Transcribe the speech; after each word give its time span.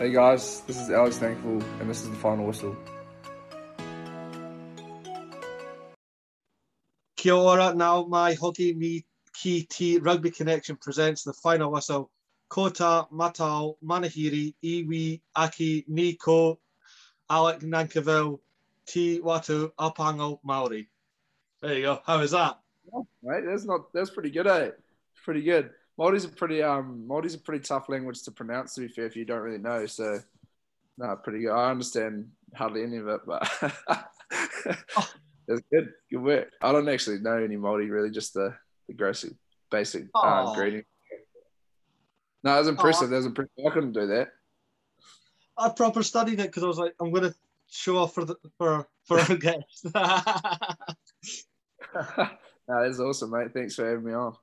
Hey 0.00 0.12
guys, 0.12 0.62
this 0.62 0.80
is 0.80 0.88
Alex 0.88 1.18
Nankivell, 1.18 1.62
and 1.78 1.90
this 1.90 2.00
is 2.00 2.08
the 2.08 2.16
final 2.16 2.46
whistle. 2.46 2.74
Kia 7.16 7.34
ora, 7.34 7.74
now 7.74 8.06
my 8.06 8.32
hockey 8.32 8.72
me 8.72 9.04
ki 9.34 9.66
ti 9.68 9.98
rugby 9.98 10.30
connection 10.30 10.76
presents 10.76 11.22
the 11.22 11.34
final 11.34 11.70
whistle. 11.70 12.10
Kota, 12.48 13.08
Matau, 13.12 13.74
Manahiri, 13.84 14.54
Iwi, 14.64 15.20
Aki, 15.36 15.84
Nico, 15.86 16.58
Alec 17.28 17.60
Nankivell, 17.60 18.40
T 18.86 19.20
Watu, 19.20 19.70
Apango, 19.78 20.38
Maori. 20.42 20.88
There 21.60 21.74
you 21.74 21.82
go. 21.82 22.00
How 22.06 22.20
is 22.20 22.30
that? 22.30 22.58
Right, 23.22 23.44
that's 23.44 23.66
not 23.66 23.92
that's 23.92 24.08
pretty 24.08 24.30
good, 24.30 24.46
eh? 24.46 24.70
Pretty 25.26 25.42
good. 25.42 25.72
Māori's 26.00 26.24
a 26.24 26.28
pretty 26.28 26.62
um 26.62 27.04
Māori's 27.06 27.34
a 27.34 27.38
pretty 27.38 27.62
tough 27.62 27.88
language 27.90 28.22
to 28.22 28.30
pronounce. 28.30 28.74
To 28.74 28.80
be 28.80 28.88
fair, 28.88 29.04
if 29.04 29.16
you 29.16 29.26
don't 29.26 29.42
really 29.42 29.58
know, 29.58 29.84
so 29.86 30.18
no, 30.96 31.16
pretty 31.16 31.40
good. 31.40 31.52
I 31.52 31.70
understand 31.70 32.28
hardly 32.54 32.82
any 32.82 32.96
of 32.96 33.08
it, 33.08 33.20
but 33.26 33.46
that's 35.46 35.62
good. 35.70 35.92
Good 36.10 36.22
work. 36.22 36.48
I 36.62 36.72
don't 36.72 36.88
actually 36.88 37.18
know 37.18 37.36
any 37.36 37.56
Maldi 37.56 37.90
really, 37.90 38.10
just 38.10 38.32
the 38.32 38.54
the 38.88 38.94
basic 38.94 39.32
basic 39.70 40.04
uh, 40.14 40.54
greeting. 40.54 40.84
No, 42.42 42.52
that 42.52 42.60
was 42.60 42.68
impressive. 42.68 43.10
That 43.10 43.16
was 43.16 43.26
impressive. 43.26 43.52
I 43.66 43.70
couldn't 43.70 43.92
do 43.92 44.06
that. 44.06 44.28
I 45.58 45.68
proper 45.68 46.02
studied 46.02 46.40
it 46.40 46.46
because 46.46 46.62
I 46.62 46.66
was 46.66 46.78
like, 46.78 46.94
I'm 46.98 47.12
going 47.12 47.24
to 47.30 47.34
show 47.68 47.98
off 47.98 48.14
for 48.14 48.24
the 48.24 48.36
for 48.56 48.88
for 49.04 49.20
our 49.20 49.36
guest. 49.36 49.84
no, 49.84 50.00
that's 52.66 53.00
awesome, 53.00 53.30
mate. 53.32 53.52
Thanks 53.52 53.74
for 53.74 53.86
having 53.86 54.04
me 54.04 54.14
on. 54.14 54.34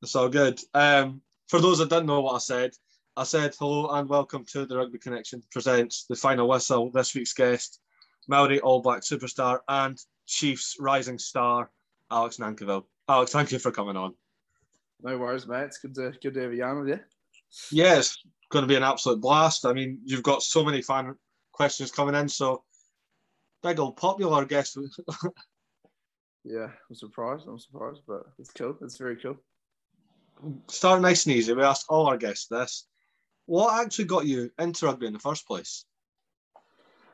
It's 0.00 0.14
all 0.14 0.28
good. 0.28 0.60
Um, 0.74 1.22
for 1.48 1.60
those 1.60 1.78
that 1.78 1.90
didn't 1.90 2.06
know 2.06 2.20
what 2.20 2.34
I 2.34 2.38
said, 2.38 2.70
I 3.16 3.24
said 3.24 3.56
hello 3.58 3.88
and 3.88 4.08
welcome 4.08 4.44
to 4.52 4.64
the 4.64 4.76
Rugby 4.76 4.98
Connection 4.98 5.42
presents 5.50 6.04
the 6.08 6.14
final 6.14 6.48
whistle. 6.48 6.92
This 6.92 7.16
week's 7.16 7.32
guest, 7.32 7.80
Maori 8.28 8.60
All 8.60 8.80
Black 8.80 9.00
superstar 9.00 9.58
and 9.66 9.98
Chiefs 10.24 10.76
rising 10.78 11.18
star, 11.18 11.72
Alex 12.12 12.36
Nankivell. 12.36 12.84
Alex, 13.08 13.32
thank 13.32 13.50
you 13.50 13.58
for 13.58 13.72
coming 13.72 13.96
on. 13.96 14.14
No 15.02 15.18
worries, 15.18 15.48
mate. 15.48 15.64
It's 15.64 15.78
good 15.78 15.96
to 15.96 16.12
good 16.22 16.34
to 16.34 16.42
have 16.42 16.52
you 16.52 16.58
yarn 16.58 16.78
with 16.78 16.88
you. 16.90 17.00
Yeah, 17.72 17.98
it's 17.98 18.22
going 18.50 18.62
to 18.62 18.68
be 18.68 18.76
an 18.76 18.84
absolute 18.84 19.20
blast. 19.20 19.66
I 19.66 19.72
mean, 19.72 19.98
you've 20.04 20.22
got 20.22 20.44
so 20.44 20.64
many 20.64 20.80
fan 20.80 21.16
questions 21.50 21.90
coming 21.90 22.14
in, 22.14 22.28
so 22.28 22.62
big 23.64 23.80
old 23.80 23.96
popular 23.96 24.44
guest. 24.44 24.78
yeah, 26.44 26.68
I'm 26.88 26.94
surprised. 26.94 27.48
I'm 27.48 27.58
surprised, 27.58 28.02
but 28.06 28.22
it's 28.38 28.52
cool. 28.52 28.76
It's 28.80 28.96
very 28.96 29.16
cool. 29.16 29.38
Start 30.68 31.00
nice 31.00 31.26
and 31.26 31.34
easy. 31.34 31.52
We 31.52 31.62
asked 31.62 31.86
all 31.88 32.06
our 32.06 32.16
guests 32.16 32.46
this. 32.46 32.86
What 33.46 33.84
actually 33.84 34.04
got 34.04 34.26
you 34.26 34.50
into 34.58 34.86
rugby 34.86 35.06
in 35.06 35.12
the 35.12 35.18
first 35.18 35.46
place? 35.46 35.84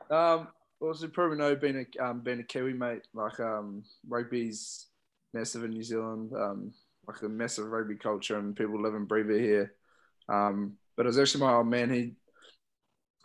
Um, 0.09 0.47
well, 0.79 0.91
as 0.91 1.01
you 1.01 1.07
probably 1.07 1.37
know, 1.37 1.55
being 1.55 1.85
a 1.85 2.03
um, 2.03 2.19
being 2.19 2.39
a 2.39 2.43
Kiwi 2.43 2.73
mate, 2.73 3.07
like 3.13 3.39
um, 3.39 3.83
rugby's 4.07 4.87
massive 5.33 5.63
in 5.63 5.71
New 5.71 5.83
Zealand. 5.83 6.31
Um, 6.33 6.73
like 7.07 7.21
a 7.21 7.29
massive 7.29 7.67
rugby 7.67 7.95
culture, 7.95 8.37
and 8.37 8.55
people 8.55 8.81
live 8.81 8.95
and 8.95 9.07
breathe 9.07 9.29
it 9.29 9.41
here. 9.41 9.73
Um, 10.27 10.73
but 10.95 11.05
it 11.05 11.07
was 11.07 11.19
actually 11.19 11.45
my 11.45 11.53
old 11.53 11.67
man. 11.67 11.93
He 11.93 12.13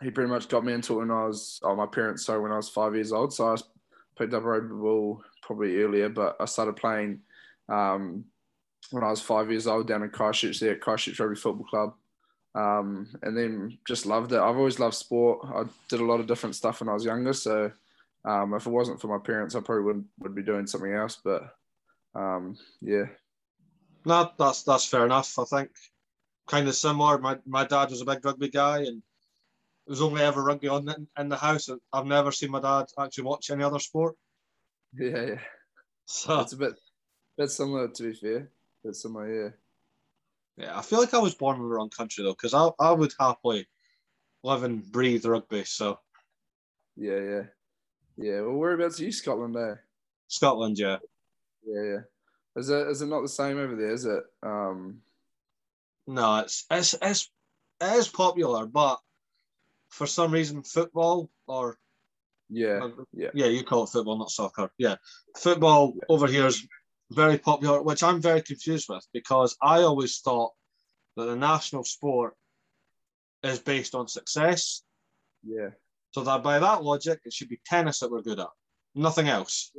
he 0.01 0.09
pretty 0.09 0.29
much 0.29 0.47
got 0.47 0.65
me 0.65 0.73
into 0.73 0.93
it 0.93 0.99
when 0.99 1.11
I 1.11 1.25
was 1.25 1.59
oh 1.63 1.75
my 1.75 1.85
parents 1.85 2.25
so 2.25 2.41
when 2.41 2.51
I 2.51 2.57
was 2.57 2.69
five 2.69 2.95
years 2.95 3.11
old. 3.11 3.33
So 3.33 3.47
I 3.47 3.57
picked 4.17 4.33
up 4.33 4.43
rugby 4.43 4.73
ball 4.73 5.23
probably 5.41 5.81
earlier, 5.81 6.09
but 6.09 6.37
I 6.39 6.45
started 6.45 6.75
playing 6.75 7.19
um, 7.69 8.25
when 8.91 9.03
I 9.03 9.09
was 9.09 9.21
five 9.21 9.49
years 9.49 9.67
old 9.67 9.87
down 9.87 10.03
in 10.03 10.09
Christchurch 10.09 10.59
there 10.59 10.73
at 10.73 10.81
Christchurch 10.81 11.19
Rugby 11.19 11.35
Football 11.35 11.65
Club. 11.65 11.93
Um, 12.53 13.07
and 13.21 13.37
then 13.37 13.77
just 13.87 14.05
loved 14.05 14.33
it. 14.33 14.39
I've 14.39 14.57
always 14.57 14.79
loved 14.79 14.95
sport. 14.95 15.39
I 15.45 15.63
did 15.89 16.01
a 16.01 16.05
lot 16.05 16.19
of 16.19 16.27
different 16.27 16.55
stuff 16.55 16.81
when 16.81 16.89
I 16.89 16.93
was 16.93 17.05
younger. 17.05 17.33
So 17.33 17.71
um, 18.25 18.53
if 18.53 18.67
it 18.67 18.69
wasn't 18.69 18.99
for 18.99 19.07
my 19.07 19.23
parents, 19.23 19.55
I 19.55 19.61
probably 19.61 19.85
would 19.85 20.05
would 20.19 20.35
be 20.35 20.43
doing 20.43 20.67
something 20.67 20.93
else. 20.93 21.17
But 21.23 21.55
um, 22.13 22.57
yeah. 22.81 23.05
No, 24.05 24.31
that's 24.37 24.63
that's 24.63 24.85
fair 24.85 25.05
enough. 25.05 25.39
I 25.39 25.45
think 25.45 25.69
kind 26.47 26.67
of 26.67 26.75
similar. 26.75 27.17
My 27.17 27.37
my 27.45 27.65
dad 27.65 27.89
was 27.89 28.01
a 28.01 28.05
big 28.05 28.23
rugby 28.25 28.49
guy, 28.49 28.79
and 28.79 28.97
it 28.97 29.89
was 29.89 30.01
only 30.01 30.21
ever 30.21 30.43
rugby 30.43 30.67
on 30.67 30.89
in, 30.89 31.07
in 31.17 31.29
the 31.29 31.37
house. 31.37 31.69
I've 31.93 32.05
never 32.05 32.31
seen 32.31 32.51
my 32.51 32.59
dad 32.59 32.87
actually 32.99 33.23
watch 33.23 33.49
any 33.49 33.63
other 33.63 33.79
sport. 33.79 34.15
Yeah, 34.93 35.21
yeah. 35.21 35.39
So 36.05 36.41
it's 36.41 36.53
a 36.53 36.57
bit 36.57 36.73
bit 37.37 37.49
similar 37.49 37.87
to 37.87 38.03
be 38.03 38.13
fair. 38.13 38.49
Bit 38.83 38.97
my 39.05 39.25
ear. 39.25 39.57
Yeah, 40.57 40.77
I 40.77 40.81
feel 40.81 40.99
like 40.99 41.13
I 41.13 41.19
was 41.19 41.35
born 41.35 41.57
in 41.57 41.61
the 41.61 41.67
wrong 41.67 41.89
country 41.89 42.23
though, 42.23 42.33
because 42.33 42.53
I 42.53 42.69
I 42.79 42.91
would 42.91 43.13
happily 43.19 43.67
live 44.43 44.63
and 44.63 44.83
breathe 44.91 45.25
rugby. 45.25 45.63
So 45.65 45.99
yeah, 46.95 47.19
yeah, 47.19 47.43
yeah. 48.17 48.41
Well, 48.41 48.55
whereabouts 48.55 48.99
are 48.99 49.03
you, 49.03 49.11
Scotland? 49.11 49.55
There. 49.55 49.71
Eh? 49.71 49.75
Scotland, 50.27 50.79
yeah. 50.79 50.97
Yeah, 51.65 51.83
yeah. 51.83 51.99
Is 52.55 52.69
it 52.69 52.87
is 52.87 53.01
it 53.01 53.07
not 53.07 53.21
the 53.21 53.29
same 53.29 53.57
over 53.57 53.75
there? 53.75 53.91
Is 53.91 54.05
it? 54.05 54.23
Um, 54.43 55.01
no, 56.07 56.39
it's 56.39 56.65
it's 56.69 56.95
it's 57.01 57.29
it 57.79 57.93
is 57.93 58.07
popular, 58.07 58.65
but 58.65 58.99
for 59.89 60.07
some 60.07 60.31
reason, 60.31 60.63
football 60.63 61.29
or 61.47 61.77
yeah, 62.49 62.89
yeah, 63.13 63.29
yeah, 63.33 63.45
you 63.45 63.63
call 63.63 63.83
it 63.83 63.89
football, 63.89 64.17
not 64.17 64.31
soccer. 64.31 64.71
Yeah, 64.77 64.95
football 65.37 65.93
yeah. 65.95 66.03
over 66.09 66.27
here 66.27 66.47
is 66.47 66.67
very 67.11 67.37
popular, 67.37 67.81
which 67.81 68.03
I'm 68.03 68.21
very 68.21 68.41
confused 68.41 68.87
with 68.89 69.05
because 69.13 69.55
I 69.61 69.81
always 69.81 70.19
thought 70.19 70.51
that 71.17 71.25
the 71.25 71.35
national 71.35 71.83
sport 71.83 72.35
is 73.43 73.59
based 73.59 73.95
on 73.95 74.07
success. 74.07 74.83
Yeah. 75.45 75.69
So 76.11 76.23
that 76.23 76.43
by 76.43 76.59
that 76.59 76.83
logic, 76.83 77.19
it 77.25 77.33
should 77.33 77.49
be 77.49 77.59
tennis 77.65 77.99
that 77.99 78.11
we're 78.11 78.21
good 78.21 78.39
at, 78.39 78.47
nothing 78.95 79.27
else. 79.29 79.71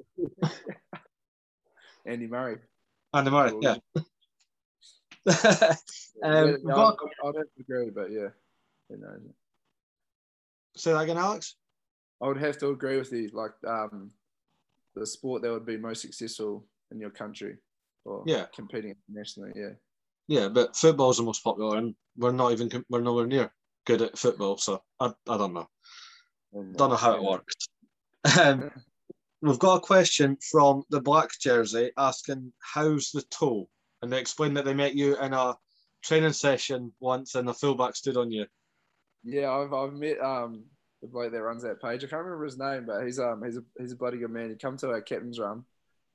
Andy 2.06 2.26
Murray. 2.26 2.58
Andy 3.14 3.30
Murray, 3.30 3.52
yeah. 3.60 3.76
um, 6.24 6.56
got... 6.66 6.98
I, 7.22 7.28
I 7.28 7.32
don't 7.32 7.48
agree, 7.60 7.90
but 7.90 8.10
yeah? 8.10 8.28
Say 10.76 10.92
that 10.92 11.00
again, 11.00 11.18
Alex. 11.18 11.56
I 12.20 12.28
would 12.28 12.38
have 12.38 12.58
to 12.58 12.68
agree 12.68 12.96
with 12.98 13.12
you. 13.12 13.30
Like 13.32 13.52
um, 13.66 14.10
the 14.94 15.06
sport 15.06 15.42
that 15.42 15.52
would 15.52 15.66
be 15.66 15.76
most 15.76 16.02
successful 16.02 16.66
in 16.92 17.00
your 17.00 17.10
country, 17.10 17.56
or 18.04 18.22
yeah, 18.26 18.46
competing 18.54 18.94
internationally. 19.08 19.52
Yeah. 19.54 19.74
Yeah, 20.28 20.48
but 20.48 20.76
football 20.76 21.10
is 21.10 21.16
the 21.16 21.24
most 21.24 21.42
popular, 21.42 21.78
and 21.78 21.94
we're 22.16 22.32
not 22.32 22.52
even 22.52 22.70
we're 22.88 23.00
nowhere 23.00 23.26
near 23.26 23.52
good 23.86 24.02
at 24.02 24.18
football. 24.18 24.56
So 24.56 24.82
I, 25.00 25.12
I 25.28 25.36
don't 25.36 25.52
know. 25.52 25.68
Don't 26.52 26.90
know 26.90 26.96
how 26.96 27.14
it 27.14 27.22
works. 27.22 27.54
Um, 28.40 28.70
we've 29.40 29.58
got 29.58 29.78
a 29.78 29.80
question 29.80 30.36
from 30.50 30.84
the 30.90 31.00
black 31.00 31.30
jersey 31.40 31.90
asking, 31.96 32.52
"How's 32.60 33.10
the 33.10 33.22
toe?" 33.22 33.68
and 34.02 34.12
they 34.12 34.20
explained 34.20 34.56
that 34.56 34.64
they 34.64 34.74
met 34.74 34.94
you 34.94 35.16
in 35.18 35.32
a 35.32 35.56
training 36.02 36.32
session 36.32 36.92
once 37.00 37.34
and 37.34 37.48
a 37.48 37.54
fullback 37.54 37.96
stood 37.96 38.16
on 38.16 38.30
you. 38.30 38.46
Yeah, 39.24 39.50
I've, 39.50 39.72
I've 39.72 39.94
met 39.94 40.20
um, 40.20 40.64
the 41.00 41.08
bloke 41.08 41.32
that 41.32 41.42
runs 41.42 41.62
that 41.62 41.80
page. 41.80 42.04
I 42.04 42.08
can't 42.08 42.24
remember 42.24 42.44
his 42.44 42.58
name, 42.58 42.84
but 42.86 43.04
he's 43.04 43.18
um 43.18 43.42
he's 43.44 43.56
a 43.56 43.62
he's 43.78 43.92
a 43.92 43.96
bloody 43.96 44.18
good 44.18 44.30
man. 44.30 44.50
He 44.50 44.56
come 44.56 44.76
to 44.78 44.90
our 44.90 45.00
captain's 45.00 45.38
run. 45.38 45.64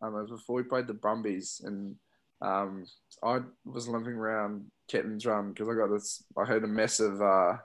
Um, 0.02 0.16
it 0.16 0.22
was 0.22 0.31
before 0.31 0.58
we 0.58 0.63
played 0.63 0.88
the 0.88 0.94
Brumbies, 0.94 1.62
and 1.66 1.96
um, 2.41 2.85
I 3.24 3.40
was 3.66 3.88
limping 3.88 4.13
around 4.13 4.66
captain's 4.88 5.25
run 5.25 5.50
because 5.50 5.68
I 5.68 5.74
got 5.74 5.91
this. 5.91 6.24
I 6.38 6.46
had 6.46 6.63
a 6.63 6.68
massive 6.68 7.22
uh, 7.22 7.58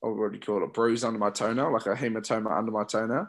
what 0.00 0.32
do 0.32 0.36
you 0.36 0.42
call 0.42 0.58
it? 0.58 0.64
A 0.64 0.68
bruise 0.68 1.04
under 1.04 1.18
my 1.18 1.30
toenail, 1.30 1.72
like 1.72 1.86
a 1.86 1.94
hematoma 1.94 2.56
under 2.56 2.70
my 2.70 2.84
toenail. 2.84 3.28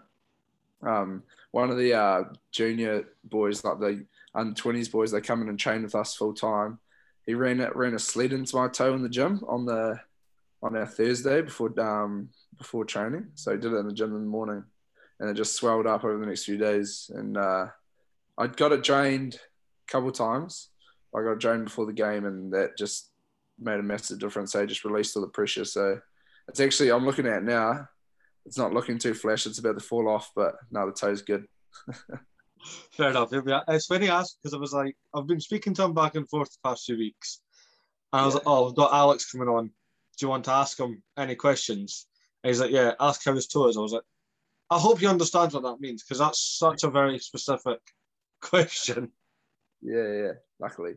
Um, 0.81 1.23
one 1.51 1.69
of 1.71 1.77
the 1.77 1.93
uh, 1.93 2.23
junior 2.51 3.05
boys, 3.23 3.63
like 3.63 3.79
the 3.79 4.05
under 4.35 4.53
twenties 4.53 4.89
boys, 4.89 5.11
they 5.11 5.21
come 5.21 5.41
in 5.41 5.49
and 5.49 5.59
train 5.59 5.83
with 5.83 5.95
us 5.95 6.15
full 6.15 6.33
time. 6.33 6.79
He 7.25 7.33
ran 7.33 7.59
it, 7.59 7.75
ran 7.75 7.93
a 7.93 7.99
sled 7.99 8.33
into 8.33 8.55
my 8.55 8.67
toe 8.67 8.93
in 8.93 9.01
the 9.01 9.09
gym 9.09 9.43
on 9.47 9.65
the 9.65 9.99
on 10.61 10.75
our 10.75 10.85
Thursday 10.85 11.41
before 11.41 11.77
um 11.79 12.29
before 12.57 12.85
training. 12.85 13.27
So 13.35 13.51
he 13.51 13.57
did 13.57 13.73
it 13.73 13.77
in 13.77 13.87
the 13.87 13.93
gym 13.93 14.15
in 14.15 14.21
the 14.21 14.29
morning, 14.29 14.63
and 15.19 15.29
it 15.29 15.33
just 15.33 15.55
swelled 15.55 15.87
up 15.87 16.03
over 16.03 16.17
the 16.17 16.25
next 16.25 16.45
few 16.45 16.57
days. 16.57 17.09
And 17.13 17.37
uh, 17.37 17.67
I 18.37 18.47
got 18.47 18.71
it 18.71 18.83
drained 18.83 19.35
a 19.35 19.91
couple 19.91 20.11
times. 20.11 20.69
I 21.15 21.23
got 21.23 21.33
it 21.33 21.39
drained 21.39 21.65
before 21.65 21.85
the 21.85 21.93
game, 21.93 22.25
and 22.25 22.53
that 22.53 22.77
just 22.77 23.09
made 23.59 23.79
a 23.79 23.83
massive 23.83 24.19
difference. 24.19 24.51
They 24.51 24.65
just 24.65 24.85
released 24.85 25.15
all 25.15 25.21
the 25.21 25.29
pressure. 25.29 25.65
So 25.65 25.99
it's 26.47 26.59
actually 26.59 26.91
I'm 26.91 27.05
looking 27.05 27.27
at 27.27 27.43
now. 27.43 27.87
It's 28.45 28.57
not 28.57 28.73
looking 28.73 28.97
too 28.97 29.13
flash. 29.13 29.45
It's 29.45 29.59
about 29.59 29.77
to 29.77 29.83
fall 29.83 30.07
off, 30.07 30.31
but 30.35 30.55
now 30.71 30.85
the 30.85 30.93
toe's 30.93 31.21
good. 31.21 31.45
Fair 32.91 33.09
enough. 33.09 33.29
It's 33.31 33.85
funny 33.87 34.09
asked 34.09 34.39
because 34.41 34.53
I 34.53 34.57
was 34.57 34.73
like, 34.73 34.95
I've 35.13 35.27
been 35.27 35.41
speaking 35.41 35.73
to 35.75 35.83
him 35.83 35.93
back 35.93 36.15
and 36.15 36.29
forth 36.29 36.51
the 36.51 36.69
past 36.69 36.85
few 36.85 36.97
weeks. 36.97 37.41
And 38.13 38.21
I 38.21 38.25
was 38.25 38.35
yeah. 38.35 38.39
like, 38.39 38.47
oh, 38.47 38.69
I've 38.69 38.75
got 38.75 38.93
Alex 38.93 39.31
coming 39.31 39.49
on. 39.49 39.65
Do 39.67 40.25
you 40.25 40.29
want 40.29 40.45
to 40.45 40.51
ask 40.51 40.79
him 40.79 41.03
any 41.17 41.35
questions? 41.35 42.07
And 42.43 42.49
he's 42.49 42.61
like, 42.61 42.71
yeah, 42.71 42.93
ask 42.99 43.23
how 43.25 43.35
his 43.35 43.47
toe 43.47 43.67
is. 43.67 43.77
I 43.77 43.81
was 43.81 43.91
like, 43.91 44.03
I 44.69 44.79
hope 44.79 44.99
he 44.99 45.07
understands 45.07 45.53
what 45.53 45.63
that 45.63 45.79
means 45.79 46.03
because 46.03 46.19
that's 46.19 46.57
such 46.57 46.83
a 46.83 46.89
very 46.89 47.19
specific 47.19 47.79
question. 48.41 49.11
Yeah, 49.81 50.11
yeah. 50.11 50.31
Luckily. 50.59 50.93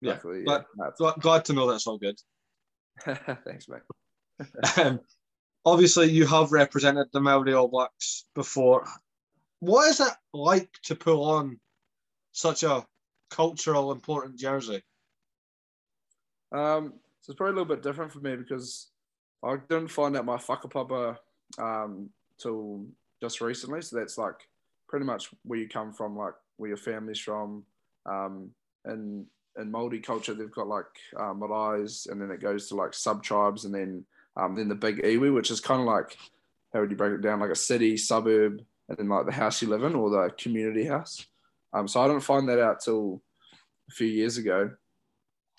Yeah. 0.00 0.12
Luckily, 0.12 0.44
yeah. 0.46 0.58
Glad, 0.98 1.14
glad 1.20 1.44
to 1.46 1.52
know 1.52 1.70
that's 1.70 1.86
all 1.86 1.98
good. 1.98 2.18
Thanks, 3.00 3.68
mate. 3.68 3.82
um, 4.76 5.00
obviously, 5.64 6.10
you 6.10 6.26
have 6.26 6.52
represented 6.52 7.08
the 7.12 7.20
Maori 7.20 7.54
All 7.54 7.68
Blacks 7.68 8.24
before. 8.34 8.86
What 9.60 9.88
is 9.88 10.00
it 10.00 10.12
like 10.32 10.70
to 10.84 10.94
pull 10.94 11.24
on 11.24 11.58
such 12.32 12.62
a 12.62 12.86
cultural 13.30 13.92
important 13.92 14.38
jersey? 14.38 14.82
Um, 16.52 16.94
so 17.20 17.32
it's 17.32 17.38
probably 17.38 17.52
a 17.52 17.56
little 17.62 17.74
bit 17.74 17.82
different 17.82 18.12
for 18.12 18.20
me 18.20 18.36
because 18.36 18.88
I 19.42 19.56
didn't 19.68 19.88
find 19.88 20.16
out 20.16 20.24
my 20.24 20.36
whakapapa 20.36 21.16
um, 21.58 22.10
till 22.38 22.86
just 23.20 23.40
recently. 23.40 23.82
So 23.82 23.96
that's 23.96 24.18
like 24.18 24.48
pretty 24.88 25.04
much 25.04 25.30
where 25.44 25.58
you 25.58 25.68
come 25.68 25.92
from, 25.92 26.16
like 26.16 26.34
where 26.56 26.68
your 26.68 26.76
family's 26.76 27.18
from. 27.18 27.64
Um, 28.06 28.50
and 28.84 29.26
in 29.58 29.72
Māori 29.72 30.02
culture, 30.02 30.34
they've 30.34 30.50
got 30.50 30.68
like 30.68 30.84
uh, 31.18 31.32
and 31.32 32.20
then 32.20 32.30
it 32.30 32.40
goes 32.40 32.68
to 32.68 32.74
like 32.74 32.94
sub 32.94 33.22
tribes, 33.22 33.64
and 33.64 33.74
then 33.74 34.04
um, 34.36 34.54
then 34.54 34.68
the 34.68 34.74
big 34.74 35.02
iwi, 35.02 35.34
which 35.34 35.50
is 35.50 35.60
kind 35.60 35.80
of 35.80 35.86
like 35.86 36.16
how 36.72 36.80
would 36.80 36.90
you 36.90 36.96
break 36.96 37.12
it 37.12 37.22
down, 37.22 37.40
like 37.40 37.50
a 37.50 37.56
city, 37.56 37.96
suburb, 37.96 38.60
and 38.88 38.98
then 38.98 39.08
like 39.08 39.26
the 39.26 39.32
house 39.32 39.62
you 39.62 39.68
live 39.68 39.82
in 39.82 39.94
or 39.94 40.10
the 40.10 40.30
community 40.36 40.84
house. 40.84 41.24
Um, 41.72 41.88
so 41.88 42.00
I 42.00 42.08
didn't 42.08 42.22
find 42.22 42.48
that 42.48 42.60
out 42.60 42.80
till 42.80 43.22
a 43.90 43.92
few 43.92 44.06
years 44.06 44.36
ago. 44.36 44.70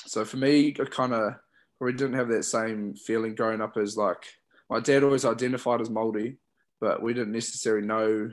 So 0.06 0.24
for 0.26 0.38
me, 0.38 0.76
I 0.80 0.86
kind 0.86 1.14
of 1.14 1.34
probably 1.78 1.98
didn't 1.98 2.16
have 2.16 2.30
that 2.30 2.44
same 2.44 2.96
feeling 2.96 3.36
growing 3.36 3.62
up 3.62 3.78
as 3.78 3.98
like 3.98 4.26
my 4.70 4.80
dad 4.80 5.04
always 5.04 5.26
identified 5.26 5.82
as 5.82 5.90
Māori, 5.90 6.38
but 6.80 7.02
we 7.02 7.14
didn't 7.14 7.34
necessarily 7.34 7.86
know. 7.86 8.32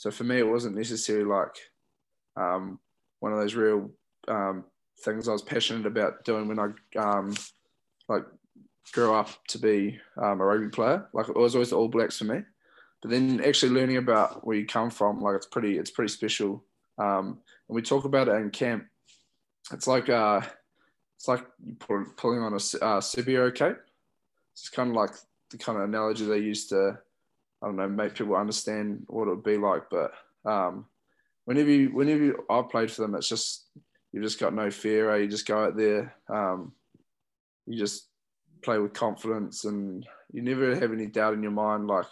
So 0.00 0.10
for 0.10 0.24
me, 0.24 0.38
it 0.38 0.48
wasn't 0.48 0.78
necessarily 0.78 1.26
like 1.26 1.54
um, 2.34 2.80
one 3.18 3.34
of 3.34 3.38
those 3.38 3.54
real 3.54 3.90
um, 4.28 4.64
things 5.04 5.28
I 5.28 5.32
was 5.32 5.42
passionate 5.42 5.84
about 5.84 6.24
doing 6.24 6.48
when 6.48 6.58
I 6.58 6.98
um, 6.98 7.34
like 8.08 8.24
grew 8.92 9.12
up 9.12 9.28
to 9.48 9.58
be 9.58 10.00
um, 10.16 10.40
a 10.40 10.44
rugby 10.46 10.70
player. 10.70 11.06
Like 11.12 11.28
it 11.28 11.36
was 11.36 11.54
always 11.54 11.68
the 11.68 11.76
All 11.76 11.88
Blacks 11.88 12.16
for 12.16 12.24
me. 12.24 12.40
But 13.02 13.10
then 13.10 13.42
actually 13.44 13.72
learning 13.72 13.98
about 13.98 14.46
where 14.46 14.56
you 14.56 14.64
come 14.64 14.88
from, 14.88 15.20
like 15.20 15.36
it's 15.36 15.44
pretty, 15.44 15.76
it's 15.76 15.90
pretty 15.90 16.10
special. 16.10 16.64
Um, 16.96 17.40
and 17.68 17.76
we 17.76 17.82
talk 17.82 18.06
about 18.06 18.28
it 18.28 18.36
in 18.36 18.48
camp. 18.48 18.86
It's 19.70 19.86
like 19.86 20.08
uh, 20.08 20.40
it's 21.16 21.28
like 21.28 21.44
pulling 22.16 22.40
on 22.40 22.54
a 22.54 22.82
uh, 22.82 23.50
cape. 23.50 23.76
It's 24.54 24.70
kind 24.70 24.88
of 24.88 24.96
like 24.96 25.10
the 25.50 25.58
kind 25.58 25.76
of 25.76 25.84
analogy 25.84 26.24
they 26.24 26.38
used 26.38 26.70
to, 26.70 27.00
I 27.62 27.66
don't 27.66 27.76
know, 27.76 27.88
make 27.88 28.14
people 28.14 28.36
understand 28.36 29.04
what 29.06 29.28
it 29.28 29.30
would 29.30 29.42
be 29.42 29.58
like. 29.58 29.84
But 29.90 30.12
um, 30.44 30.86
whenever 31.44 31.70
you, 31.70 31.90
whenever 31.90 32.24
you, 32.24 32.44
I 32.48 32.62
played 32.62 32.90
for 32.90 33.02
them, 33.02 33.14
it's 33.14 33.28
just 33.28 33.66
you've 34.12 34.24
just 34.24 34.40
got 34.40 34.54
no 34.54 34.70
fear. 34.70 35.12
Eh? 35.12 35.18
You 35.18 35.28
just 35.28 35.46
go 35.46 35.64
out 35.64 35.76
there. 35.76 36.14
Um, 36.28 36.72
you 37.66 37.78
just 37.78 38.08
play 38.62 38.78
with 38.78 38.94
confidence, 38.94 39.64
and 39.64 40.06
you 40.32 40.42
never 40.42 40.74
have 40.74 40.92
any 40.92 41.06
doubt 41.06 41.34
in 41.34 41.42
your 41.42 41.52
mind, 41.52 41.86
like 41.86 42.06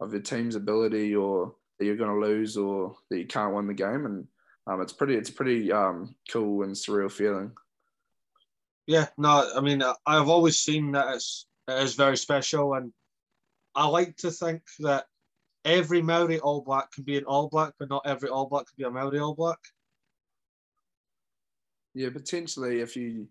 of 0.00 0.12
your 0.12 0.22
team's 0.22 0.56
ability 0.56 1.14
or 1.14 1.54
that 1.78 1.84
you're 1.84 1.96
going 1.96 2.10
to 2.10 2.26
lose 2.26 2.56
or 2.56 2.96
that 3.10 3.18
you 3.18 3.26
can't 3.26 3.54
win 3.54 3.66
the 3.66 3.74
game. 3.74 4.06
And 4.06 4.26
um, 4.66 4.80
it's 4.80 4.92
pretty, 4.92 5.14
it's 5.14 5.30
pretty 5.30 5.70
um, 5.72 6.14
cool 6.30 6.62
and 6.62 6.74
surreal 6.74 7.10
feeling. 7.10 7.52
Yeah, 8.86 9.06
no, 9.16 9.50
I 9.54 9.60
mean, 9.60 9.82
I've 10.06 10.28
always 10.28 10.58
seen 10.58 10.92
that 10.92 11.08
as, 11.08 11.44
is 11.68 11.94
very 11.94 12.16
special, 12.16 12.74
and 12.74 12.92
I 13.74 13.86
like 13.86 14.16
to 14.18 14.30
think 14.30 14.62
that 14.80 15.06
every 15.64 16.02
Maori 16.02 16.38
All 16.40 16.60
Black 16.60 16.90
can 16.92 17.04
be 17.04 17.16
an 17.16 17.24
All 17.24 17.48
Black, 17.48 17.74
but 17.78 17.88
not 17.88 18.02
every 18.06 18.28
All 18.28 18.46
Black 18.46 18.66
can 18.66 18.74
be 18.76 18.84
a 18.84 18.90
Maori 18.90 19.18
All 19.18 19.34
Black. 19.34 19.58
Yeah, 21.94 22.10
potentially 22.10 22.80
if 22.80 22.96
you 22.96 23.28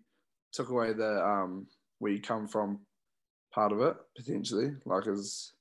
took 0.52 0.68
away 0.68 0.92
the 0.92 1.24
um 1.24 1.66
where 1.98 2.12
you 2.12 2.20
come 2.20 2.46
from 2.46 2.80
part 3.52 3.72
of 3.72 3.80
it, 3.80 3.96
potentially. 4.16 4.72
Like 4.84 5.06
as 5.06 5.52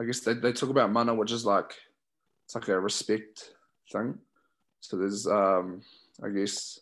I 0.00 0.04
guess 0.04 0.20
they, 0.20 0.34
they 0.34 0.52
talk 0.52 0.70
about 0.70 0.92
mana, 0.92 1.14
which 1.14 1.32
is 1.32 1.44
like 1.44 1.74
it's 2.44 2.54
like 2.54 2.68
a 2.68 2.80
respect 2.80 3.52
thing. 3.92 4.18
So 4.80 4.96
there's 4.96 5.26
um 5.26 5.82
I 6.22 6.28
guess 6.28 6.80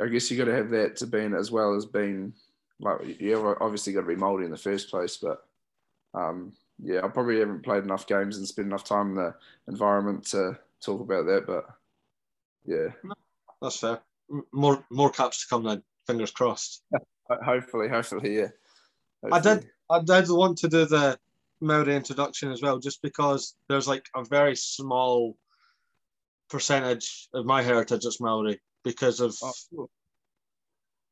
I 0.00 0.06
guess 0.06 0.30
you 0.30 0.38
got 0.38 0.44
to 0.44 0.54
have 0.54 0.70
that 0.70 0.96
to 0.96 1.06
be 1.06 1.20
in 1.20 1.34
as 1.34 1.50
well 1.50 1.74
as 1.74 1.84
being 1.84 2.32
like 2.80 3.20
you 3.20 3.56
obviously 3.60 3.92
got 3.92 4.02
to 4.02 4.06
be 4.06 4.16
Māori 4.16 4.44
in 4.44 4.50
the 4.50 4.56
first 4.56 4.90
place, 4.90 5.16
but 5.16 5.47
um, 6.14 6.52
yeah, 6.82 7.04
I 7.04 7.08
probably 7.08 7.40
haven't 7.40 7.64
played 7.64 7.84
enough 7.84 8.06
games 8.06 8.38
and 8.38 8.46
spent 8.46 8.68
enough 8.68 8.84
time 8.84 9.10
in 9.10 9.14
the 9.16 9.34
environment 9.66 10.26
to 10.28 10.58
talk 10.80 11.00
about 11.00 11.26
that. 11.26 11.46
But 11.46 11.64
yeah, 12.64 12.88
that's 13.60 13.80
fair 13.80 14.00
more 14.52 14.84
more 14.90 15.10
caps 15.10 15.42
to 15.42 15.48
come 15.48 15.64
then. 15.64 15.82
Fingers 16.06 16.30
crossed. 16.30 16.82
hopefully, 17.44 17.88
hopefully, 17.88 18.36
yeah. 18.36 18.48
Hopefully. 19.22 19.32
I 19.32 19.40
did. 19.40 19.66
I 19.90 20.20
did 20.20 20.30
want 20.30 20.58
to 20.58 20.68
do 20.68 20.84
the 20.84 21.18
Maori 21.60 21.96
introduction 21.96 22.50
as 22.52 22.62
well, 22.62 22.78
just 22.78 23.02
because 23.02 23.56
there's 23.68 23.88
like 23.88 24.06
a 24.14 24.24
very 24.24 24.56
small 24.56 25.36
percentage 26.50 27.28
of 27.34 27.44
my 27.44 27.62
heritage 27.62 28.02
that's 28.04 28.20
Maori 28.20 28.60
because 28.84 29.20
of 29.20 29.34
oh, 29.42 29.52
cool. 29.74 29.90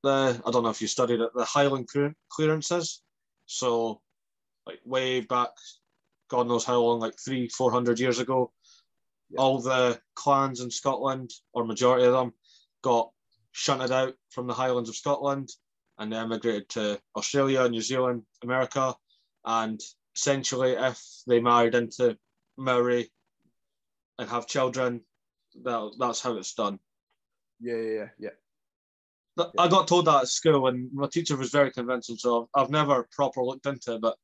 the. 0.03 0.41
I 0.47 0.51
don't 0.51 0.63
know 0.63 0.71
if 0.71 0.83
you 0.83 0.89
studied 0.89 1.21
it, 1.21 1.31
the 1.35 1.45
Highland 1.45 1.89
clearances. 2.31 3.03
So, 3.47 4.01
like 4.67 4.81
way 4.85 5.21
back, 5.21 5.51
God 6.29 6.49
knows 6.49 6.65
how 6.65 6.81
long, 6.81 7.01
like 7.01 7.15
three, 7.19 7.49
four 7.49 7.71
hundred 7.71 8.01
years 8.01 8.19
ago, 8.19 8.53
yeah. 9.31 9.41
all 9.41 9.61
the 9.61 10.01
clans 10.15 10.61
in 10.61 10.71
Scotland, 10.71 11.31
or 11.53 11.65
majority 11.65 12.07
of 12.07 12.13
them, 12.13 12.33
got 12.83 13.11
shunted 13.53 13.93
out 13.93 14.15
from 14.31 14.47
the 14.47 14.55
Highlands 14.55 14.89
of 14.89 14.97
Scotland 14.97 15.49
and 15.99 16.13
they 16.13 16.17
emigrated 16.17 16.69
to 16.69 17.01
Australia, 17.17 17.69
New 17.69 17.81
Zealand, 17.81 18.23
America. 18.43 18.95
And 19.45 19.81
essentially, 20.15 20.73
if 20.73 21.01
they 21.27 21.41
married 21.41 21.75
into 21.75 22.19
Maori 22.57 23.11
and 24.19 24.29
have 24.29 24.47
children, 24.47 25.01
that, 25.65 25.97
that's 25.99 26.21
how 26.21 26.37
it's 26.37 26.55
done. 26.55 26.79
Yeah, 27.61 27.77
yeah, 27.77 28.07
yeah. 28.19 28.31
yeah. 29.39 29.45
I 29.59 29.69
got 29.69 29.89
told 29.89 30.07
that 30.07 30.23
at 30.23 30.29
school, 30.29 30.67
and 30.67 30.91
my 30.93 31.07
teacher 31.07 31.37
was 31.37 31.51
very 31.51 31.71
convincing. 31.71 32.17
So 32.17 32.49
I've, 32.55 32.65
I've 32.65 32.71
never 32.71 33.09
proper 33.13 33.43
looked 33.43 33.67
into 33.67 33.95
it, 33.95 34.01
but 34.01 34.17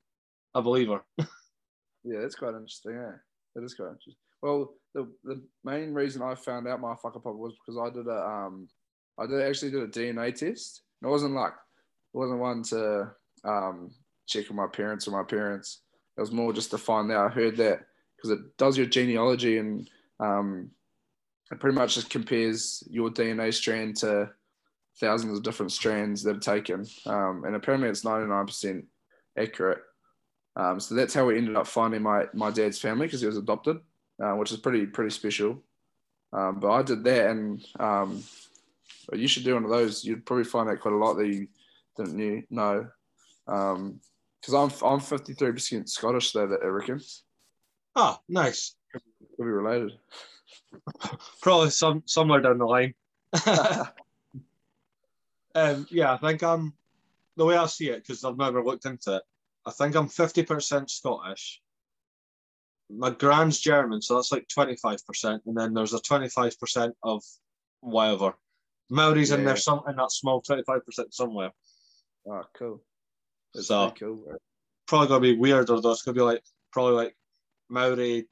I 0.55 0.61
believer. 0.61 1.03
yeah, 1.19 2.21
that's 2.21 2.35
quite 2.35 2.55
interesting. 2.55 2.95
Yeah, 2.95 3.13
it 3.57 3.65
is 3.65 3.75
quite 3.75 3.87
interesting. 3.87 4.15
Well, 4.43 4.75
the 4.95 5.09
the 5.25 5.43
main 5.65 5.95
reason 5.95 6.23
I 6.23 6.35
found 6.35 6.67
out 6.69 6.81
my 6.81 6.95
whakapapa 6.95 7.35
was 7.35 7.55
because 7.55 7.81
I 7.81 7.95
did 7.95 8.07
a 8.07 8.27
um 8.27 8.69
I 9.19 9.27
did 9.27 9.43
actually 9.43 9.71
did 9.71 9.83
a 9.83 9.89
DNA 9.89 10.35
test. 10.35 10.83
And 11.01 11.09
it 11.09 11.13
wasn't 11.13 11.35
like 11.35 11.53
it 11.53 12.19
wasn't 12.19 12.41
one 12.41 12.63
to 12.65 13.11
um 13.45 13.91
check 14.27 14.49
with 14.49 14.57
my 14.57 14.67
parents 14.67 15.07
or 15.07 15.13
my 15.13 15.23
parents. 15.23 15.83
It 16.17 16.21
was 16.21 16.33
more 16.33 16.53
just 16.53 16.71
to 16.71 16.79
find 16.79 17.11
out. 17.11 17.31
I 17.31 17.35
heard 17.35 17.57
that 17.59 17.81
because 18.17 18.39
it 18.39 18.57
does 18.59 18.77
your 18.77 18.87
genealogy 18.87 19.59
and 19.59 19.89
um 20.21 20.71
it 21.51 21.61
pretty 21.61 21.77
much 21.77 21.95
just 21.95 22.11
compares 22.11 22.83
your 22.91 23.11
DNA 23.11 23.53
strand 23.53 23.97
to 23.99 24.31
thousands 24.99 25.37
of 25.37 25.45
different 25.45 25.73
strands 25.73 26.23
they've 26.23 26.41
taken. 26.41 26.87
Um, 27.07 27.45
and 27.45 27.55
apparently 27.55 27.89
it's 27.89 28.05
99% 28.05 28.85
accurate. 29.39 29.79
Um, 30.55 30.81
so 30.81 30.95
that's 30.95 31.15
how 31.15 31.27
we 31.27 31.39
ended 31.39 31.57
up 31.57 31.67
finding 31.67 32.03
my, 32.03 32.27
my 32.35 32.51
dad's 32.51 32.79
family 32.79 33.07
because 33.07 33.21
he 33.21 33.27
was 33.27 33.39
adopted 33.39 33.81
uh, 34.23 34.33
which 34.33 34.53
is 34.53 34.59
pretty 34.59 34.87
pretty 34.87 35.11
special. 35.11 35.63
Um, 36.33 36.61
but 36.61 36.71
I 36.71 36.83
did 36.83 37.05
that, 37.05 37.31
and 37.31 37.65
um, 37.79 38.23
you 39.13 39.29
should 39.29 39.45
do 39.45 39.55
one 39.55 39.65
of 39.65 39.71
those. 39.71 40.05
You'd 40.05 40.25
probably 40.25 40.45
find 40.45 40.69
out 40.69 40.81
quite 40.81 40.95
a 40.95 40.97
lot 40.97 41.15
that 41.15 41.27
you 41.27 41.49
didn't 41.97 42.19
you 42.19 42.43
know. 42.51 42.89
Because 43.47 44.55
um, 44.55 44.71
I'm 44.71 44.71
I'm 44.85 45.01
53 45.01 45.53
percent 45.53 45.91
Scottish, 45.91 46.33
though. 46.33 46.47
That 46.47 46.63
I 46.63 46.67
reckon. 46.67 47.01
Oh, 47.97 48.19
nice. 48.29 48.75
Could 48.93 49.03
be 49.39 49.45
related. 49.45 49.93
Probably 51.43 51.71
some 51.71 52.03
somewhere 52.07 52.41
down 52.41 52.59
the 52.59 52.65
line. 52.65 52.95
um, 55.55 55.87
yeah, 55.91 56.15
I 56.15 56.17
think 56.17 56.43
I'm 56.43 56.73
the 57.37 57.45
way 57.45 57.57
I 57.57 57.67
see 57.67 57.91
it 57.91 58.03
because 58.03 58.25
I've 58.25 58.39
never 58.39 58.63
looked 58.65 58.87
into 58.87 59.17
it. 59.17 59.23
I 59.67 59.71
think 59.71 59.95
I'm 59.95 60.09
50% 60.09 60.91
Scottish 60.91 61.63
my 62.97 63.11
grand's 63.11 63.59
German, 63.59 64.03
so 64.03 64.17
that's 64.17 64.33
like 64.33 64.47
25%. 64.49 65.41
And 65.47 65.57
then 65.57 65.75
there's 65.75 65.95
a 65.95 65.99
25% 65.99 66.93
of 67.03 67.23
whatever. 67.81 68.35
Maori's 68.91 69.31
yeah, 69.31 69.37
in 69.37 69.45
there, 69.45 69.57
some 69.57 69.83
in 69.89 69.97
that 69.97 70.13
small 70.13 70.43
25% 70.43 70.81
somewhere. 71.11 71.51
Oh, 72.29 72.43
cool. 72.55 72.83
That's 73.55 73.69
so, 73.69 73.93
cool. 73.99 74.25
Probably 74.87 75.09
gonna 75.09 75.21
be 75.21 75.37
weird, 75.37 75.71
or 75.71 75.81
though. 75.81 75.93
It's 75.93 76.03
gonna 76.03 76.15
be 76.15 76.21
like 76.21 76.43
probably 76.73 76.95
like 76.95 77.17
Maori, 77.71 78.27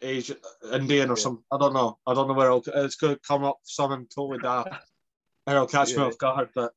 Asian, 0.00 0.36
Indian, 0.72 1.10
or 1.10 1.16
yeah. 1.16 1.22
some. 1.22 1.44
I 1.52 1.58
don't 1.58 1.74
know. 1.74 1.98
I 2.06 2.14
don't 2.14 2.28
know 2.28 2.34
where 2.34 2.46
it'll, 2.46 2.62
it's 2.66 2.96
gonna 2.96 3.18
come 3.26 3.44
up 3.44 3.58
something 3.64 4.06
totally 4.14 4.38
daft, 4.38 4.68
and 5.46 5.54
it'll 5.54 5.66
catch 5.66 5.90
yeah. 5.90 5.98
me 5.98 6.02
off 6.04 6.18
guard. 6.18 6.48
But 6.54 6.72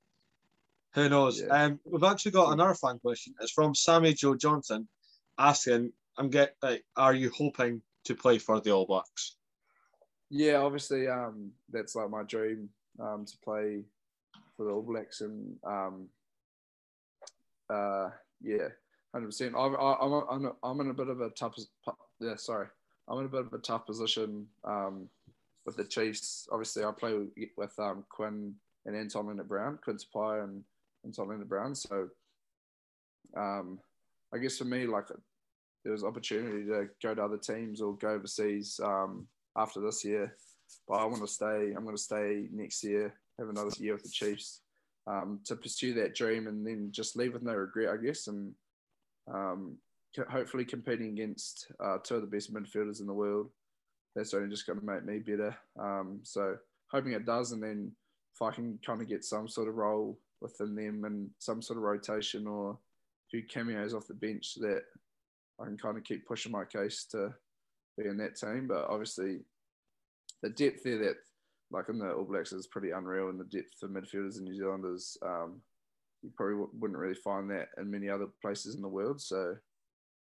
who 0.93 1.09
knows? 1.09 1.41
Yeah. 1.41 1.47
Um, 1.47 1.79
we've 1.85 2.03
actually 2.03 2.31
got 2.31 2.51
another 2.51 2.73
fan 2.73 2.99
question. 2.99 3.33
It's 3.39 3.51
from 3.51 3.75
Sammy 3.75 4.13
Joe 4.13 4.35
Johnson, 4.35 4.87
asking 5.37 5.93
I'm 6.17 6.29
get 6.29 6.55
like, 6.61 6.83
are 6.95 7.13
you 7.13 7.31
hoping 7.35 7.81
to 8.05 8.15
play 8.15 8.37
for 8.37 8.59
the 8.59 8.71
All 8.71 8.85
Blacks? 8.85 9.37
Yeah, 10.29 10.57
obviously, 10.57 11.07
um, 11.07 11.51
that's 11.71 11.95
like 11.95 12.09
my 12.09 12.23
dream 12.23 12.69
um, 12.99 13.25
to 13.25 13.37
play 13.43 13.83
for 14.55 14.65
the 14.65 14.71
All 14.71 14.81
Blacks, 14.81 15.21
and 15.21 15.55
um, 15.65 16.07
uh, 17.69 18.09
yeah, 18.41 18.67
hundred 19.13 19.27
percent. 19.27 19.55
I'm 19.57 19.75
I'm 19.75 20.51
I'm 20.63 20.81
in 20.81 20.89
a 20.89 20.93
bit 20.93 21.07
of 21.07 21.21
a 21.21 21.29
tough 21.29 21.55
yeah 22.19 22.35
sorry 22.35 22.67
I'm 23.07 23.19
in 23.19 23.25
a 23.25 23.29
bit 23.29 23.41
of 23.41 23.53
a 23.53 23.57
tough 23.57 23.85
position 23.85 24.47
um, 24.63 25.09
with 25.65 25.75
the 25.75 25.83
Chiefs. 25.83 26.47
Obviously, 26.51 26.83
I 26.83 26.91
play 26.91 27.13
with, 27.13 27.29
with 27.57 27.77
um, 27.79 28.05
Quinn 28.09 28.55
and 28.85 28.95
Anton 28.95 29.25
Lienert-Brown, 29.25 29.79
Quinn 29.83 29.97
Tupaea 29.97 30.43
and 30.43 30.63
Anton 31.05 31.27
Lienert-Brown. 31.27 31.75
So 31.75 32.07
um, 33.37 33.79
I 34.33 34.37
guess 34.37 34.57
for 34.57 34.65
me, 34.65 34.85
like 34.85 35.05
there 35.83 35.93
was 35.93 36.03
opportunity 36.03 36.65
to 36.65 36.87
go 37.01 37.15
to 37.15 37.23
other 37.23 37.37
teams 37.37 37.81
or 37.81 37.95
go 37.97 38.09
overseas 38.09 38.79
um, 38.83 39.27
after 39.57 39.81
this 39.81 40.05
year. 40.05 40.35
But 40.87 40.95
I 40.95 41.05
want 41.05 41.21
to 41.21 41.27
stay. 41.27 41.73
I'm 41.75 41.83
going 41.83 41.95
to 41.95 42.01
stay 42.01 42.47
next 42.51 42.83
year, 42.83 43.13
have 43.39 43.49
another 43.49 43.71
year 43.77 43.93
with 43.93 44.03
the 44.03 44.09
Chiefs 44.09 44.61
um, 45.07 45.39
to 45.45 45.55
pursue 45.55 45.93
that 45.95 46.15
dream, 46.15 46.47
and 46.47 46.65
then 46.65 46.89
just 46.91 47.17
leave 47.17 47.33
with 47.33 47.43
no 47.43 47.53
regret, 47.53 47.93
I 47.93 47.97
guess, 47.97 48.27
and 48.27 48.53
um, 49.33 49.77
hopefully 50.29 50.63
competing 50.63 51.09
against 51.09 51.71
uh, 51.83 51.97
two 52.03 52.15
of 52.15 52.21
the 52.21 52.27
best 52.27 52.53
midfielders 52.53 53.01
in 53.01 53.07
the 53.07 53.13
world. 53.13 53.49
That's 54.15 54.33
only 54.33 54.49
just 54.49 54.67
going 54.67 54.79
to 54.79 54.85
make 54.85 55.05
me 55.05 55.19
better. 55.19 55.57
Um, 55.79 56.19
so 56.23 56.55
hoping 56.89 57.13
it 57.13 57.25
does, 57.25 57.51
and 57.51 57.61
then 57.61 57.91
if 58.33 58.41
I 58.41 58.51
can 58.51 58.79
kind 58.85 59.01
of 59.01 59.09
get 59.09 59.25
some 59.25 59.47
sort 59.49 59.67
of 59.67 59.75
role 59.75 60.17
within 60.41 60.75
them 60.75 61.03
and 61.05 61.29
some 61.39 61.61
sort 61.61 61.77
of 61.77 61.83
rotation 61.83 62.47
or 62.47 62.71
a 62.71 62.77
few 63.29 63.43
cameos 63.43 63.93
off 63.93 64.07
the 64.07 64.13
bench 64.13 64.55
that 64.55 64.81
I 65.59 65.65
can 65.65 65.77
kind 65.77 65.97
of 65.97 66.03
keep 66.03 66.27
pushing 66.27 66.51
my 66.51 66.65
case 66.65 67.05
to 67.11 67.33
be 67.97 68.07
in 68.07 68.17
that 68.17 68.35
team. 68.35 68.67
But 68.67 68.87
obviously, 68.89 69.39
the 70.41 70.49
depth 70.49 70.83
there 70.83 70.97
that 70.99 71.15
like 71.71 71.89
in 71.89 71.99
the 71.99 72.11
All 72.11 72.25
Blacks 72.25 72.51
is 72.51 72.67
pretty 72.67 72.91
unreal, 72.91 73.29
and 73.29 73.39
the 73.39 73.45
depth 73.45 73.75
for 73.79 73.87
midfielders 73.87 74.37
and 74.37 74.45
New 74.45 74.55
Zealanders, 74.55 75.17
um, 75.25 75.61
you 76.21 76.29
probably 76.35 76.65
wouldn't 76.73 76.99
really 76.99 77.15
find 77.15 77.49
that 77.49 77.69
in 77.77 77.89
many 77.89 78.09
other 78.09 78.27
places 78.41 78.75
in 78.75 78.81
the 78.81 78.87
world. 78.87 79.21
So 79.21 79.55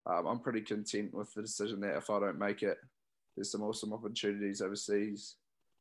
um, 0.06 0.26
I'm 0.26 0.40
pretty 0.40 0.60
content 0.60 1.14
with 1.14 1.32
the 1.34 1.42
decision 1.42 1.80
that 1.80 1.96
if 1.96 2.10
I 2.10 2.18
don't 2.20 2.38
make 2.38 2.62
it, 2.62 2.78
there's 3.36 3.50
some 3.50 3.62
awesome 3.62 3.92
opportunities 3.92 4.60
overseas. 4.60 5.36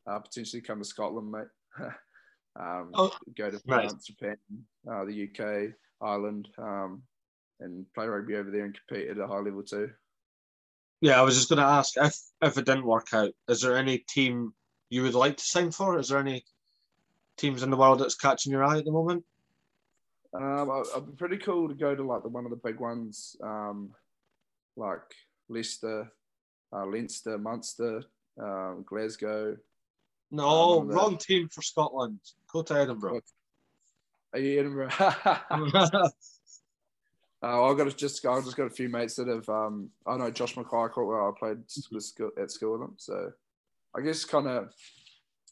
Uh, 0.08 0.20
potentially 0.20 0.62
come 0.62 0.80
to 0.80 0.86
Scotland, 0.86 1.32
mate. 1.32 1.48
um, 2.60 2.92
oh, 2.94 3.12
go 3.36 3.50
to 3.50 3.60
France, 3.60 3.94
nice. 3.94 4.04
Japan, 4.06 4.38
uh, 4.90 5.06
the 5.06 5.30
UK, 5.30 5.74
Ireland, 6.02 6.48
um, 6.58 7.02
and 7.60 7.86
play 7.94 8.08
rugby 8.08 8.36
over 8.36 8.52
there 8.52 8.66
and 8.66 8.78
compete 8.88 9.10
at 9.10 9.18
a 9.18 9.28
high 9.28 9.40
level 9.40 9.64
too. 9.64 9.90
Yeah, 11.02 11.20
I 11.20 11.24
was 11.24 11.36
just 11.36 11.50
going 11.50 11.60
to 11.60 11.66
ask 11.66 11.96
if 11.98 12.18
if 12.42 12.58
it 12.58 12.66
didn't 12.66 12.86
work 12.86 13.08
out, 13.14 13.32
is 13.50 13.62
there 13.62 13.78
any 13.78 14.00
team 14.00 14.54
you 14.90 15.04
would 15.04 15.16
like 15.16 15.38
to 15.38 15.44
sign 15.44 15.72
for? 15.72 16.00
Is 16.00 16.10
there 16.10 16.20
any 16.20 16.44
teams 17.38 17.64
in 17.64 17.70
the 17.70 17.78
world 17.78 18.00
that's 18.00 18.16
catching 18.16 18.52
your 18.52 18.64
eye 18.64 18.78
at 18.78 18.86
the 18.86 18.92
moment? 18.92 19.24
Um, 20.34 20.72
I'd 20.72 21.06
be 21.06 21.14
pretty 21.14 21.38
cool 21.38 21.68
to 21.68 21.74
go 21.74 21.96
to 21.96 22.04
like 22.04 22.24
the 22.24 22.30
one 22.30 22.46
of 22.46 22.52
the 22.52 22.58
big 22.58 22.80
ones, 22.80 23.36
um, 23.44 23.92
like 24.76 25.02
Leicester, 25.50 26.12
uh, 26.74 26.86
Leinster, 26.86 27.38
Munster, 27.38 28.04
um, 28.42 28.84
Glasgow. 28.88 29.58
No, 30.32 30.82
um, 30.82 30.88
wrong 30.88 31.18
team 31.18 31.48
for 31.50 31.62
Scotland. 31.62 32.20
Go 32.52 32.62
to 32.64 32.74
Edinburgh. 32.74 33.22
Are 34.34 34.40
you 34.40 34.60
Edinburgh? 34.60 34.90
Uh, 37.44 37.70
I've 37.70 37.78
got 37.78 37.96
just 37.96 38.26
I've 38.26 38.44
just 38.44 38.58
got 38.58 38.66
a 38.66 38.72
few 38.72 38.90
mates 38.90 39.16
that 39.16 39.28
have 39.28 39.48
um, 39.50 39.92
I 40.08 40.18
know 40.18 40.32
Josh 40.32 40.56
McKay 40.56 40.90
quite 40.90 41.06
well. 41.06 41.28
I 41.28 41.40
played 41.40 41.60
with 41.92 42.04
school, 42.04 42.32
at 42.42 42.50
school 42.50 42.72
with 42.72 42.82
them, 42.82 42.96
so 42.98 43.32
I 43.96 44.02
guess 44.02 44.26
kind 44.26 44.48
of 44.48 44.74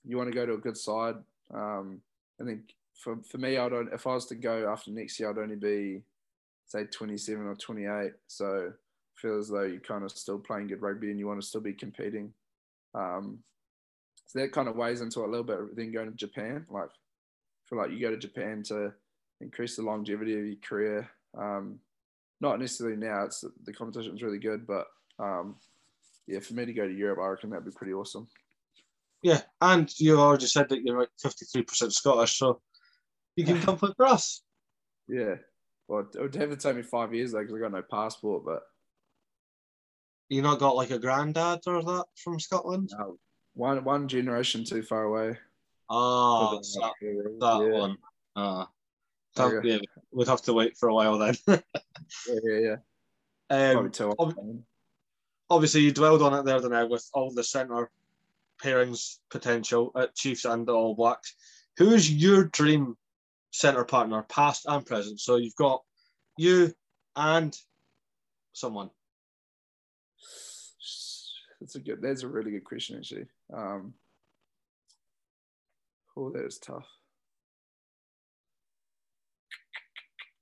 you 0.03 0.17
want 0.17 0.31
to 0.31 0.35
go 0.35 0.45
to 0.45 0.53
a 0.53 0.57
good 0.57 0.77
side. 0.77 1.15
Um, 1.53 2.01
I 2.41 2.45
think 2.45 2.61
for 2.95 3.17
for 3.29 3.37
me, 3.37 3.57
I 3.57 3.69
don't. 3.69 3.93
If 3.93 4.07
I 4.07 4.15
was 4.15 4.25
to 4.27 4.35
go 4.35 4.71
after 4.71 4.89
next 4.89 5.19
year, 5.19 5.29
I'd 5.29 5.37
only 5.37 5.55
be 5.55 6.01
say 6.65 6.85
27 6.85 7.45
or 7.45 7.55
28. 7.55 8.13
So 8.25 8.71
I 8.71 9.21
feel 9.21 9.37
as 9.37 9.49
though 9.49 9.61
you're 9.61 9.79
kind 9.79 10.03
of 10.03 10.11
still 10.11 10.39
playing 10.39 10.67
good 10.67 10.81
rugby 10.81 11.11
and 11.11 11.19
you 11.19 11.27
want 11.27 11.41
to 11.41 11.47
still 11.47 11.61
be 11.61 11.73
competing. 11.73 12.33
Um, 12.95 13.39
so 14.25 14.39
that 14.39 14.51
kind 14.51 14.67
of 14.67 14.75
weighs 14.75 15.01
into 15.01 15.21
it 15.21 15.27
a 15.27 15.29
little 15.29 15.43
bit. 15.43 15.75
Then 15.75 15.91
going 15.91 16.09
to 16.09 16.15
Japan, 16.15 16.65
like 16.69 16.89
I 16.89 17.63
feel 17.69 17.79
like 17.79 17.91
you 17.91 17.99
go 17.99 18.11
to 18.11 18.17
Japan 18.17 18.63
to 18.67 18.93
increase 19.41 19.75
the 19.75 19.83
longevity 19.83 20.37
of 20.37 20.45
your 20.45 20.55
career. 20.63 21.09
Um, 21.37 21.79
not 22.41 22.59
necessarily 22.59 22.97
now. 22.97 23.23
It's 23.23 23.43
the 23.63 23.73
competition 23.73 24.15
is 24.15 24.23
really 24.23 24.39
good, 24.39 24.65
but 24.67 24.87
um, 25.19 25.55
yeah, 26.27 26.39
for 26.39 26.53
me 26.53 26.65
to 26.65 26.73
go 26.73 26.87
to 26.87 26.93
Europe, 26.93 27.19
I 27.21 27.27
reckon 27.27 27.49
that'd 27.49 27.65
be 27.65 27.71
pretty 27.71 27.93
awesome. 27.93 28.27
Yeah, 29.21 29.41
and 29.61 29.89
you 29.99 30.19
already 30.19 30.47
said 30.47 30.69
that 30.69 30.81
you're 30.83 30.99
like 30.99 31.09
fifty 31.21 31.45
three 31.45 31.63
percent 31.63 31.93
Scottish, 31.93 32.37
so 32.37 32.61
you 33.35 33.45
can 33.45 33.61
come 33.61 33.77
play 33.77 33.91
for 33.95 34.05
us. 34.05 34.41
Yeah, 35.07 35.35
well, 35.87 36.07
it 36.13 36.21
would 36.21 36.35
have 36.35 36.49
to 36.49 36.57
take 36.57 36.75
me 36.75 36.81
five 36.81 37.13
years 37.13 37.31
though, 37.31 37.39
because 37.39 37.55
I 37.55 37.59
got 37.59 37.71
no 37.71 37.83
passport. 37.89 38.43
But 38.45 38.63
you 40.29 40.41
not 40.41 40.59
got 40.59 40.75
like 40.75 40.91
a 40.91 40.99
granddad 40.99 41.61
or 41.67 41.81
that 41.83 42.05
from 42.21 42.39
Scotland? 42.39 42.89
No, 42.97 43.17
one 43.53 43.83
one 43.83 44.07
generation 44.07 44.63
too 44.63 44.83
far 44.83 45.03
away. 45.03 45.37
Oh, 45.89 46.59
that, 46.59 46.93
that 47.39 47.69
yeah. 47.71 47.79
one. 47.79 47.97
Uh, 48.35 48.65
that, 49.35 49.61
yeah, 49.63 49.77
we'd 50.11 50.27
have 50.27 50.41
to 50.43 50.53
wait 50.53 50.77
for 50.77 50.89
a 50.89 50.93
while 50.93 51.17
then. 51.17 51.35
yeah, 51.47 51.59
yeah, 52.43 52.59
yeah. 52.59 52.75
Um, 53.49 53.91
ob- 54.19 54.63
obviously, 55.49 55.81
you 55.81 55.91
dwelled 55.91 56.21
on 56.21 56.33
it 56.33 56.45
there 56.45 56.59
the 56.59 56.69
now 56.69 56.87
with 56.87 57.07
all 57.13 57.31
the 57.31 57.43
centre 57.43 57.91
pairings 58.63 59.17
potential 59.29 59.91
at 59.95 60.15
Chiefs 60.15 60.45
and 60.45 60.67
the 60.67 60.73
All 60.73 60.95
Blacks. 60.95 61.35
Who 61.77 61.91
is 61.91 62.11
your 62.11 62.45
dream 62.45 62.95
centre 63.51 63.85
partner, 63.85 64.23
past 64.29 64.65
and 64.67 64.85
present? 64.85 65.19
So 65.19 65.35
you've 65.35 65.55
got 65.55 65.81
you 66.37 66.73
and 67.15 67.55
someone. 68.53 68.89
That's 71.63 71.75
a 71.75 71.79
good. 71.79 72.01
That's 72.01 72.23
a 72.23 72.27
really 72.27 72.51
good 72.51 72.65
question, 72.65 72.97
actually. 72.97 73.25
Um, 73.53 73.93
oh, 76.17 76.29
that 76.31 76.43
is 76.43 76.57
tough. 76.57 76.85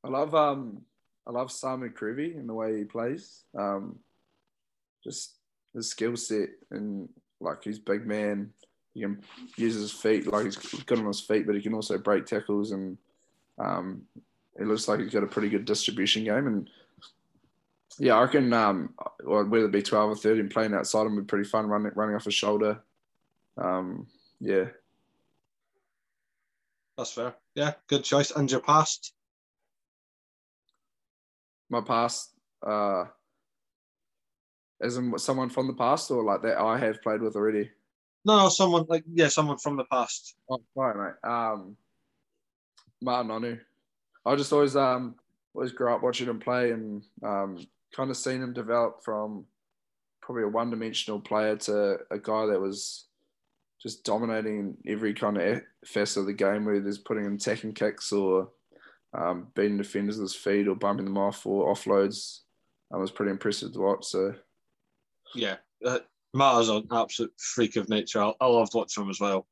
I 0.04 0.08
love 0.08 0.34
um 0.34 0.82
I 1.28 1.32
love 1.32 1.50
Samu 1.50 1.94
Kerevi 1.94 2.36
and 2.40 2.50
the 2.50 2.56
way 2.56 2.76
he 2.76 2.86
plays. 2.86 3.44
Um, 3.56 4.00
just 5.04 5.36
his 5.76 5.92
skill 5.92 6.18
set 6.18 6.50
and 6.72 7.08
like 7.40 7.64
he's 7.64 7.78
big 7.78 8.08
man. 8.08 8.50
He 8.96 9.02
can 9.02 9.22
use 9.58 9.76
his 9.76 9.92
feet 9.92 10.26
like 10.26 10.46
he's 10.46 10.58
good 10.58 10.98
on 10.98 11.06
his 11.06 11.22
feet, 11.22 11.46
but 11.46 11.54
he 11.54 11.62
can 11.62 11.76
also 11.76 12.00
break 12.00 12.26
tackles 12.26 12.72
and 12.72 12.98
um, 13.60 14.02
it 14.60 14.66
looks 14.66 14.88
like 14.88 15.02
he's 15.02 15.14
got 15.14 15.24
a 15.24 15.28
pretty 15.28 15.50
good 15.50 15.66
distribution 15.66 16.24
game. 16.24 16.48
And 16.48 16.68
yeah, 18.00 18.16
I 18.16 18.22
reckon 18.22 18.52
um, 18.54 18.94
whether 19.24 19.66
it 19.66 19.72
be 19.72 19.82
twelve 19.82 20.12
or 20.12 20.16
thirteen, 20.16 20.50
playing 20.50 20.74
outside 20.74 21.06
him 21.06 21.16
would 21.16 21.28
be 21.28 21.30
pretty 21.30 21.50
fun. 21.50 21.68
Running 21.68 21.92
running 21.96 22.16
off 22.16 22.26
his 22.26 22.34
shoulder. 22.34 22.82
Um, 23.58 24.08
yeah, 24.40 24.66
that's 26.98 27.14
fair. 27.14 27.36
Yeah, 27.56 27.74
good 27.88 28.04
choice. 28.04 28.32
And 28.32 28.50
your 28.50 28.62
past 28.62 29.14
my 31.72 31.82
past, 31.82 32.34
uh, 32.68 33.06
as 34.82 34.98
in 34.98 35.18
someone 35.18 35.50
from 35.50 35.68
the 35.68 35.74
past, 35.74 36.12
or 36.12 36.24
like 36.24 36.42
that 36.44 36.58
I 36.58 36.78
have 36.78 37.02
played 37.02 37.22
with 37.22 37.36
already? 37.36 37.72
No, 38.26 38.38
no, 38.38 38.50
someone 38.50 38.86
like 38.88 39.04
yeah, 39.12 39.30
someone 39.30 39.58
from 39.58 39.78
the 39.78 39.86
past. 39.86 40.36
Oh, 40.50 40.62
right, 40.76 40.96
mate. 40.96 41.30
Um, 41.30 41.78
Ma'a 43.04 43.26
Nonu. 43.26 43.60
I 44.26 44.36
just 44.36 44.54
always 44.54 44.76
um 44.76 45.16
always 45.56 45.72
grew 45.72 45.92
up 45.92 46.04
watching 46.04 46.28
him 46.28 46.40
play 46.40 46.72
and 46.72 47.04
um 47.24 47.58
kind 47.96 48.10
of 48.10 48.18
seen 48.18 48.42
him 48.42 48.54
develop 48.54 49.04
from 49.04 49.46
probably 50.22 50.44
a 50.44 50.48
one-dimensional 50.48 51.20
player 51.20 51.56
to 51.58 51.98
a 52.10 52.20
guy 52.20 52.46
that 52.46 52.60
was 52.60 53.06
just 53.82 54.04
dominating 54.04 54.78
every 54.86 55.14
kind 55.14 55.38
of 55.38 55.62
facet 55.86 56.22
of 56.22 56.26
the 56.28 56.34
game, 56.34 56.66
whether 56.66 56.82
he's 56.82 57.00
putting 57.00 57.26
in 57.26 57.34
attacking 57.34 57.74
kicks 57.74 58.12
or 58.12 58.50
um, 59.14 59.48
beating 59.56 59.78
defenders 59.78 60.18
with 60.18 60.32
his 60.32 60.36
feet 60.36 60.68
or 60.68 60.76
bumping 60.76 61.06
them 61.06 61.18
off 61.18 61.46
or 61.46 61.74
offloads. 61.74 62.42
I 62.94 62.98
was 62.98 63.12
pretty 63.12 63.32
impressive 63.32 63.74
to 63.74 63.80
watch. 63.80 64.06
So, 64.06 64.36
yeah, 65.34 65.58
uh, 65.86 66.00
an 66.34 66.88
absolute 66.92 67.34
freak 67.38 67.76
of 67.76 67.90
nature. 67.90 68.22
I, 68.22 68.34
I 68.40 68.46
loved 68.46 68.74
watching 68.74 69.04
him 69.04 69.10
as 69.10 69.20
well. 69.20 69.48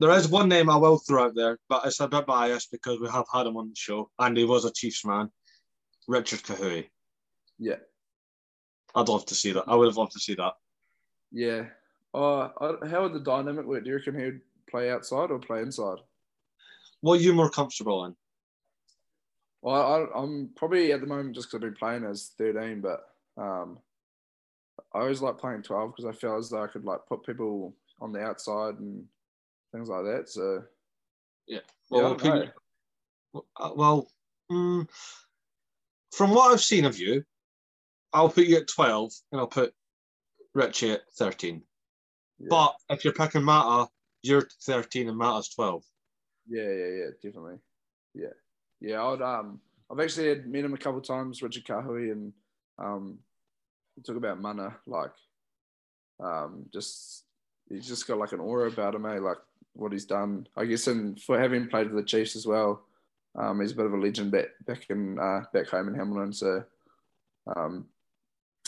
There 0.00 0.10
is 0.10 0.28
one 0.28 0.48
name 0.48 0.68
I 0.68 0.76
will 0.76 0.98
throw 0.98 1.24
out 1.24 1.34
there, 1.34 1.58
but 1.68 1.86
it's 1.86 2.00
a 2.00 2.08
bit 2.08 2.26
biased 2.26 2.70
because 2.70 3.00
we 3.00 3.08
have 3.08 3.26
had 3.32 3.46
him 3.46 3.56
on 3.56 3.68
the 3.68 3.76
show 3.76 4.10
and 4.18 4.36
he 4.36 4.44
was 4.44 4.64
a 4.64 4.72
Chiefs 4.72 5.04
man. 5.04 5.30
Richard 6.06 6.42
Kahui. 6.42 6.88
Yeah. 7.58 7.76
I'd 8.94 9.08
love 9.08 9.26
to 9.26 9.34
see 9.34 9.52
that. 9.52 9.64
I 9.66 9.74
would 9.74 9.88
have 9.88 9.96
loved 9.96 10.12
to 10.12 10.20
see 10.20 10.34
that. 10.34 10.54
Yeah. 11.32 11.64
Uh, 12.12 12.48
how 12.88 13.02
would 13.02 13.12
the 13.12 13.20
dynamic 13.20 13.66
work? 13.66 13.84
Do 13.84 13.90
you 13.90 13.96
reckon 13.96 14.18
he'd 14.18 14.40
play 14.70 14.90
outside 14.90 15.30
or 15.30 15.38
play 15.38 15.62
inside? 15.62 15.98
What 17.00 17.18
are 17.18 17.22
you 17.22 17.32
more 17.32 17.50
comfortable 17.50 18.04
in? 18.04 18.14
Well, 19.62 20.10
I, 20.14 20.22
am 20.22 20.50
probably 20.56 20.92
at 20.92 21.00
the 21.00 21.06
moment 21.06 21.34
just 21.34 21.48
because 21.48 21.56
I've 21.56 21.72
been 21.72 21.74
playing 21.74 22.04
as 22.04 22.32
13, 22.38 22.80
but 22.80 23.08
um, 23.36 23.78
I 24.94 25.00
always 25.00 25.22
like 25.22 25.38
playing 25.38 25.62
12 25.62 25.90
because 25.90 26.04
I 26.04 26.18
feel 26.18 26.36
as 26.36 26.50
though 26.50 26.62
I 26.62 26.66
could 26.66 26.84
like 26.84 27.00
put 27.08 27.24
people 27.24 27.74
on 28.00 28.12
the 28.12 28.20
outside 28.20 28.78
and 28.78 29.04
things 29.72 29.88
like 29.88 30.04
that. 30.04 30.28
So, 30.28 30.64
yeah. 31.48 31.60
Well, 31.90 32.16
yeah, 32.22 32.44
well, 33.32 33.46
uh, 33.56 33.70
well 33.74 34.08
mm, 34.50 34.88
from 36.12 36.30
what 36.30 36.52
I've 36.52 36.60
seen 36.60 36.84
of 36.84 36.98
you, 36.98 37.24
I'll 38.14 38.28
put 38.28 38.46
you 38.46 38.56
at 38.58 38.68
12 38.68 39.12
and 39.32 39.40
I'll 39.40 39.48
put 39.48 39.74
Richie 40.54 40.92
at 40.92 41.02
13. 41.18 41.60
Yeah. 42.38 42.46
But 42.48 42.76
if 42.88 43.04
you're 43.04 43.12
picking 43.12 43.42
Ma'a, 43.42 43.88
you're 44.22 44.48
13 44.62 45.08
and 45.08 45.20
Ma'a's 45.20 45.48
12. 45.48 45.82
Yeah, 46.48 46.62
yeah, 46.62 46.86
yeah, 46.86 47.06
definitely. 47.22 47.58
Yeah, 48.14 48.28
yeah. 48.80 49.04
I'd 49.04 49.22
um, 49.22 49.60
I've 49.90 50.00
actually 50.00 50.28
had 50.28 50.46
met 50.46 50.64
him 50.64 50.74
a 50.74 50.78
couple 50.78 51.00
of 51.00 51.06
times, 51.06 51.42
Richard 51.42 51.64
Kahui, 51.64 52.12
and 52.12 52.32
um, 52.78 53.18
talk 54.06 54.16
about 54.16 54.40
mana, 54.40 54.76
like, 54.86 55.12
um, 56.22 56.66
just 56.72 57.24
he's 57.68 57.88
just 57.88 58.06
got 58.06 58.18
like 58.18 58.32
an 58.32 58.40
aura 58.40 58.68
about 58.68 58.94
him, 58.94 59.06
eh? 59.06 59.18
Like 59.18 59.38
what 59.72 59.92
he's 59.92 60.04
done, 60.04 60.46
I 60.56 60.66
guess, 60.66 60.86
and 60.86 61.20
for 61.20 61.40
having 61.40 61.66
played 61.68 61.88
for 61.88 61.96
the 61.96 62.02
Chiefs 62.02 62.36
as 62.36 62.46
well, 62.46 62.84
um, 63.36 63.60
he's 63.60 63.72
a 63.72 63.76
bit 63.76 63.86
of 63.86 63.94
a 63.94 63.98
legend 63.98 64.30
back 64.30 64.48
back 64.66 64.86
in 64.90 65.18
uh, 65.18 65.44
back 65.52 65.68
home 65.68 65.88
in 65.88 65.94
Hamilton, 65.94 66.32
so 66.32 66.64
um, 67.56 67.86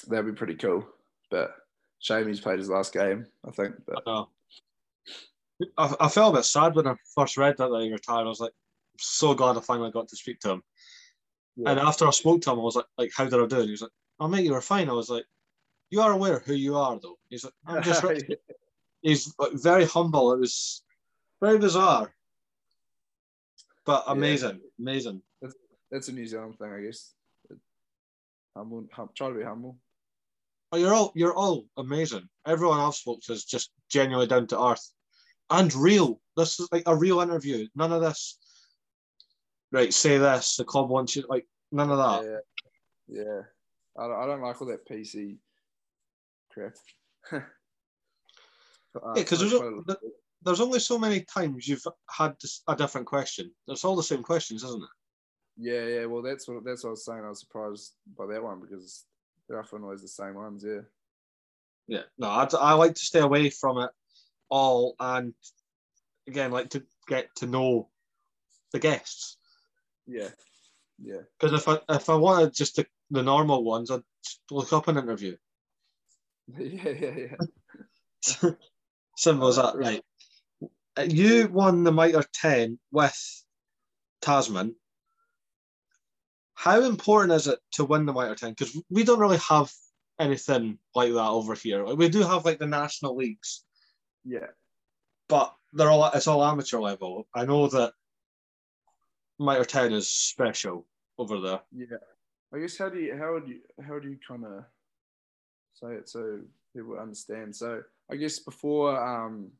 that'd 0.06 0.26
be 0.26 0.32
pretty 0.32 0.54
cool. 0.54 0.86
But 1.30 1.54
shame 1.98 2.28
he's 2.28 2.40
played 2.40 2.58
his 2.58 2.68
last 2.70 2.92
game, 2.92 3.26
I 3.46 3.50
think. 3.50 3.74
But 3.86 4.02
I. 4.06 4.24
I, 5.78 5.94
I 6.00 6.08
felt 6.08 6.34
a 6.34 6.38
bit 6.38 6.44
sad 6.44 6.74
when 6.74 6.86
I 6.86 6.94
first 7.14 7.38
read 7.38 7.56
that, 7.56 7.68
that 7.70 7.82
he 7.82 7.90
retired. 7.90 8.24
I 8.26 8.28
was 8.28 8.40
like, 8.40 8.52
so 8.98 9.32
glad 9.34 9.56
I 9.56 9.60
finally 9.60 9.90
got 9.90 10.06
to 10.08 10.16
speak 10.16 10.38
to 10.40 10.50
him. 10.50 10.62
yeah, 11.56 11.70
And 11.70 11.80
after 11.80 12.06
I 12.06 12.10
spoke 12.10 12.42
to 12.42 12.50
him, 12.50 12.58
I 12.58 12.62
was 12.62 12.76
like, 12.76 12.84
like, 12.98 13.10
how 13.16 13.24
did 13.24 13.34
I 13.40 13.46
do? 13.46 13.56
And 13.56 13.64
he 13.64 13.70
was 13.70 13.80
like, 13.80 13.90
oh, 14.20 14.28
mate, 14.28 14.44
you 14.44 14.52
were 14.52 14.60
fine. 14.60 14.90
I 14.90 14.92
was 14.92 15.08
like, 15.08 15.24
you 15.88 16.02
are 16.02 16.12
aware 16.12 16.40
who 16.40 16.52
you 16.52 16.76
are, 16.76 16.98
though. 17.00 17.16
He's 17.30 17.44
like, 17.44 17.54
I'm 17.66 17.82
just, 17.82 18.02
Richie." 18.04 18.36
he's 19.00 19.34
like, 19.38 19.52
very 19.54 19.86
humble. 19.86 20.32
It 20.34 20.40
was 20.40 20.82
very 21.40 21.58
bizarre, 21.58 22.12
but 23.86 24.04
Yeah. 24.06 24.12
amazing, 24.12 24.60
amazing. 24.78 25.22
that's 25.90 26.08
a 26.08 26.12
New 26.12 26.26
Zealand 26.26 26.58
thing, 26.58 26.70
I 26.70 26.80
guess. 26.82 27.14
Humble, 28.54 28.86
hum, 28.92 29.08
try 29.14 29.28
to 29.28 29.34
be 29.34 29.42
humble. 29.42 29.78
Oh, 30.72 30.76
you're 30.76 30.94
all 30.94 31.12
you're 31.14 31.34
all 31.34 31.66
amazing. 31.76 32.28
Everyone 32.46 32.80
I've 32.80 32.94
spoke 32.94 33.20
to 33.22 33.32
is 33.32 33.44
just 33.44 33.70
genuinely 33.88 34.26
down 34.26 34.46
to 34.48 34.60
earth 34.62 34.90
and 35.50 35.72
real. 35.74 36.20
This 36.36 36.58
is 36.60 36.68
like 36.72 36.82
a 36.86 36.96
real 36.96 37.20
interview. 37.20 37.68
None 37.74 37.92
of 37.92 38.00
this. 38.02 38.38
Right, 39.72 39.92
say 39.92 40.18
this. 40.18 40.56
The 40.56 40.64
club 40.64 40.88
wants 40.90 41.14
you. 41.16 41.24
Like 41.28 41.46
none 41.72 41.90
of 41.90 41.98
that. 41.98 42.42
Yeah, 43.08 43.22
yeah. 43.22 43.40
I 43.98 44.06
don't, 44.08 44.22
I 44.22 44.26
don't 44.26 44.42
like 44.42 44.60
all 44.60 44.68
that 44.68 44.88
PC 44.88 45.38
crap. 46.52 46.74
Uh, 48.96 49.08
Yeah, 49.14 49.22
because 49.24 49.40
there's, 49.40 49.52
quite 49.52 49.62
o- 49.66 49.80
a- 49.80 49.84
th- 49.84 50.12
there's 50.42 50.60
only 50.62 50.80
so 50.80 50.98
many 50.98 51.20
times 51.20 51.68
you've 51.68 51.84
had 52.10 52.34
a 52.66 52.74
different 52.74 53.06
question. 53.06 53.50
It's 53.68 53.84
all 53.84 53.94
the 53.94 54.02
same 54.02 54.22
questions, 54.22 54.64
isn't 54.64 54.82
it? 54.82 54.88
yeah, 55.58 55.84
yeah. 56.00 56.04
Well, 56.06 56.22
that's 56.22 56.48
what 56.48 56.64
that's 56.64 56.82
what 56.82 56.88
I 56.88 56.92
was 56.92 57.04
saying. 57.04 57.22
I 57.22 57.28
was 57.28 57.40
surprised 57.40 57.92
by 58.16 58.24
that 58.28 58.42
one 58.42 58.58
because 58.62 59.04
they're 59.48 59.60
often 59.60 59.82
always 59.82 60.02
the 60.02 60.08
same 60.08 60.34
ones. 60.34 60.64
Yeah, 60.66 60.80
Yeah. 61.86 62.02
No, 62.18 62.28
I, 62.28 62.48
I 62.58 62.72
like 62.74 62.94
to 62.94 63.04
stay 63.04 63.20
away 63.20 63.50
from 63.50 63.78
it 63.78 63.90
all, 64.48 64.94
and 64.98 65.34
again, 66.28 66.50
like 66.50 66.70
to 66.70 66.84
get 67.08 67.34
to 67.36 67.46
know 67.46 67.88
the 68.72 68.78
guests. 68.78 69.36
yeah, 70.06 70.28
yeah, 71.02 71.20
Because 71.38 71.60
if 71.60 71.68
I 71.68 71.78
if 71.94 72.08
I 72.08 72.14
wanted 72.16 72.54
just 72.54 72.76
the, 72.76 72.86
the 73.10 73.22
normal 73.22 73.64
ones, 73.64 73.90
I'd 73.90 74.02
look 74.50 74.72
up 74.72 74.88
an 74.88 74.98
interview. 74.98 75.36
yeah, 76.58 76.88
yeah, 76.88 77.14
yeah. 77.16 78.50
Simple 79.16 79.48
as 79.48 79.56
that, 79.56 79.76
right? 79.76 80.02
You 81.06 81.48
won 81.48 81.84
the 81.84 81.92
Mitre 81.92 82.24
10 82.32 82.78
with 82.90 83.44
Tasman. 84.22 84.74
How 86.56 86.80
important 86.82 87.32
is 87.34 87.46
it 87.46 87.58
to 87.72 87.84
win 87.84 88.06
the 88.06 88.12
Mitre 88.12 88.34
10? 88.34 88.50
Because 88.50 88.76
we 88.90 89.04
don't 89.04 89.20
really 89.20 89.36
have 89.38 89.70
anything 90.18 90.78
like 90.94 91.12
that 91.12 91.28
over 91.28 91.54
here. 91.54 91.84
Like, 91.84 91.98
we 91.98 92.08
do 92.08 92.22
have 92.22 92.44
like 92.44 92.58
the 92.58 92.66
national 92.66 93.14
leagues, 93.16 93.64
Yeah, 94.24 94.48
but 95.28 95.54
they're 95.74 95.90
all 95.90 96.10
it's 96.14 96.26
all 96.26 96.42
amateur 96.44 96.78
level. 96.80 97.28
I 97.34 97.44
know 97.44 97.68
that 97.68 97.92
Mitre 99.38 99.64
10 99.64 99.92
is 99.92 100.08
special 100.08 100.86
over 101.18 101.40
there. 101.40 101.60
yeah. 101.72 101.98
I 102.54 102.58
guess 102.60 102.78
how 102.78 102.88
do 102.88 102.98
you 103.00 103.16
how 103.18 103.32
would 103.34 103.48
you 103.48 103.58
how 103.86 103.98
do 103.98 104.08
you 104.08 104.18
kind 104.26 104.44
of 104.44 104.64
say 105.74 105.92
it 105.94 106.08
so 106.08 106.40
people 106.74 106.96
understand? 106.98 107.54
So 107.54 107.82
I 108.10 108.16
guess 108.16 108.38
before 108.38 108.96
um, 108.98 109.50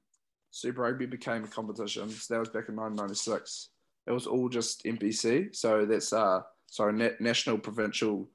Super 0.51 0.83
Rugby 0.83 1.05
became 1.07 1.45
a 1.45 1.49
competition, 1.49 2.09
so 2.09 2.33
that 2.35 2.41
was 2.41 2.49
back 2.49 2.69
in 2.69 2.77
1996. 2.77 3.69
It 4.07 4.13
was 4.13 4.27
all 4.27 4.49
just 4.49 4.85
NPC. 4.85 5.55
So 5.55 5.85
that's 5.85 6.13
uh 6.13 6.41
sorry 6.67 6.93
na- 6.93 7.17
national 7.21 7.59
provincial 7.59 8.29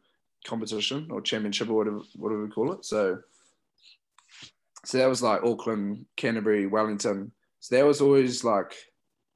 competition 0.46 1.08
or 1.12 1.22
championship 1.22 1.70
or 1.70 1.74
whatever 1.74 2.00
whatever 2.16 2.46
we 2.46 2.52
call 2.52 2.72
it. 2.74 2.86
So 2.86 3.20
so 4.84 4.98
that 4.98 5.10
was 5.10 5.22
like 5.22 5.44
Auckland, 5.44 6.06
Canterbury, 6.18 6.66
Wellington. 6.66 7.32
So 7.60 7.76
that 7.76 7.86
was 7.86 8.02
always 8.02 8.44
like 8.44 8.74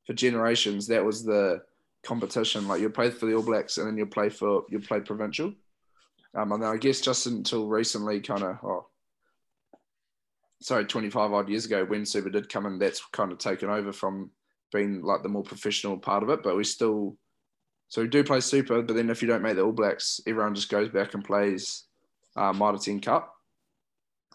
for 0.08 0.14
generations. 0.14 0.88
That 0.88 1.06
was 1.06 1.24
the 1.24 1.62
competition. 2.04 2.68
Like 2.68 2.82
you 2.82 2.90
play 2.90 3.12
for 3.12 3.26
the 3.26 3.36
All 3.36 3.44
Blacks 3.44 3.78
and 3.78 3.88
then 3.88 3.98
you 3.98 4.06
play 4.06 4.30
for 4.30 4.64
you 4.70 4.80
play 4.80 5.02
provincial. 5.02 5.54
Um, 6.36 6.52
and 6.52 6.64
then 6.64 6.70
I 6.70 6.78
guess 6.78 7.02
just 7.02 7.28
until 7.28 7.68
recently, 7.68 8.20
kind 8.20 8.44
of 8.44 8.58
oh, 8.64 8.88
sorry, 10.62 10.86
twenty 10.86 11.10
five 11.10 11.32
odd 11.32 11.50
years 11.50 11.66
ago 11.66 11.86
when 11.86 12.06
Super 12.06 12.30
did 12.30 12.50
come 12.50 12.66
in, 12.66 12.80
that's 12.80 13.04
kind 13.12 13.32
of 13.32 13.38
taken 13.38 13.70
over 13.70 13.94
from 13.94 14.32
being 14.74 15.02
like 15.02 15.24
the 15.24 15.30
more 15.30 15.44
professional 15.44 15.98
part 15.98 16.24
of 16.24 16.30
it. 16.30 16.44
But 16.44 16.58
we 16.58 16.64
still, 16.64 17.18
so 17.88 18.02
we 18.02 18.08
do 18.08 18.24
play 18.24 18.39
Super. 18.39 18.82
But 18.82 18.95
then 18.95 19.10
if 19.10 19.21
you 19.21 19.28
don't 19.28 19.41
make 19.41 19.56
the 19.56 19.63
All 19.63 19.71
Blacks, 19.71 20.19
everyone 20.28 20.56
just 20.56 20.69
goes 20.69 20.89
back 20.89 21.13
and 21.13 21.24
plays 21.24 21.84
uh, 22.36 22.54
Mitre 22.54 22.78
Ten 22.78 23.00
Cup. 23.00 23.34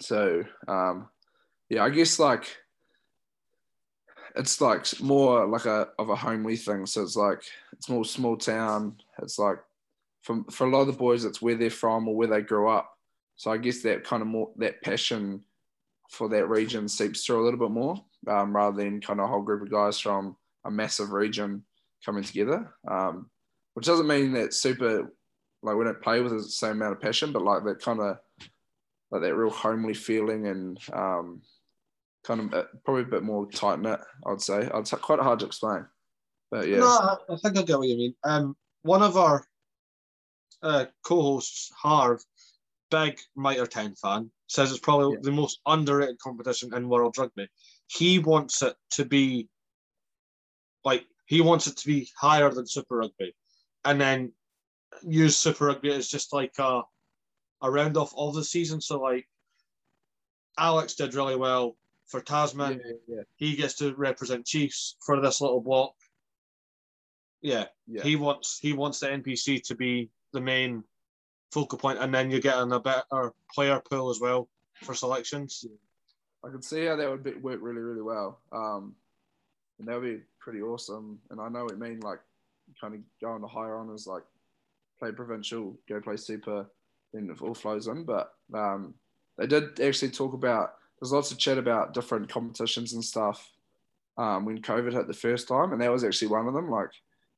So 0.01 0.45
um, 0.69 1.09
yeah, 1.69 1.85
I 1.85 1.91
guess 1.91 2.19
like 2.19 2.57
it's 4.37 4.61
like 4.61 4.87
more 5.01 5.47
like 5.47 5.67
a 5.67 5.89
of 5.99 6.09
a 6.09 6.17
homely 6.17 6.57
thing. 6.57 6.87
So 6.87 7.03
it's 7.03 7.17
like 7.17 7.43
it's 7.73 7.89
more 7.89 8.05
small 8.05 8.37
town. 8.37 8.97
It's 9.23 9.39
like 9.39 9.59
from 10.23 10.45
for 10.45 10.67
a 10.67 10.71
lot 10.71 10.83
of 10.83 10.87
the 10.89 10.93
boys, 10.93 11.25
it's 11.25 11.43
where 11.43 11.57
they're 11.57 11.71
from 11.71 12.09
or 12.09 12.17
where 12.17 12.29
they 12.29 12.43
grew 12.43 12.69
up. 12.69 12.97
So 13.37 13.51
I 13.51 13.57
guess 13.57 13.83
that 13.83 14.05
kind 14.05 14.23
of 14.23 14.29
more 14.29 14.51
that 14.57 14.83
passion 14.83 15.43
for 16.11 16.29
that 16.29 16.49
region 16.49 16.89
seeps 16.89 17.25
through 17.25 17.43
a 17.43 17.45
little 17.45 17.61
bit 17.61 17.71
more, 17.71 17.97
um, 18.27 18.55
rather 18.55 18.77
than 18.77 19.01
kind 19.01 19.21
of 19.21 19.25
a 19.25 19.29
whole 19.29 19.43
group 19.43 19.63
of 19.63 19.71
guys 19.71 19.99
from 19.99 20.37
a 20.65 20.71
massive 20.71 21.13
region 21.13 21.65
coming 22.05 22.25
together. 22.25 22.75
Um, 22.89 23.31
which 23.75 23.87
doesn't 23.87 24.07
mean 24.07 24.33
that 24.33 24.55
super 24.55 25.13
like 25.63 25.77
we 25.77 25.85
don't 25.85 26.03
play 26.03 26.21
with 26.21 26.33
the 26.33 26.43
same 26.43 26.73
amount 26.73 26.93
of 26.95 27.01
passion, 27.01 27.33
but 27.33 27.43
like 27.43 27.65
that 27.65 27.83
kind 27.83 28.01
of 28.01 28.17
like 29.11 29.23
that 29.23 29.35
real 29.35 29.51
homely 29.51 29.95
feeling 29.95 30.47
and 30.47 30.79
um, 30.93 31.43
kind 32.25 32.41
of 32.41 32.55
uh, 32.55 32.65
probably 32.85 33.03
a 33.03 33.07
bit 33.07 33.23
more 33.23 33.51
tight 33.51 33.81
knit. 33.81 34.01
I'd 34.27 34.41
say. 34.41 34.69
It's 34.75 34.91
quite 34.93 35.21
hard 35.21 35.41
to 35.41 35.47
explain, 35.47 35.85
but 36.51 36.67
yeah, 36.69 36.79
No, 36.79 37.17
I, 37.29 37.37
think 37.37 37.59
I 37.59 37.63
get 37.63 37.79
what 37.79 37.89
you 37.89 37.97
mean. 37.97 38.15
Um, 38.25 38.57
one 38.83 39.03
of 39.03 39.17
our 39.17 39.45
uh, 40.63 40.87
co-hosts, 41.05 41.71
Harv, 41.77 42.23
big 42.91 43.19
Mitre 43.37 43.67
10 43.67 43.95
fan, 43.97 44.31
says 44.47 44.71
it's 44.71 44.81
probably 44.81 45.15
Yeah. 45.15 45.21
the 45.23 45.33
most 45.33 45.61
underrated 45.67 46.19
competition 46.19 46.75
in 46.75 46.89
world 46.89 47.17
rugby. 47.19 47.49
He 47.89 48.19
wants 48.19 48.63
it 48.63 48.77
to 48.93 49.05
be 49.05 49.49
like 50.85 51.05
he 51.27 51.41
wants 51.41 51.67
it 51.67 51.77
to 51.77 51.87
be 51.87 52.09
higher 52.19 52.51
than 52.51 52.67
Super 52.67 52.97
Rugby, 52.97 53.35
and 53.85 54.01
then 54.01 54.33
use 55.07 55.37
Super 55.37 55.67
Rugby 55.67 55.93
as 55.93 56.09
just 56.09 56.33
like 56.33 56.53
a 56.59 56.83
a 57.63 57.71
round 57.71 57.97
off 57.97 58.13
of 58.17 58.35
the 58.35 58.45
season. 58.45 58.81
So 58.81 59.01
like 59.01 59.27
Alex 60.59 60.95
did 60.95 61.15
really 61.15 61.37
well 61.37 61.77
for 62.07 62.21
Tasman 62.21 62.81
yeah, 62.85 62.93
yeah, 63.17 63.23
he 63.37 63.57
gets 63.57 63.75
to 63.75 63.95
represent 63.95 64.47
Chiefs 64.47 64.97
for 65.05 65.21
this 65.21 65.41
little 65.41 65.61
block. 65.61 65.95
Yeah, 67.43 67.67
yeah. 67.87 68.03
he 68.03 68.17
wants 68.17 68.59
he 68.59 68.73
wants 68.73 69.01
the 69.01 69.07
NPC 69.09 69.63
to 69.65 69.75
be 69.75 70.11
the 70.33 70.41
main 70.41 70.85
focal 71.53 71.79
point, 71.79 71.99
and 71.99 72.13
then 72.15 72.31
you're 72.31 72.41
getting 72.41 72.73
a 72.73 72.81
better 72.81 73.33
player 73.55 73.81
pool 73.81 74.11
as 74.11 74.21
well 74.21 74.49
for 74.83 74.95
selections. 74.95 75.65
I 76.45 76.49
could 76.49 76.65
see 76.65 76.87
how 76.87 76.97
that 76.97 77.11
would 77.11 77.23
be, 77.23 77.33
work 77.35 77.59
really, 77.61 77.81
really 77.81 78.03
well. 78.03 78.41
Um, 78.53 78.95
and 79.79 79.87
that 79.89 80.01
would 80.01 80.19
be 80.19 80.23
pretty 80.39 80.63
awesome. 80.63 81.19
And 81.31 81.41
I 81.41 81.49
know 81.49 81.67
it 81.67 81.79
mean, 81.79 82.01
like 82.01 82.21
kind 82.81 82.95
of 82.95 83.01
go 83.21 83.33
on 83.33 83.41
to 83.41 83.47
higher 83.47 83.77
honors, 83.77 84.07
like 84.07 84.23
play 84.99 85.13
provincial, 85.13 85.79
go 85.89 86.01
play 86.01 86.17
super, 86.17 86.67
then 87.13 87.31
it 87.31 87.43
all 87.43 87.55
flows 87.55 87.87
in. 87.87 88.05
But 88.05 88.33
um, 88.55 88.95
they 89.39 89.47
did 89.47 89.81
actually 89.81 90.11
talk 90.11 90.35
about. 90.35 90.75
There's 91.01 91.13
lots 91.13 91.31
of 91.33 91.39
chat 91.39 91.57
about 91.57 91.95
different 91.95 92.29
competitions 92.29 92.93
and 92.93 93.03
stuff 93.03 93.51
um, 94.19 94.45
when 94.45 94.61
COVID 94.61 94.93
hit 94.93 95.07
the 95.07 95.15
first 95.15 95.49
time, 95.49 95.73
and 95.73 95.81
that 95.81 95.91
was 95.91 96.05
actually 96.05 96.29
one 96.29 96.47
of 96.47 96.55
them. 96.55 96.71
Like, 96.71 96.91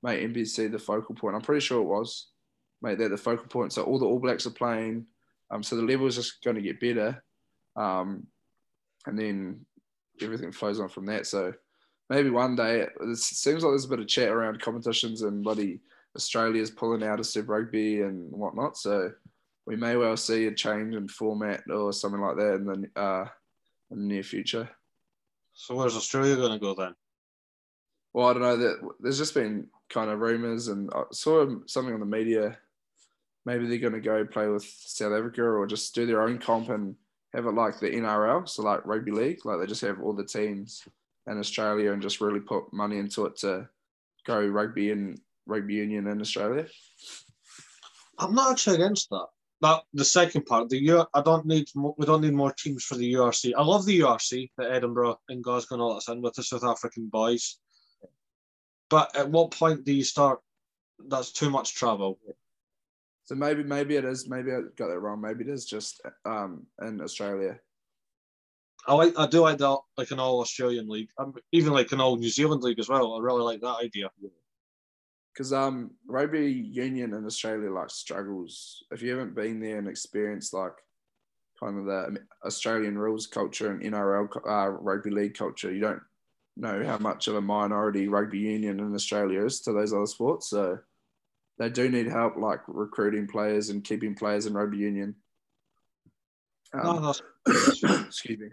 mate, 0.02 0.32
NPC 0.32 0.70
the 0.70 0.78
focal 0.78 1.14
point. 1.14 1.36
I'm 1.36 1.42
pretty 1.42 1.64
sure 1.64 1.80
it 1.80 1.86
was, 1.86 2.28
mate. 2.82 2.98
They're 2.98 3.08
the 3.08 3.16
focal 3.16 3.46
point. 3.46 3.72
So 3.72 3.84
all 3.84 3.98
the 3.98 4.06
All 4.06 4.18
Blacks 4.18 4.46
are 4.46 4.50
playing. 4.50 5.06
Um, 5.50 5.62
so 5.62 5.76
the 5.76 5.82
level 5.82 6.06
is 6.06 6.16
just 6.16 6.42
going 6.42 6.56
to 6.56 6.62
get 6.62 6.80
better. 6.80 7.22
Um, 7.76 8.26
and 9.06 9.18
then 9.18 9.66
everything 10.20 10.52
flows 10.52 10.80
on 10.80 10.88
from 10.88 11.06
that. 11.06 11.26
So 11.26 11.52
maybe 12.12 12.28
one 12.28 12.54
day 12.54 12.80
it 12.82 13.16
seems 13.16 13.64
like 13.64 13.72
there's 13.72 13.86
a 13.86 13.88
bit 13.88 14.00
of 14.00 14.06
chat 14.06 14.28
around 14.28 14.60
competitions 14.60 15.22
and 15.22 15.42
bloody 15.42 15.80
Australia's 16.14 16.70
pulling 16.70 17.02
out 17.02 17.18
of 17.18 17.26
Super 17.26 17.52
Rugby 17.52 18.02
and 18.02 18.30
whatnot. 18.30 18.76
So 18.76 19.12
we 19.64 19.76
may 19.76 19.96
well 19.96 20.18
see 20.18 20.46
a 20.46 20.52
change 20.52 20.94
in 20.94 21.08
format 21.08 21.62
or 21.70 21.90
something 21.90 22.20
like 22.20 22.36
that 22.36 22.54
in 22.56 22.64
the 22.66 23.00
uh, 23.00 23.28
in 23.90 24.00
the 24.00 24.14
near 24.14 24.22
future. 24.22 24.68
So 25.54 25.74
where's 25.74 25.96
Australia 25.96 26.36
going 26.36 26.52
to 26.52 26.58
go 26.58 26.74
then? 26.74 26.94
Well, 28.12 28.28
I 28.28 28.32
don't 28.34 28.42
know. 28.42 28.56
That 28.58 28.90
there's 29.00 29.18
just 29.18 29.32
been 29.32 29.68
kind 29.88 30.10
of 30.10 30.20
rumours, 30.20 30.68
and 30.68 30.90
I 30.94 31.04
saw 31.12 31.46
something 31.66 31.94
on 31.94 32.00
the 32.00 32.06
media. 32.06 32.58
Maybe 33.46 33.66
they're 33.66 33.78
going 33.78 33.94
to 33.94 34.00
go 34.00 34.26
play 34.26 34.48
with 34.48 34.64
South 34.64 35.12
Africa 35.12 35.42
or 35.42 35.66
just 35.66 35.94
do 35.94 36.04
their 36.04 36.22
own 36.22 36.38
comp 36.38 36.68
and 36.68 36.94
have 37.32 37.46
it 37.46 37.54
like 37.54 37.80
the 37.80 37.90
NRL, 37.90 38.46
so 38.46 38.62
like 38.62 38.84
rugby 38.84 39.12
league, 39.12 39.46
like 39.46 39.60
they 39.60 39.66
just 39.66 39.80
have 39.80 40.02
all 40.02 40.12
the 40.12 40.24
teams 40.24 40.86
in 41.26 41.38
Australia 41.38 41.92
and 41.92 42.02
just 42.02 42.20
really 42.20 42.40
put 42.40 42.72
money 42.72 42.98
into 42.98 43.26
it 43.26 43.36
to 43.38 43.68
go 44.26 44.44
rugby 44.44 44.90
and 44.90 45.20
rugby 45.46 45.74
union 45.74 46.06
in 46.06 46.20
Australia. 46.20 46.66
I'm 48.18 48.34
not 48.34 48.52
actually 48.52 48.76
against 48.76 49.10
that. 49.10 49.26
That 49.60 49.82
the 49.94 50.04
second 50.04 50.46
part, 50.46 50.68
the 50.68 50.82
U, 50.82 51.06
I 51.14 51.22
don't 51.22 51.46
need 51.46 51.68
more, 51.76 51.94
we 51.96 52.04
don't 52.04 52.22
need 52.22 52.34
more 52.34 52.52
teams 52.52 52.82
for 52.84 52.96
the 52.96 53.12
URC. 53.14 53.52
I 53.56 53.62
love 53.62 53.86
the 53.86 54.00
URC, 54.00 54.50
the 54.58 54.70
Edinburgh 54.70 55.20
and 55.28 55.42
Glasgow 55.42 55.76
and 55.76 55.82
all 55.82 55.94
that's 55.94 56.08
in 56.08 56.20
with 56.20 56.34
the 56.34 56.42
South 56.42 56.64
African 56.64 57.06
boys. 57.06 57.58
But 58.90 59.16
at 59.16 59.30
what 59.30 59.52
point 59.52 59.84
do 59.84 59.92
you 59.92 60.02
start? 60.02 60.40
That's 61.08 61.32
too 61.32 61.48
much 61.48 61.74
travel. 61.74 62.18
So 63.24 63.36
maybe 63.36 63.62
maybe 63.62 63.96
it 63.96 64.04
is. 64.04 64.28
Maybe 64.28 64.52
I 64.52 64.62
got 64.76 64.88
that 64.88 64.98
wrong. 64.98 65.20
Maybe 65.20 65.44
it 65.44 65.50
is 65.50 65.64
just 65.64 66.02
um, 66.24 66.66
in 66.82 67.00
Australia. 67.00 67.58
I 68.86 68.94
like. 68.94 69.14
I 69.16 69.26
do 69.26 69.40
like 69.40 69.58
that, 69.58 69.78
like 69.96 70.10
an 70.10 70.18
all 70.18 70.40
Australian 70.40 70.88
league, 70.88 71.08
um, 71.18 71.34
even 71.52 71.72
like 71.72 71.92
an 71.92 72.00
all 72.00 72.16
New 72.16 72.28
Zealand 72.28 72.62
league 72.62 72.80
as 72.80 72.88
well. 72.88 73.14
I 73.14 73.20
really 73.20 73.42
like 73.42 73.60
that 73.60 73.76
idea. 73.82 74.10
Because 75.32 75.52
um, 75.52 75.92
rugby 76.06 76.50
union 76.50 77.14
in 77.14 77.24
Australia 77.24 77.70
like 77.70 77.90
struggles. 77.90 78.84
If 78.90 79.02
you 79.02 79.10
haven't 79.10 79.34
been 79.34 79.60
there 79.60 79.78
and 79.78 79.88
experienced 79.88 80.52
like 80.52 80.74
kind 81.60 81.78
of 81.78 81.84
the 81.86 82.18
Australian 82.44 82.98
rules 82.98 83.26
culture 83.26 83.70
and 83.70 83.82
NRL 83.82 84.28
uh, 84.46 84.70
rugby 84.70 85.10
league 85.10 85.34
culture, 85.34 85.72
you 85.72 85.80
don't 85.80 86.02
know 86.56 86.84
how 86.84 86.98
much 86.98 87.28
of 87.28 87.36
a 87.36 87.40
minority 87.40 88.08
rugby 88.08 88.38
union 88.38 88.80
in 88.80 88.94
Australia 88.94 89.44
is 89.44 89.60
to 89.60 89.72
those 89.72 89.92
other 89.92 90.06
sports. 90.06 90.50
So 90.50 90.78
they 91.58 91.68
do 91.68 91.88
need 91.88 92.08
help, 92.08 92.36
like 92.36 92.60
recruiting 92.66 93.26
players 93.26 93.70
and 93.70 93.84
keeping 93.84 94.14
players 94.14 94.46
in 94.46 94.54
rugby 94.54 94.78
union. 94.78 95.14
Um, 96.74 97.14
excuse 97.46 98.38
me. 98.38 98.48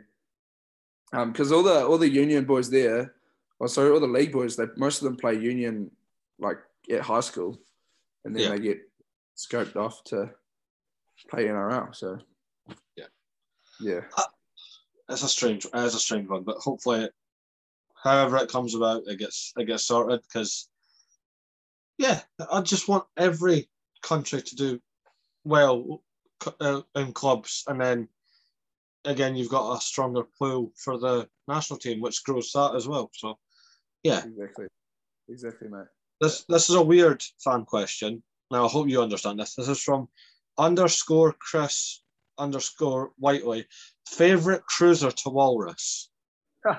Because 1.11 1.51
um, 1.51 1.57
all 1.57 1.63
the 1.63 1.85
all 1.85 1.97
the 1.97 2.09
union 2.09 2.45
boys 2.45 2.69
there, 2.69 3.13
or 3.59 3.67
sorry, 3.67 3.91
all 3.91 3.99
the 3.99 4.07
league 4.07 4.31
boys, 4.31 4.55
they 4.55 4.65
most 4.77 5.01
of 5.01 5.05
them 5.05 5.15
play 5.15 5.33
union 5.35 5.89
like 6.39 6.57
at 6.91 7.01
high 7.01 7.19
school, 7.19 7.57
and 8.25 8.35
then 8.35 8.43
yeah. 8.43 8.49
they 8.49 8.59
get 8.59 8.79
scoped 9.37 9.75
off 9.75 10.03
to 10.05 10.29
play 11.29 11.45
NRL. 11.45 11.95
So 11.95 12.19
yeah, 12.95 13.05
yeah, 13.81 14.01
uh, 14.17 14.23
it's 15.09 15.23
a 15.23 15.29
strange, 15.29 15.65
it's 15.73 15.95
a 15.95 15.99
strange 15.99 16.29
one, 16.29 16.43
but 16.43 16.57
hopefully, 16.57 17.09
however 18.03 18.37
it 18.37 18.51
comes 18.51 18.75
about, 18.75 19.03
it 19.07 19.17
gets 19.17 19.53
it 19.57 19.65
gets 19.65 19.85
sorted 19.85 20.21
because 20.21 20.69
yeah, 21.97 22.21
I 22.51 22.61
just 22.61 22.87
want 22.87 23.05
every 23.17 23.67
country 24.01 24.41
to 24.41 24.55
do 24.55 24.81
well 25.43 26.03
uh, 26.61 26.81
in 26.95 27.13
clubs, 27.13 27.63
and 27.67 27.81
then 27.81 28.07
again, 29.05 29.35
you've 29.35 29.49
got 29.49 29.77
a 29.77 29.81
stronger 29.81 30.23
pool 30.37 30.71
for 30.75 30.97
the 30.97 31.27
national 31.47 31.79
team, 31.79 32.01
which 32.01 32.23
grows 32.23 32.51
that 32.53 32.75
as 32.75 32.87
well. 32.87 33.09
So, 33.13 33.37
yeah, 34.03 34.23
exactly, 34.25 34.67
exactly, 35.27 35.69
mate. 35.69 35.87
This 36.21 36.43
this 36.49 36.69
is 36.69 36.75
a 36.75 36.81
weird 36.81 37.23
fan 37.43 37.65
question. 37.65 38.23
Now, 38.51 38.65
I 38.65 38.69
hope 38.69 38.89
you 38.89 39.01
understand 39.01 39.39
this. 39.39 39.55
This 39.55 39.69
is 39.69 39.81
from 39.81 40.09
underscore 40.57 41.33
Chris 41.33 42.01
underscore 42.37 43.11
Whiteley. 43.17 43.65
Favorite 44.07 44.65
cruiser 44.65 45.11
to 45.11 45.29
Walrus. 45.29 46.09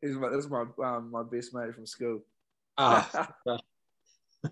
He's 0.00 0.16
my, 0.16 0.28
this 0.30 0.44
is 0.44 0.50
my 0.50 0.64
um, 0.84 1.10
my 1.10 1.22
best 1.22 1.54
mate 1.54 1.74
from 1.74 1.86
school. 1.86 2.20
Ah, 2.78 3.34
uh, 3.46 4.48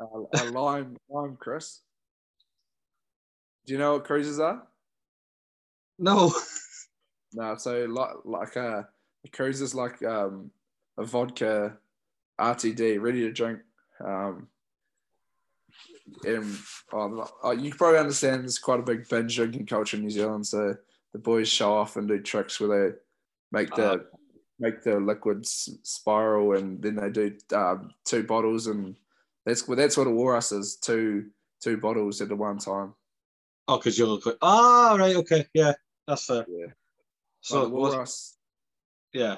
a 0.00 0.44
lime, 0.50 0.96
lime, 1.08 1.36
Chris. 1.38 1.80
Do 3.66 3.72
you 3.72 3.78
know 3.78 3.94
what 3.94 4.04
cruises 4.04 4.40
are? 4.40 4.66
No. 6.00 6.32
no, 7.34 7.54
so 7.56 7.84
like 7.84 8.14
like 8.24 8.56
a, 8.56 8.68
uh, 8.68 8.82
a 9.24 9.28
cruise 9.28 9.60
is 9.60 9.74
like 9.74 10.02
um, 10.02 10.50
a 10.98 11.04
vodka 11.04 11.76
RTD, 12.40 13.00
ready 13.00 13.20
to 13.20 13.32
drink. 13.32 13.60
Um, 14.04 14.48
and 16.24 16.56
oh, 16.92 17.52
you 17.52 17.72
probably 17.74 17.98
understand 17.98 18.42
there's 18.42 18.58
quite 18.58 18.80
a 18.80 18.84
big 18.84 19.08
binge 19.08 19.36
drinking 19.36 19.66
culture 19.66 19.96
in 19.96 20.02
New 20.02 20.10
Zealand. 20.10 20.46
So 20.46 20.74
the 21.12 21.18
boys 21.18 21.48
show 21.48 21.74
off 21.74 21.96
and 21.96 22.08
do 22.08 22.18
tricks 22.18 22.58
where 22.58 22.90
they 22.90 22.96
make 23.52 23.74
the 23.74 23.92
uh, 23.92 23.98
make 24.58 24.82
the 24.82 24.98
liquids 24.98 25.68
spiral, 25.82 26.54
and 26.56 26.82
then 26.82 26.96
they 26.96 27.10
do 27.10 27.36
um, 27.54 27.90
two 28.04 28.24
bottles 28.24 28.66
and 28.66 28.96
that's 29.46 29.68
well, 29.68 29.76
that's 29.76 29.96
what 29.96 30.06
a 30.06 30.10
walrus 30.10 30.52
is. 30.52 30.76
Two 30.76 31.26
two 31.62 31.76
bottles 31.76 32.20
at 32.20 32.28
the 32.28 32.36
one 32.36 32.58
time. 32.58 32.94
Oh, 33.68 33.78
because 33.78 33.98
you 33.98 34.06
look 34.06 34.26
like 34.26 34.38
ah 34.42 34.96
right, 34.98 35.16
okay, 35.16 35.46
yeah, 35.54 35.72
that's 36.10 36.26
fair. 36.26 36.44
Yeah. 36.48 36.66
So 37.40 37.62
like 37.62 37.72
walrus. 37.72 38.36
Yeah. 39.12 39.36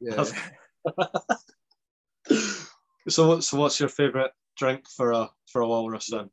Yeah. 0.00 0.24
so 3.08 3.40
so 3.40 3.58
what's 3.58 3.80
your 3.80 3.88
favorite 3.88 4.32
drink 4.56 4.84
for 4.88 5.12
a 5.12 5.30
for 5.46 5.62
a 5.62 5.68
walrus 5.68 6.08
then? 6.10 6.30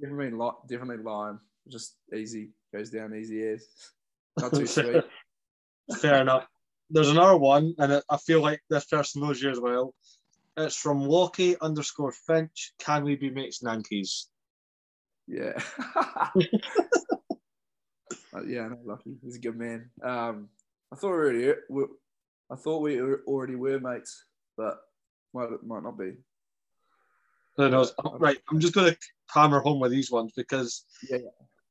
Definitely, 0.00 0.38
definitely 0.68 1.04
lime. 1.04 1.40
Just 1.68 1.96
easy, 2.14 2.50
goes 2.72 2.90
down 2.90 3.14
easy 3.14 3.46
as. 3.48 3.66
Not 4.40 4.54
too 4.54 4.66
sweet. 4.66 5.04
Fair 6.00 6.20
enough. 6.20 6.46
There's 6.90 7.10
another 7.10 7.36
one, 7.36 7.74
and 7.78 8.00
I 8.08 8.16
feel 8.16 8.40
like 8.40 8.60
this 8.70 8.84
person 8.84 9.22
knows 9.22 9.42
you 9.42 9.50
as 9.50 9.60
well. 9.60 9.94
It's 10.56 10.76
from 10.76 11.04
Walkie 11.06 11.56
underscore 11.60 12.12
Finch. 12.12 12.72
Can 12.78 13.04
we 13.04 13.16
be 13.16 13.30
mates 13.30 13.62
Nankies? 13.62 14.26
Yeah. 15.26 15.60
uh, 18.34 18.42
yeah, 18.44 18.68
no, 18.68 18.78
lucky. 18.84 19.16
He's 19.22 19.36
a 19.36 19.40
good 19.40 19.56
man. 19.56 19.90
Um, 20.02 20.48
I 20.92 20.96
thought 20.96 21.10
we 21.10 21.16
already, 21.16 21.52
we, 21.68 21.84
I 22.50 22.56
thought 22.56 22.82
we 22.82 23.00
already 23.00 23.56
were 23.56 23.80
mates, 23.80 24.24
but 24.56 24.78
might 25.34 25.48
might 25.64 25.82
not 25.82 25.98
be. 25.98 26.12
Who 27.56 27.68
knows? 27.68 27.92
Right, 28.18 28.38
I'm 28.50 28.60
just 28.60 28.74
going 28.74 28.92
to 28.92 28.98
hammer 29.28 29.60
home 29.60 29.80
with 29.80 29.90
these 29.90 30.10
ones 30.10 30.32
because, 30.36 30.84
yeah. 31.10 31.18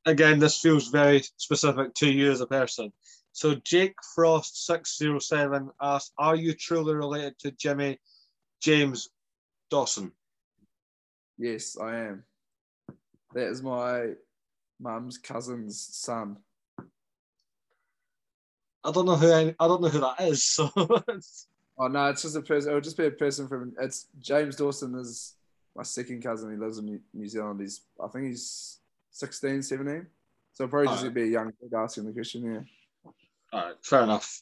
again, 0.06 0.38
this 0.38 0.60
feels 0.60 0.90
very 0.90 1.24
specific 1.38 1.94
to 1.96 2.12
you 2.12 2.32
as 2.32 2.42
a 2.42 2.48
person. 2.48 2.92
So 3.32 3.56
Jake 3.64 3.96
Frost 4.16 4.66
six 4.66 4.98
zero 4.98 5.20
seven 5.20 5.70
asked, 5.82 6.14
"Are 6.18 6.36
you 6.36 6.54
truly 6.54 6.96
related 6.96 7.40
to 7.40 7.52
Jimmy 7.52 8.00
James 8.62 9.10
Dawson. 9.70 10.12
Yes, 11.38 11.78
I 11.80 11.96
am. 11.98 12.24
That 13.34 13.50
is 13.50 13.62
my 13.62 14.14
mum's 14.80 15.18
cousin's 15.18 15.80
son. 15.92 16.38
I 18.88 18.92
don't 18.92 19.06
know 19.06 19.18
who 19.18 19.34
I, 19.34 19.54
I 19.60 19.68
don't 19.68 19.82
know 19.82 19.90
who 19.90 20.00
that 20.00 20.22
is. 20.22 20.44
So. 20.46 20.72
oh 20.76 21.88
no, 21.88 22.10
it's 22.10 22.22
just 22.22 22.38
a 22.38 22.42
person. 22.42 22.72
It 22.72 22.76
would 22.76 22.84
just 22.86 22.98
be 22.98 23.06
a 23.06 23.12
person 23.12 23.48
from. 23.48 23.74
It's 23.82 24.08
James 24.20 24.56
Dawson 24.56 24.98
is 24.98 25.36
my 25.76 25.84
second 25.84 26.24
cousin. 26.24 26.52
He 26.52 26.58
lives 26.58 26.78
in 26.78 27.02
New 27.14 27.28
Zealand. 27.28 27.60
He's 27.60 27.82
I 28.02 28.08
think 28.08 28.28
he's 28.28 28.80
16, 29.12 29.62
17. 29.62 30.08
So 30.54 30.68
probably 30.68 30.88
just 30.88 31.04
right. 31.04 31.14
be 31.14 31.24
a 31.24 31.28
young 31.28 31.52
kid 31.62 31.74
asking 31.76 32.06
the 32.06 32.14
question. 32.14 32.46
Yeah. 32.46 33.12
All 33.52 33.66
right, 33.68 33.76
fair 33.84 34.04
enough. 34.04 34.42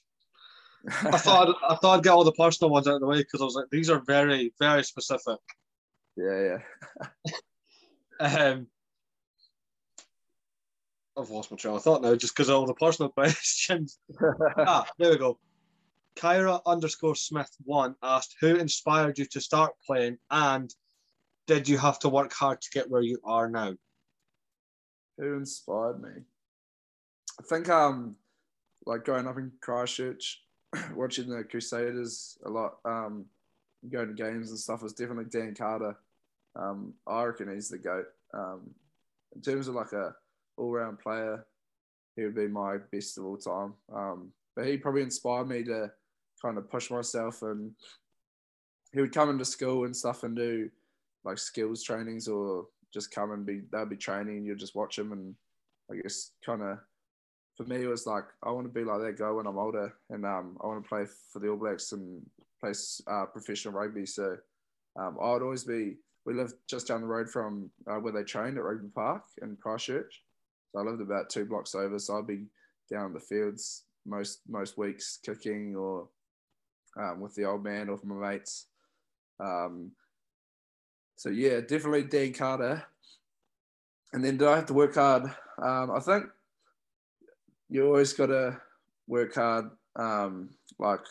I 0.88 1.18
thought 1.18 1.56
I 1.68 1.76
thought 1.76 1.98
I'd 1.98 2.04
get 2.04 2.14
all 2.14 2.24
the 2.24 2.32
personal 2.32 2.70
ones 2.70 2.88
out 2.88 2.96
of 2.96 3.02
the 3.02 3.08
way 3.08 3.18
because 3.18 3.42
I 3.42 3.46
was 3.46 3.56
like, 3.56 3.70
these 3.72 3.90
are 3.90 4.04
very, 4.06 4.54
very 4.60 4.84
specific. 4.84 5.40
Yeah, 6.16 6.60
yeah. 8.20 8.20
um, 8.20 8.68
I've 11.17 11.30
lost 11.30 11.51
my 11.51 11.58
trail 11.58 11.78
of 11.78 11.84
thought 11.84 12.01
now 12.01 12.15
just 12.15 12.36
because 12.36 12.49
of 12.49 12.56
all 12.56 12.65
the 12.65 12.73
personal 12.73 13.10
questions. 13.12 13.99
ah, 14.58 14.86
there 14.97 15.12
we 15.12 15.17
go. 15.17 15.39
Kyra 16.17 16.62
underscore 16.65 17.15
Smith 17.15 17.49
one 17.63 17.95
asked, 18.01 18.36
"Who 18.41 18.56
inspired 18.56 19.17
you 19.17 19.25
to 19.25 19.41
start 19.41 19.73
playing, 19.86 20.17
and 20.32 20.73
did 21.47 21.67
you 21.67 21.78
have 21.78 21.99
to 21.99 22.10
work 22.10 22.34
hard 22.34 22.62
to 22.62 22.69
get 22.71 22.89
where 22.89 23.01
you 23.01 23.19
are 23.23 23.49
now?" 23.49 23.73
Who 25.17 25.36
inspired 25.36 26.01
me? 26.01 26.23
I 27.39 27.43
think 27.43 27.69
um, 27.69 28.15
like 28.86 29.04
growing 29.04 29.28
up 29.28 29.38
in 29.38 29.51
Christchurch, 29.62 30.41
watching 30.95 31.30
the 31.30 31.43
Crusaders 31.43 32.38
a 32.45 32.49
lot, 32.49 32.78
um, 32.86 33.25
going 33.89 34.08
to 34.08 34.13
games 34.13 34.49
and 34.49 34.60
stuff 34.60 34.82
was 34.82 34.93
definitely 34.93 35.25
Dan 35.25 35.54
Carter. 35.54 35.97
Um, 36.56 36.93
I 37.06 37.23
reckon 37.23 37.54
he's 37.54 37.69
the 37.69 37.78
goat. 37.78 38.06
Um, 38.34 38.71
in 39.36 39.41
terms 39.41 39.67
of 39.67 39.75
like 39.75 39.91
a 39.91 40.15
all-round 40.58 41.00
player, 41.00 41.46
he 42.15 42.24
would 42.24 42.36
be 42.36 42.48
my 42.48 42.78
best 42.91 43.18
of 43.18 43.26
all 43.26 43.38
time. 43.38 43.74
Um, 43.94 44.32
but 44.56 44.68
he 44.68 44.78
probably 44.78 45.02
inspired 45.02 45.48
me 45.48 45.63
to 45.63 45.91
kind 46.41 46.58
of 46.58 46.70
push 46.70 46.89
myself, 46.89 47.41
and 47.41 47.72
he 48.94 49.02
would 49.02 49.13
come 49.13 49.30
into 49.30 49.46
school 49.46 49.86
and 49.86 49.96
stuff 49.96 50.24
and 50.24 50.36
do 50.36 50.70
like 51.26 51.38
skills 51.38 51.84
trainings 51.84 52.28
or 52.28 52.68
just 52.94 53.12
come 53.12 53.32
and 53.32 53.46
be 53.46 53.62
they'll 53.72 53.86
be 53.86 53.98
training 53.98 54.38
and 54.38 54.46
you 54.46 54.56
just 54.56 54.76
watch 54.76 54.98
him 54.98 55.12
and 55.12 55.36
I 55.91 56.02
guess 56.02 56.32
kind 56.46 56.62
of 56.62 56.78
for 57.58 57.63
me 57.63 57.84
it 57.84 57.89
was 57.89 58.08
like 58.08 58.24
I 58.41 58.52
want 58.52 58.68
to 58.68 58.74
be 58.74 58.86
like 58.86 59.02
that 59.02 59.18
guy 59.18 59.30
when 59.32 59.48
I'm 59.48 59.58
older 59.58 59.94
and 60.10 60.26
um, 60.26 60.58
I 60.63 60.68
want 60.68 60.84
to 60.84 60.88
play 60.88 61.06
for 61.34 61.39
the 61.39 61.50
All 61.50 61.58
Blacks 61.58 61.91
and 61.91 62.22
play 62.62 62.72
uh, 63.08 63.26
professional 63.26 63.74
rugby. 63.74 64.06
So 64.06 64.38
um, 64.98 65.18
I'd 65.22 65.41
always 65.41 65.65
be 65.65 65.98
we 66.26 66.34
lived 66.34 66.54
just 66.70 66.88
down 66.88 67.02
the 67.02 67.08
road 67.08 67.30
from 67.30 67.70
uh, 67.88 67.96
where 67.96 68.13
they 68.13 68.24
trained 68.24 68.58
at 68.58 68.63
Rugby 68.63 68.89
Park 68.96 69.24
in 69.41 69.58
Christchurch 69.58 70.22
so 70.76 70.82
I 70.82 70.84
lived 70.84 71.02
about 71.02 71.30
two 71.30 71.46
blocks 71.46 71.74
over 71.74 71.98
so 72.00 72.18
I'd 72.18 72.28
be 72.28 72.46
down 72.92 73.08
in 73.08 73.14
the 73.14 73.20
fields 73.20 73.84
most 74.06 74.42
most 74.48 74.78
weeks 74.78 75.20
kicking 75.26 75.76
or 75.76 76.10
um, 77.00 77.22
with 77.22 77.34
the 77.36 77.46
old 77.46 77.64
man 77.64 77.90
or 77.90 78.00
my 78.04 78.32
mates 78.32 78.68
um, 79.40 79.92
so 81.16 81.30
yeah, 81.30 81.62
definitely 81.62 82.04
Dan 82.04 82.34
Carter. 82.34 82.84
And 84.14 84.24
then 84.24 84.38
do 84.38 84.48
I 84.48 84.56
have 84.56 84.68
to 84.68 84.74
work 84.74 84.96
hard? 84.96 85.24
Um, 85.62 85.92
I 85.92 86.00
think 86.00 86.26
you 87.70 87.86
always 87.86 88.14
got 88.14 88.28
to 88.28 88.60
work 89.08 89.36
hard. 89.36 89.70
Um, 89.96 90.50
like 90.80 91.02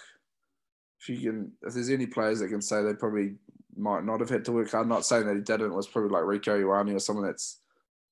if 1.01 1.09
you 1.09 1.19
can, 1.19 1.53
if 1.63 1.75
there's 1.75 1.91
any 1.91 2.07
players 2.07 2.41
that 2.41 2.49
can 2.49 2.63
say 2.63 2.83
they 2.83 2.95
probably 2.95 3.35
might 3.77 4.05
not 4.05 4.21
have 4.21 4.31
had 4.31 4.45
to 4.47 4.53
work 4.53 4.71
hard. 4.71 4.89
Not 4.89 5.05
saying 5.05 5.27
that 5.27 5.37
he 5.37 5.43
didn't. 5.43 5.73
It 5.73 5.75
was 5.75 5.89
probably 5.89 6.11
like 6.11 6.23
Rieko 6.23 6.63
Ioane 6.63 6.95
or 6.95 7.01
someone 7.01 7.27
that's 7.27 7.59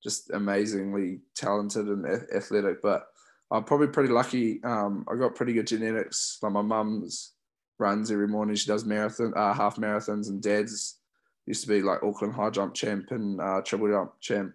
just 0.03 0.31
amazingly 0.31 1.19
talented 1.35 1.87
and 1.87 2.05
athletic. 2.35 2.81
But 2.81 3.07
I'm 3.51 3.63
probably 3.63 3.87
pretty 3.87 4.11
lucky. 4.11 4.63
Um, 4.63 5.05
I 5.11 5.15
got 5.15 5.35
pretty 5.35 5.53
good 5.53 5.67
genetics. 5.67 6.39
Like 6.41 6.51
my 6.51 6.61
mum's 6.61 7.33
runs 7.79 8.11
every 8.11 8.27
morning. 8.27 8.55
She 8.55 8.67
does 8.67 8.85
marathon, 8.85 9.33
uh, 9.35 9.53
half 9.53 9.77
marathons, 9.77 10.29
and 10.29 10.41
dad's 10.41 10.97
used 11.45 11.63
to 11.63 11.67
be 11.67 11.81
like 11.81 12.03
Auckland 12.03 12.33
high 12.33 12.49
jump 12.49 12.73
champ 12.73 13.11
and 13.11 13.39
uh, 13.39 13.61
triple 13.61 13.89
jump 13.89 14.13
champ. 14.19 14.53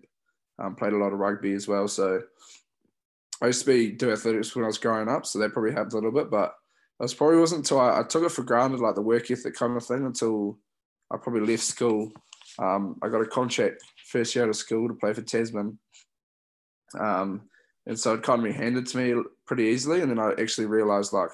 Um, 0.59 0.75
played 0.75 0.93
a 0.93 0.97
lot 0.97 1.13
of 1.13 1.21
rugby 1.21 1.53
as 1.53 1.69
well. 1.69 1.87
So 1.87 2.21
I 3.41 3.47
used 3.47 3.65
to 3.65 3.67
be 3.67 3.93
do 3.93 4.11
athletics 4.11 4.55
when 4.55 4.65
I 4.65 4.69
was 4.69 4.79
growing 4.79 5.09
up, 5.09 5.25
so 5.25 5.39
that 5.39 5.53
probably 5.53 5.73
helped 5.73 5.93
a 5.93 5.97
little 5.97 6.11
bit. 6.11 6.31
But 6.31 6.55
I 7.01 7.05
was 7.05 7.15
probably 7.15 7.39
wasn't 7.39 7.61
until 7.61 7.81
I, 7.81 8.01
I, 8.01 8.03
took 8.03 8.25
it 8.25 8.33
for 8.33 8.43
granted, 8.43 8.81
like 8.81 8.97
the 8.97 9.03
work 9.03 9.31
ethic 9.31 9.55
kind 9.55 9.77
of 9.77 9.87
thing, 9.87 10.05
until 10.05 10.59
I 11.13 11.17
probably 11.17 11.47
left 11.47 11.63
school. 11.63 12.11
Um, 12.59 12.97
I 13.03 13.09
got 13.09 13.21
a 13.21 13.27
contract 13.27 13.85
first 14.09 14.35
year 14.35 14.45
out 14.45 14.51
of 14.51 14.57
school 14.57 14.89
to 14.89 14.95
play 14.95 15.13
for 15.13 15.23
Tasman. 15.23 15.79
Um, 16.99 17.43
and 17.87 17.99
so 17.99 18.15
it 18.15 18.23
kind 18.23 18.41
of 18.41 18.45
be 18.45 18.53
handed 18.53 18.87
to 18.87 18.97
me 18.97 19.23
pretty 19.47 19.65
easily. 19.65 20.01
And 20.01 20.11
then 20.11 20.19
I 20.19 20.33
actually 20.41 20.67
realized 20.67 21.13
like, 21.13 21.31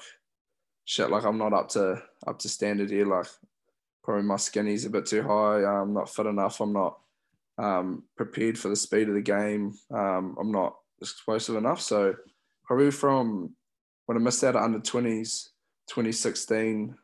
shit, 0.85 1.09
like 1.09 1.25
I'm 1.25 1.37
not 1.37 1.53
up 1.53 1.69
to 1.69 2.01
up 2.27 2.39
to 2.39 2.49
standard 2.49 2.89
here. 2.89 3.05
Like 3.05 3.27
probably 4.03 4.23
my 4.23 4.37
skinny's 4.37 4.85
a 4.85 4.89
bit 4.89 5.05
too 5.05 5.23
high. 5.23 5.63
I'm 5.63 5.93
not 5.93 6.13
fit 6.13 6.25
enough. 6.25 6.61
I'm 6.61 6.73
not 6.73 6.99
um, 7.57 8.03
prepared 8.15 8.57
for 8.57 8.69
the 8.69 8.75
speed 8.75 9.09
of 9.09 9.15
the 9.15 9.21
game. 9.21 9.73
Um, 9.91 10.37
I'm 10.39 10.51
not 10.51 10.75
explosive 11.01 11.55
enough. 11.55 11.81
So 11.81 12.15
probably 12.65 12.91
from 12.91 13.55
when 14.05 14.17
I 14.17 14.21
missed 14.21 14.43
out 14.43 14.55
at 14.55 14.61
under 14.61 14.79
20s, 14.79 15.49
2016, 15.87 16.95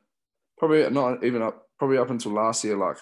probably 0.58 0.90
not 0.90 1.24
even 1.24 1.42
up, 1.42 1.68
probably 1.78 1.98
up 1.98 2.10
until 2.10 2.34
last 2.34 2.64
year, 2.64 2.78
like 2.78 2.98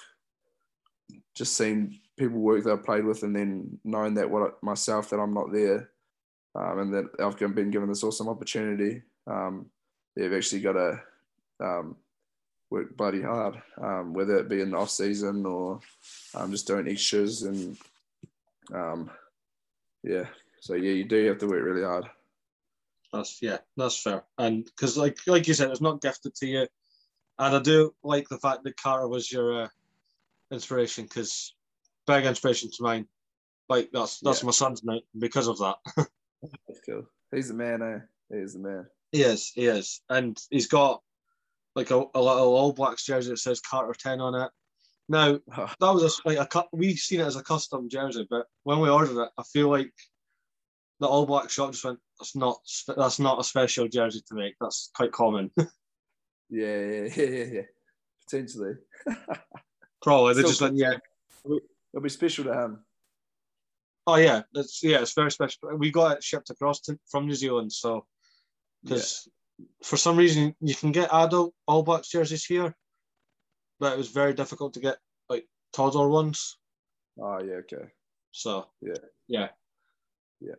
just 1.39 1.55
seeing 1.55 1.97
people 2.17 2.37
work 2.37 2.65
that 2.65 2.73
I 2.73 2.75
played 2.75 3.05
with 3.05 3.23
and 3.23 3.33
then 3.33 3.79
knowing 3.85 4.13
that 4.15 4.29
what 4.29 4.61
myself 4.61 5.09
that 5.09 5.21
I'm 5.21 5.33
not 5.33 5.53
there 5.53 5.89
um, 6.53 6.79
and 6.79 6.93
that 6.93 7.05
I've 7.17 7.37
been 7.55 7.71
given 7.71 7.87
this 7.87 8.03
awesome 8.03 8.27
opportunity. 8.27 9.03
Um, 9.25 9.67
they've 10.17 10.33
actually 10.33 10.59
got 10.59 10.73
to 10.73 11.01
um, 11.61 11.95
work 12.69 12.97
bloody 12.97 13.21
hard, 13.21 13.61
um, 13.81 14.13
whether 14.13 14.37
it 14.37 14.49
be 14.49 14.59
in 14.59 14.71
the 14.71 14.77
off 14.77 14.89
season 14.89 15.45
or 15.45 15.79
um, 16.35 16.51
just 16.51 16.67
doing 16.67 16.89
extras 16.89 17.43
and 17.43 17.77
um, 18.73 19.09
yeah. 20.03 20.25
So 20.59 20.73
yeah, 20.73 20.91
you 20.91 21.05
do 21.05 21.25
have 21.27 21.37
to 21.37 21.47
work 21.47 21.63
really 21.63 21.85
hard. 21.85 22.03
That's 23.13 23.41
yeah, 23.41 23.59
that's 23.77 24.03
fair. 24.03 24.25
And 24.37 24.65
because 24.65 24.97
like 24.97 25.19
like 25.25 25.47
you 25.47 25.53
said, 25.53 25.71
it's 25.71 25.79
not 25.79 26.01
gifted 26.01 26.35
to 26.35 26.47
you, 26.47 26.67
and 27.39 27.55
I 27.55 27.59
do 27.59 27.95
like 28.03 28.27
the 28.27 28.39
fact 28.39 28.65
that 28.65 28.75
Carter 28.75 29.07
was 29.07 29.31
your 29.31 29.63
uh, 29.63 29.67
inspiration 30.51 31.05
because 31.05 31.53
big 32.07 32.25
inspiration 32.25 32.69
to 32.71 32.83
mine. 32.83 33.07
Like 33.67 33.89
that's 33.93 34.19
that's 34.19 34.41
yeah. 34.41 34.47
my 34.47 34.51
son's 34.51 34.83
name 34.83 35.01
because 35.17 35.47
of 35.47 35.59
that. 35.59 35.75
that's 35.97 36.81
cool. 36.85 37.03
He's 37.31 37.49
the 37.49 37.53
man, 37.53 37.81
eh? 37.81 38.35
He's 38.35 38.53
the 38.53 38.59
man. 38.59 38.87
He 39.11 39.21
is, 39.21 39.51
he 39.53 39.65
is, 39.65 40.01
and 40.09 40.39
he's 40.49 40.67
got 40.67 41.01
like 41.75 41.91
a, 41.91 41.95
a 41.95 42.21
little 42.21 42.55
All 42.55 42.73
Blacks 42.73 43.05
jersey 43.05 43.29
that 43.29 43.37
says 43.37 43.59
Carter 43.59 43.93
Ten 43.97 44.21
on 44.21 44.35
it. 44.35 44.51
Now 45.07 45.39
that 45.47 45.93
was 45.93 46.21
a, 46.25 46.27
like 46.27 46.55
a 46.55 46.65
we 46.71 46.95
seen 46.95 47.19
it 47.19 47.27
as 47.27 47.35
a 47.35 47.43
custom 47.43 47.89
jersey, 47.89 48.27
but 48.29 48.47
when 48.63 48.79
we 48.79 48.89
ordered 48.89 49.21
it, 49.21 49.29
I 49.37 49.43
feel 49.43 49.69
like 49.69 49.93
the 50.99 51.07
All 51.07 51.25
Black 51.25 51.49
shop 51.49 51.71
just 51.71 51.85
went, 51.85 51.99
"That's 52.19 52.35
not 52.35 52.57
that's 52.95 53.19
not 53.19 53.39
a 53.39 53.43
special 53.43 53.87
jersey 53.87 54.21
to 54.27 54.35
make. 54.35 54.55
That's 54.59 54.89
quite 54.95 55.11
common." 55.11 55.51
yeah, 55.57 55.67
yeah, 56.49 57.09
yeah, 57.15 57.25
yeah, 57.25 57.45
yeah. 57.45 57.61
potentially. 58.25 58.73
Probably 60.01 60.33
they 60.33 60.43
just 60.43 60.61
went, 60.61 60.77
"Yeah, 60.77 60.97
it'll 61.45 62.01
be 62.01 62.09
special 62.09 62.45
to 62.45 62.53
him." 62.53 62.85
Oh 64.07 64.15
yeah, 64.15 64.41
it's 64.53 64.81
yeah, 64.81 65.01
it's 65.01 65.13
very 65.13 65.31
special. 65.31 65.75
We 65.77 65.91
got 65.91 66.17
it 66.17 66.23
shipped 66.23 66.49
across 66.49 66.79
to, 66.81 66.97
from 67.09 67.27
New 67.27 67.35
Zealand, 67.35 67.71
so 67.71 68.05
because 68.83 69.27
for 69.83 69.97
some 69.97 70.17
reason 70.17 70.55
you 70.61 70.73
can 70.73 70.91
get 70.91 71.13
adult 71.13 71.53
All 71.67 71.83
Blacks 71.83 72.09
jerseys 72.09 72.45
here, 72.45 72.75
but 73.79 73.93
it 73.93 73.97
was 73.97 74.09
very 74.09 74.33
difficult 74.33 74.73
to 74.75 74.79
get 74.79 74.97
like 75.29 75.45
toddler 75.73 76.07
ones. 76.07 76.57
Oh 77.21 77.41
yeah, 77.43 77.55
okay. 77.55 77.91
So 78.31 78.67
yeah, 78.81 78.93
yeah, 79.27 79.49
yeah. 80.39 80.55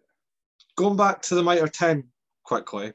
Going 0.77 0.97
back 0.97 1.23
to 1.23 1.35
the 1.35 1.43
Mitre 1.43 1.69
Ten 1.69 2.05
quickly, 2.45 2.93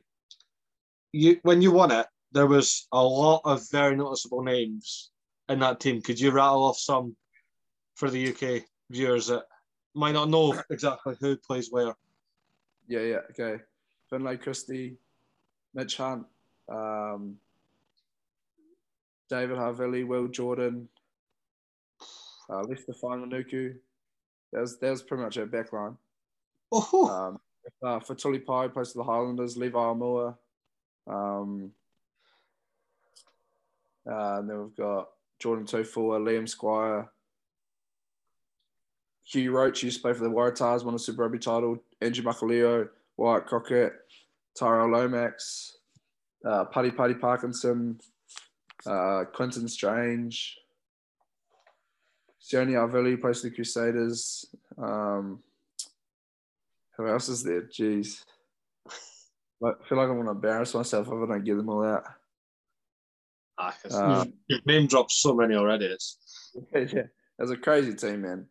you 1.11 1.39
when 1.41 1.61
you 1.61 1.71
won 1.71 1.91
it, 1.91 2.05
there 2.31 2.47
was 2.47 2.87
a 2.91 3.03
lot 3.03 3.41
of 3.45 3.69
very 3.71 3.95
noticeable 3.95 4.43
names 4.43 5.09
in 5.49 5.59
that 5.59 5.79
team. 5.79 6.01
Could 6.01 6.19
you 6.19 6.31
rattle 6.31 6.65
off 6.65 6.77
some 6.77 7.15
for 7.95 8.09
the 8.09 8.29
UK 8.29 8.63
viewers 8.89 9.27
that 9.27 9.45
might 9.93 10.13
not 10.13 10.29
know 10.29 10.59
exactly 10.69 11.15
who 11.19 11.37
plays 11.37 11.69
where? 11.71 11.95
Yeah, 12.87 13.01
yeah, 13.01 13.19
okay. 13.31 13.63
Finlay 14.09 14.37
Christie, 14.37 14.97
Mitch 15.73 15.97
Hunt, 15.97 16.25
um, 16.69 17.37
David 19.29 19.57
Havili, 19.57 20.05
Will 20.05 20.27
Jordan, 20.27 20.87
uh, 22.49 22.61
Leicester 22.61 22.93
Fainga'anuku. 22.93 23.75
That 24.53 24.61
was, 24.61 24.77
that 24.79 24.91
was 24.91 25.01
pretty 25.01 25.23
much 25.23 25.37
our 25.37 25.47
backline. 25.47 25.97
Oh. 26.71 27.09
Um, 27.09 27.39
uh, 27.83 27.99
Fetuli 27.99 28.43
Paea, 28.43 28.71
plays 28.71 28.91
for 28.91 28.99
the 28.99 29.03
Highlanders, 29.03 29.57
Levi 29.57 29.77
Aumua. 29.77 30.35
Um, 31.07 31.71
uh, 34.07 34.39
and 34.39 34.49
then 34.49 34.61
we've 34.61 34.75
got 34.75 35.09
Jordan 35.39 35.65
Taufua, 35.65 36.19
Liam 36.19 36.47
Squire, 36.47 37.09
Hugh 39.23 39.51
Roach 39.51 39.83
used 39.83 39.97
to 39.97 40.01
play 40.03 40.13
for 40.13 40.23
the 40.23 40.29
Waratahs, 40.29 40.83
won 40.83 40.93
a 40.93 40.99
Super 40.99 41.23
Rugby 41.23 41.39
title, 41.39 41.77
Andrew 42.01 42.23
Makalio, 42.23 42.87
Wyatt 43.17 43.47
Crockett, 43.47 43.93
Tyrell 44.57 44.91
Lomax, 44.91 45.77
uh, 46.45 46.65
Pari 46.65 46.91
Pari 46.91 47.15
Parkinson, 47.15 47.99
uh, 48.85 49.23
Quinton 49.33 49.67
Strange, 49.67 50.57
Sione 52.45 52.73
Havili 52.73 53.19
plays 53.19 53.41
for 53.41 53.49
the 53.49 53.55
Crusaders. 53.55 54.45
Um, 54.77 55.39
who 56.95 57.07
else 57.07 57.27
is 57.27 57.43
there? 57.43 57.63
Jeez. 57.63 58.23
I 59.63 59.71
feel 59.89 59.97
like 59.97 60.09
I'm 60.09 60.15
going 60.15 60.25
to 60.25 60.31
embarrass 60.31 60.75
myself 60.75 61.07
if 61.07 61.13
I 61.13 61.33
don't 61.33 61.43
get 61.43 61.57
them 61.57 61.69
all 61.69 61.83
out. 61.83 62.03
Ah, 63.57 63.75
uh, 63.89 64.25
you've 64.47 64.65
name 64.65 64.87
dropped 64.87 65.11
so 65.11 65.33
many 65.33 65.55
already. 65.55 65.85
It's... 65.85 66.17
yeah, 66.73 67.03
it's 67.39 67.51
a 67.51 67.57
crazy 67.57 67.93
team, 67.93 68.21
man. 68.21 68.47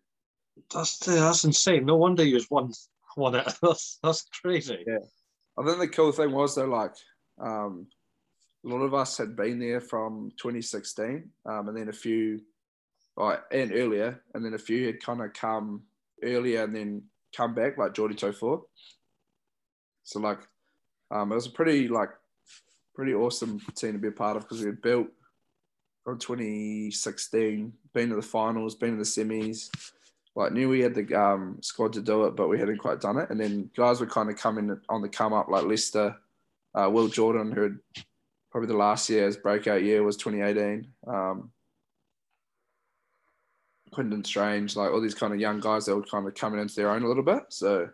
That's 0.73 0.99
that's 0.99 1.45
insane. 1.45 1.85
No 1.85 1.97
wonder 1.97 2.25
you 2.25 2.39
just 2.39 2.51
won 2.51 2.73
won 3.17 3.35
it. 3.35 3.53
That's 3.63 3.99
that's 4.03 4.23
crazy. 4.23 4.85
Yeah. 4.87 4.99
I 5.59 5.65
think 5.65 5.79
the 5.79 5.89
cool 5.89 6.13
thing 6.13 6.33
was 6.33 6.55
though, 6.55 6.65
like 6.65 6.95
um, 7.41 7.87
a 8.65 8.69
lot 8.69 8.83
of 8.83 8.95
us 8.95 9.19
had 9.19 9.37
been 9.37 9.59
there 9.59 9.81
from 9.81 10.31
2016, 10.39 11.29
um, 11.47 11.69
and 11.69 11.77
then 11.77 11.89
a 11.89 11.93
few, 11.93 12.41
like, 13.17 13.41
and 13.53 13.73
earlier, 13.73 14.23
and 14.35 14.45
then 14.45 14.55
a 14.55 14.59
few 14.59 14.87
had 14.87 15.03
kind 15.03 15.23
of 15.23 15.33
come 15.33 15.83
earlier 16.23 16.65
and 16.65 16.75
then 16.75 17.03
come 17.37 17.55
back, 17.55 17.79
like 17.79 17.95
Jordy 17.95 18.15
Taufua. 18.15 18.63
So 20.05 20.21
like, 20.21 20.41
um, 21.11 21.33
it 21.33 21.35
was 21.35 21.47
a 21.47 21.51
pretty 21.51 21.89
like 21.89 22.11
pretty 22.95 23.15
awesome 23.15 23.61
team 23.75 23.93
to 23.93 23.99
be 23.99 24.09
a 24.09 24.13
part 24.13 24.37
of 24.37 24.43
because 24.45 24.61
we 24.61 24.67
were 24.67 24.73
built 24.73 25.09
from 26.05 26.19
2016, 26.19 27.73
been 27.93 28.09
to 28.11 28.17
the 28.17 28.23
finals, 28.23 28.75
been 28.75 28.93
to 28.93 28.97
the 28.97 29.03
semis, 29.03 29.71
like 30.37 30.53
knew 30.53 30.69
we 30.69 30.81
had 30.81 30.95
the 30.95 31.15
um, 31.15 31.59
squad 31.63 31.93
to 31.95 32.03
do 32.03 32.25
it, 32.25 32.37
but 32.37 32.49
we 32.49 32.59
hadn't 32.59 32.79
quite 32.79 33.01
done 33.01 33.19
it. 33.19 33.31
And 33.31 33.41
then 33.41 33.71
guys 33.77 34.01
were 34.01 34.07
kind 34.07 34.29
of 34.29 34.37
coming 34.37 34.79
on 34.89 35.01
the 35.01 35.09
come 35.09 35.33
up, 35.33 35.49
like 35.49 35.65
Leicester, 35.65 36.17
uh, 36.75 36.91
Will 36.91 37.09
Jordan, 37.09 37.53
who 37.53 37.63
had 37.63 37.79
probably 38.51 38.69
the 38.69 38.77
last 38.77 39.09
year, 39.09 39.27
his 39.27 39.37
breakout 39.37 39.83
year 39.83 40.03
was 40.03 40.17
2018. 40.17 40.87
Um, 41.07 41.51
Strange, 44.25 44.75
like 44.75 44.91
all 44.91 45.01
these 45.01 45.15
kind 45.15 45.33
of 45.33 45.39
young 45.39 45.61
guys 45.61 45.87
that 45.87 45.95
were 45.95 46.03
kind 46.03 46.27
of 46.27 46.35
coming 46.35 46.59
into 46.59 46.75
their 46.75 46.91
own 46.91 47.05
a 47.05 47.07
little 47.07 47.23
bit. 47.23 47.45
So 47.51 47.89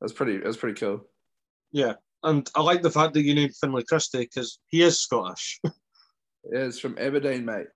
that's 0.00 0.12
pretty. 0.12 0.38
That's 0.38 0.56
pretty 0.56 0.78
cool. 0.78 1.06
Yeah, 1.70 1.94
and 2.24 2.50
I 2.54 2.62
like 2.62 2.82
the 2.82 2.90
fact 2.90 3.14
that 3.14 3.22
you 3.22 3.34
named 3.34 3.54
Finlay 3.56 3.84
Christie 3.84 4.18
because 4.18 4.58
he 4.68 4.82
is 4.82 4.98
Scottish. 4.98 5.60
yeah, 5.64 5.70
it's 6.52 6.80
from 6.80 6.98
Aberdeen, 6.98 7.44
mate. 7.44 7.66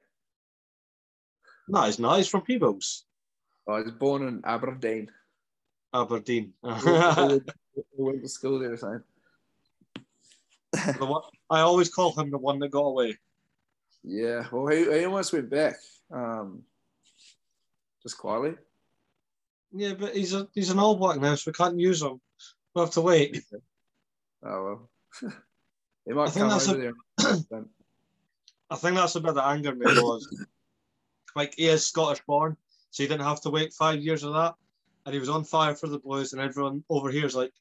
No, 1.68 1.82
he's 1.82 1.98
not. 1.98 2.16
He's 2.16 2.28
from 2.28 2.42
Peebles. 2.42 3.04
Oh, 3.66 3.74
I 3.74 3.82
was 3.82 3.92
born 3.92 4.26
in 4.26 4.42
Aberdeen. 4.44 5.10
Aberdeen. 5.94 6.54
we 6.62 7.40
went 7.98 8.22
to 8.22 8.28
school 8.28 8.58
there, 8.58 8.76
same. 8.76 9.04
the 10.72 11.06
one, 11.06 11.22
I 11.50 11.60
always 11.60 11.90
call 11.90 12.12
him 12.18 12.30
the 12.30 12.38
one 12.38 12.58
that 12.60 12.70
got 12.70 12.80
away. 12.80 13.18
Yeah, 14.02 14.46
well, 14.50 14.66
he, 14.68 14.84
he 14.84 15.04
almost 15.04 15.32
went 15.32 15.50
back, 15.50 15.76
um, 16.10 16.62
just 18.02 18.16
quietly. 18.16 18.54
Yeah, 19.72 19.94
but 19.94 20.16
he's 20.16 20.32
a 20.32 20.48
he's 20.54 20.70
an 20.70 20.78
All 20.78 20.96
Black 20.96 21.20
now, 21.20 21.34
so 21.34 21.50
we 21.50 21.52
can't 21.52 21.78
use 21.78 22.00
him. 22.00 22.20
We'll 22.74 22.86
have 22.86 22.94
to 22.94 23.02
wait. 23.02 23.42
Oh 24.44 24.88
well. 25.22 25.32
he 26.06 26.12
might 26.12 26.28
I 26.28 26.30
think 26.30 26.40
come 26.42 26.48
that's 26.50 26.68
over 26.68 26.80
a- 26.80 26.82
there. 26.82 27.64
I 28.70 28.76
think 28.76 28.96
that's 28.96 29.14
a 29.16 29.20
bit 29.20 29.34
that 29.34 29.46
angered 29.48 29.78
me 29.78 29.86
was 29.86 30.44
like 31.34 31.54
he 31.56 31.66
is 31.68 31.86
Scottish 31.86 32.22
born, 32.26 32.56
so 32.90 33.02
he 33.02 33.08
didn't 33.08 33.24
have 33.26 33.40
to 33.42 33.50
wait 33.50 33.72
five 33.72 34.00
years 34.00 34.24
of 34.24 34.34
that, 34.34 34.54
and 35.06 35.14
he 35.14 35.18
was 35.20 35.28
on 35.30 35.44
fire 35.44 35.74
for 35.74 35.88
the 35.88 35.98
Blues, 35.98 36.32
and 36.32 36.42
everyone 36.42 36.84
over 36.90 37.10
here 37.10 37.24
is 37.26 37.34
like, 37.34 37.52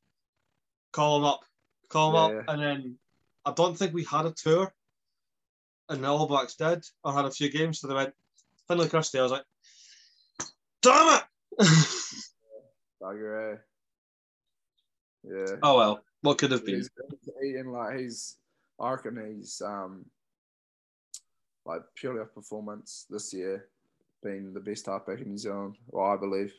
call 0.92 1.18
him 1.18 1.24
up, 1.26 1.42
call 1.90 2.10
him 2.10 2.16
Yeah. 2.36 2.40
up, 2.42 2.46
and 2.50 2.62
then 2.62 2.98
I 3.46 3.54
don't 3.54 3.78
think 3.78 3.94
we 3.94 4.04
had 4.04 4.26
a 4.26 4.32
tour, 4.32 4.74
and 5.90 6.04
the 6.04 6.08
All 6.10 6.28
Blacks 6.28 6.56
did, 6.56 6.84
or 7.04 7.14
had 7.14 7.26
a 7.26 7.32
few 7.32 7.50
games, 7.50 7.80
so 7.80 7.88
they 7.88 7.94
went 7.96 8.14
Finlay 8.68 8.90
Christie. 8.90 9.20
I 9.20 9.24
was 9.24 9.32
like, 9.32 9.46
damn 10.82 11.20
it! 11.20 11.24
Bugger, 13.02 13.54
eh? 13.54 13.58
Yeah. 15.24 15.56
oh 15.64 15.78
well, 15.78 16.04
what 16.22 16.38
could 16.38 16.52
have 16.52 16.66
been? 16.66 16.76
He's 16.76 16.90
eating 17.44 17.72
like 17.72 17.98
he's. 17.98 18.38
I 18.80 18.92
reckon 18.92 19.36
he's 19.38 19.62
um. 19.66 20.06
Like 21.66 21.82
purely 21.96 22.22
off 22.22 22.34
performance 22.34 23.06
this 23.10 23.34
year, 23.34 23.68
being 24.24 24.54
the 24.54 24.60
best 24.62 24.86
halfback 24.86 25.20
in 25.20 25.32
New 25.32 25.38
Zealand, 25.38 25.76
well, 25.88 26.06
I 26.06 26.16
believe. 26.16 26.54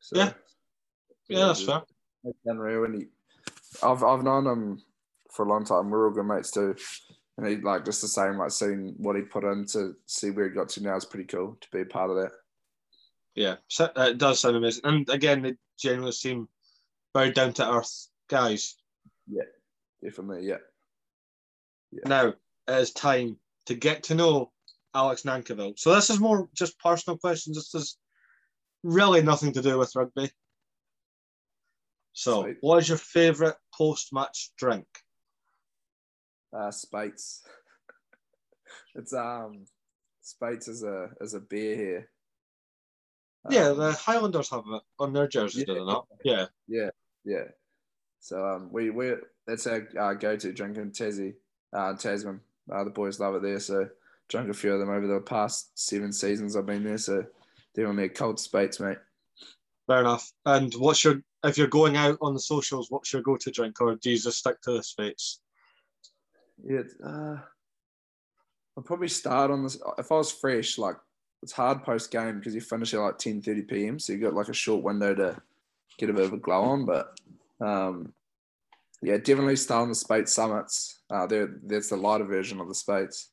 So, 0.00 0.16
Yeah. 0.16 0.32
Yeah, 1.28 1.46
that's 1.46 1.64
fair. 1.64 1.82
It's 2.24 2.38
unreal, 2.44 2.84
and 2.84 2.94
he, 2.94 3.06
I've 3.82 4.02
I've 4.02 4.22
known 4.24 4.46
him 4.46 4.82
for 5.30 5.44
a 5.44 5.48
long 5.48 5.64
time. 5.64 5.90
We're 5.90 6.06
all 6.06 6.14
good 6.14 6.24
mates 6.24 6.50
too, 6.50 6.74
and 7.36 7.46
he 7.46 7.56
like 7.56 7.84
just 7.84 8.02
the 8.02 8.08
same. 8.08 8.38
Like 8.38 8.50
seeing 8.50 8.94
what 8.96 9.16
he 9.16 9.22
put 9.22 9.44
in 9.44 9.66
to 9.68 9.94
see 10.06 10.30
where 10.30 10.48
he 10.48 10.54
got 10.54 10.70
to 10.70 10.82
now 10.82 10.96
is 10.96 11.04
pretty 11.04 11.26
cool 11.26 11.56
to 11.60 11.68
be 11.70 11.82
a 11.82 11.84
part 11.84 12.10
of 12.10 12.16
that. 12.16 12.32
Yeah, 13.34 13.56
so, 13.68 13.90
uh, 13.96 14.08
it 14.10 14.18
does 14.18 14.40
sound 14.40 14.56
amazing. 14.56 14.82
And 14.84 15.08
again, 15.10 15.42
they 15.42 15.54
generally 15.78 16.12
seem 16.12 16.48
very 17.14 17.30
down 17.30 17.52
to 17.54 17.70
earth 17.70 18.08
guys. 18.28 18.76
Yeah, 19.26 19.42
definitely, 20.02 20.46
yeah. 20.46 20.58
Now 22.04 22.28
it 22.28 22.36
is 22.68 22.92
time 22.92 23.36
to 23.66 23.74
get 23.74 24.04
to 24.04 24.14
know 24.14 24.52
Alex 24.94 25.22
Nankivell. 25.22 25.78
So 25.78 25.94
this 25.94 26.10
is 26.10 26.20
more 26.20 26.48
just 26.54 26.78
personal 26.78 27.18
questions. 27.18 27.56
This 27.56 27.74
is 27.74 27.96
really 28.82 29.22
nothing 29.22 29.52
to 29.54 29.62
do 29.62 29.78
with 29.78 29.94
rugby. 29.96 30.30
So, 32.12 32.42
Sweet. 32.42 32.56
what 32.60 32.78
is 32.78 32.88
your 32.88 32.98
favourite 32.98 33.54
post-match 33.72 34.50
drink? 34.58 34.86
Uh, 36.52 36.70
Speight's. 36.70 37.42
it's 38.96 39.12
um, 39.12 39.66
Speight's 40.20 40.68
is 40.68 40.82
a 40.82 41.10
is 41.20 41.34
a 41.34 41.40
beer 41.40 41.76
here. 41.76 42.10
yeah, 43.50 43.68
Um, 43.68 43.78
the 43.78 43.92
Highlanders 43.92 44.50
have 44.50 44.64
it 44.66 44.82
on 44.98 45.12
their 45.12 45.28
jerseys, 45.28 45.64
do 45.64 45.74
they 45.74 45.84
not? 45.84 46.06
Yeah. 46.24 46.46
Yeah. 46.66 46.90
So 48.20 48.44
um, 48.44 48.68
we 48.72 48.90
we 48.90 49.14
that's 49.46 49.66
our 49.66 49.88
uh, 49.98 50.14
go-to 50.14 50.52
drink 50.52 50.76
in 50.76 50.90
Tassie, 50.90 51.34
uh, 51.72 51.94
Tasman. 51.94 52.40
Uh, 52.70 52.84
the 52.84 52.90
boys 52.90 53.20
love 53.20 53.34
it 53.36 53.42
there. 53.42 53.60
So 53.60 53.88
drunk 54.28 54.50
a 54.50 54.54
few 54.54 54.72
of 54.72 54.80
them 54.80 54.90
over 54.90 55.06
the 55.06 55.20
past 55.20 55.70
seven 55.74 56.12
seasons 56.12 56.56
I've 56.56 56.66
been 56.66 56.84
there. 56.84 56.98
So 56.98 57.24
they're 57.74 57.86
definitely 57.86 58.04
a 58.04 58.08
cold 58.10 58.38
Speight's, 58.38 58.80
mate. 58.80 58.98
Fair 59.86 60.00
enough. 60.00 60.30
And 60.44 60.72
what's 60.74 61.04
your 61.04 61.22
if 61.44 61.56
you're 61.56 61.68
going 61.68 61.96
out 61.96 62.18
on 62.20 62.34
the 62.34 62.40
socials, 62.40 62.90
what's 62.90 63.12
your 63.12 63.22
go-to 63.22 63.50
drink, 63.50 63.80
or 63.80 63.94
do 63.94 64.10
you 64.10 64.18
just 64.18 64.38
stick 64.38 64.60
to 64.62 64.72
the 64.72 64.82
space? 64.82 65.40
Yeah. 66.64 66.82
Uh, 67.04 67.38
I'll 68.76 68.84
probably 68.84 69.08
start 69.08 69.50
on 69.50 69.62
this. 69.62 69.78
If 69.98 70.12
I 70.12 70.16
was 70.16 70.30
fresh, 70.30 70.78
like 70.78 70.96
it's 71.42 71.52
hard 71.52 71.84
post 71.84 72.10
game 72.10 72.38
because 72.38 72.54
you 72.54 72.60
finish 72.60 72.94
at 72.94 73.00
like 73.00 73.18
10 73.18 73.42
30 73.42 73.62
p.m. 73.62 73.98
So 73.98 74.12
you 74.12 74.20
got 74.20 74.34
like 74.34 74.48
a 74.48 74.54
short 74.54 74.82
window 74.82 75.14
to 75.14 75.40
get 75.98 76.10
a 76.10 76.12
bit 76.12 76.26
of 76.26 76.32
a 76.32 76.38
glow 76.38 76.62
on. 76.62 76.84
But 76.84 77.18
um, 77.60 78.12
yeah, 79.02 79.16
definitely 79.16 79.56
start 79.56 79.82
on 79.82 79.88
the 79.88 79.94
Speight's 79.94 80.34
Summits. 80.34 81.00
Uh, 81.10 81.26
there, 81.26 81.48
that's 81.64 81.88
the 81.88 81.96
lighter 81.96 82.24
version 82.24 82.60
of 82.60 82.68
the 82.68 82.74
Speight's. 82.74 83.30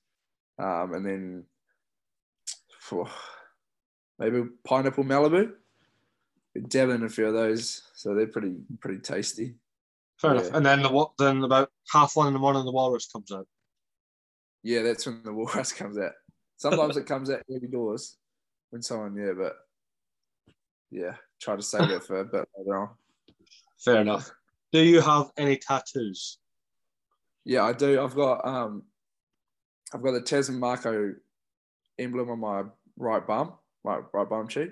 Um, 0.58 0.94
and 0.94 1.06
then 1.06 1.44
phew, 2.80 3.08
maybe 4.20 4.44
pineapple 4.64 5.04
Malibu. 5.04 5.52
Dab 6.70 6.90
in 6.90 7.04
a 7.04 7.10
few 7.10 7.28
of 7.28 7.34
those, 7.34 7.82
so 7.96 8.14
they're 8.16 8.28
pretty 8.28 8.56
pretty 8.80 9.00
tasty. 9.02 9.56
Fair 10.18 10.36
Yeah. 10.36 10.40
enough. 10.42 10.54
And 10.54 10.66
then 10.66 10.84
the 10.84 10.90
what? 10.90 11.12
Then 11.18 11.44
about 11.44 11.70
half 11.92 12.16
one 12.16 12.28
in 12.28 12.34
the 12.34 12.40
morning, 12.40 12.64
the 12.64 12.72
walrus 12.72 13.08
comes 13.12 13.30
out. 13.34 13.46
Yeah, 14.64 14.82
that's 14.84 15.06
when 15.06 15.22
the 15.24 15.34
walrus 15.34 15.74
comes 15.74 15.98
out. 15.98 16.14
Sometimes 16.56 16.96
it 16.96 17.06
comes 17.06 17.30
out 17.30 17.44
early 17.52 17.68
doors 17.68 18.18
when 18.70 18.82
someone, 18.82 19.18
yeah, 19.18 19.34
but 19.38 19.58
yeah, 20.92 21.16
try 21.42 21.58
to 21.58 21.62
save 21.62 21.90
it 21.90 22.04
for 22.04 22.22
a 22.22 22.26
bit 22.26 22.48
later 22.58 22.78
on. 22.78 22.90
Fair 23.84 24.02
enough. 24.02 24.32
Do 24.72 24.82
you 24.82 25.02
have 25.02 25.32
any 25.38 25.58
tattoos? 25.58 26.38
Yeah, 27.46 27.64
I 27.64 27.74
do. 27.74 28.02
I've 28.02 28.16
got 28.16 28.46
um, 28.46 28.84
I've 29.94 30.02
got 30.02 30.12
the 30.12 30.22
Tasman 30.22 30.60
Mako 30.60 31.14
emblem 32.00 32.30
on 32.30 32.40
my 32.40 32.64
right 32.98 33.26
bum, 33.26 33.54
my 33.84 34.00
right 34.14 34.28
bum 34.30 34.48
cheek, 34.48 34.72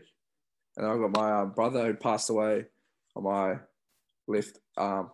and 0.77 0.85
I've 0.85 0.99
got 0.99 1.15
my 1.15 1.41
um, 1.41 1.51
brother 1.51 1.85
who 1.85 1.93
passed 1.93 2.29
away 2.29 2.65
on 3.15 3.23
my 3.23 3.55
left 4.27 4.57
arm. 4.75 5.11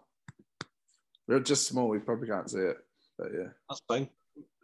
They're 1.28 1.40
just 1.42 1.68
small. 1.68 1.94
You 1.94 2.02
probably 2.02 2.28
can't 2.30 2.50
see 2.50 2.60
it, 2.60 2.78
but 3.18 3.28
yeah. 3.34 3.50
That's 3.70 3.82
fine. 3.88 4.10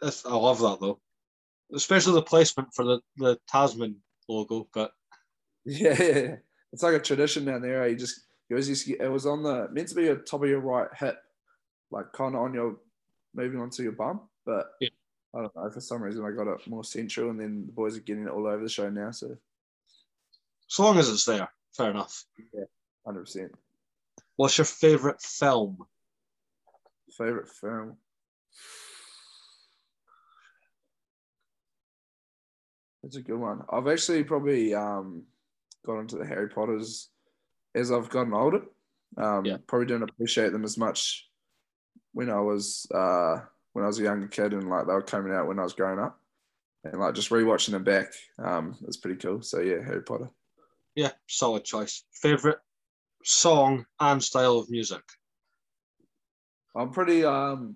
That's, 0.02 0.26
I 0.26 0.34
love 0.36 0.60
that 0.60 0.80
though, 0.80 1.00
especially 1.74 2.14
the 2.14 2.22
placement 2.24 2.70
for 2.74 2.86
the, 2.86 3.00
the 3.18 3.38
Tasman 3.48 3.98
logo. 4.30 4.68
But 4.74 4.92
Yeah, 5.66 5.96
yeah, 6.02 6.18
yeah. 6.18 6.36
It's 6.72 6.84
like 6.84 6.96
a 6.96 7.00
tradition 7.00 7.46
down 7.46 7.62
there. 7.62 7.84
eh? 7.84 7.88
You 7.88 7.96
just 7.96 8.25
used 8.50 8.86
to 8.86 8.92
get, 8.92 9.02
it 9.02 9.12
was 9.12 9.26
on 9.26 9.44
the 9.44 9.68
meant 9.72 9.88
to 9.90 9.96
be 9.96 10.08
at 10.10 10.26
top 10.26 10.44
of 10.44 10.50
your 10.50 10.60
right 10.60 10.88
hip, 10.98 11.18
like 11.92 12.12
kind 12.14 12.36
of 12.36 12.42
on 12.42 12.54
your 12.54 12.78
moving 13.34 13.60
onto 13.60 13.84
your 13.84 13.92
bum. 13.94 14.22
But 14.46 14.72
Yeah. 14.80 14.90
I 15.34 15.42
don't 15.42 15.56
know 15.56 15.70
for 15.70 15.82
some 15.82 16.02
reason 16.02 16.24
I 16.26 16.32
got 16.32 16.48
it 16.48 16.68
more 16.68 16.84
central, 16.84 17.30
and 17.30 17.40
then 17.40 17.66
the 17.66 17.72
boys 17.74 17.98
are 17.98 18.02
getting 18.02 18.24
it 18.26 18.30
all 18.32 18.48
over 18.48 18.64
the 18.64 18.70
show 18.70 18.90
now. 18.90 19.12
So 19.12 19.36
as 20.72 20.80
long 20.80 20.98
as 20.98 21.10
it's 21.10 21.26
there, 21.26 21.50
fair 21.76 21.90
enough. 21.92 22.24
Yeah, 22.54 22.64
hundred 23.06 23.22
percent 23.22 23.52
What's 24.38 24.58
your 24.58 24.66
favourite 24.66 25.22
film? 25.22 25.86
favorite 27.18 27.48
film. 27.48 27.96
That's 33.04 33.16
a 33.16 33.22
good 33.22 33.38
one. 33.40 33.62
I've 33.70 33.88
actually 33.88 34.24
probably 34.24 34.74
um, 34.74 35.24
got 35.86 36.00
into 36.00 36.18
the 36.18 36.26
Harry 36.26 36.50
Potters 36.50 37.10
as 37.76 37.92
I've 37.92 38.10
gotten 38.10 38.34
older. 38.34 38.62
Um, 39.18 39.46
Yeah. 39.46 39.58
Probably 39.68 39.86
didn't 39.86 40.10
appreciate 40.10 40.52
them 40.52 40.64
as 40.64 40.78
much 40.78 41.30
when 42.14 42.30
I 42.30 42.40
was 42.40 42.88
uh, 42.94 43.42
when 43.74 43.84
I 43.84 43.88
was 43.88 44.00
a 44.00 44.04
younger 44.04 44.28
kid 44.28 44.54
and 44.54 44.70
like 44.70 44.88
they 44.88 44.94
were 44.94 45.02
coming 45.02 45.34
out 45.34 45.48
when 45.48 45.60
I 45.60 45.64
was 45.64 45.74
growing 45.74 46.00
up, 46.00 46.20
and 46.84 47.00
like 47.00 47.14
just 47.14 47.30
rewatching 47.30 47.72
them 47.72 47.84
back, 47.84 48.08
um, 48.40 48.76
it's 48.88 48.98
pretty 48.98 49.18
cool. 49.18 49.42
So 49.42 49.60
yeah, 49.60 49.84
Harry 49.84 50.02
Potter. 50.02 50.30
Yeah, 50.96 51.12
solid 51.28 51.66
choice. 51.66 52.04
Favourite 52.14 52.58
song 53.24 53.86
and 54.00 54.24
style 54.24 54.58
of 54.58 54.70
music? 54.70 55.02
I'm 56.76 56.92
pretty 56.92 57.24
um 57.26 57.76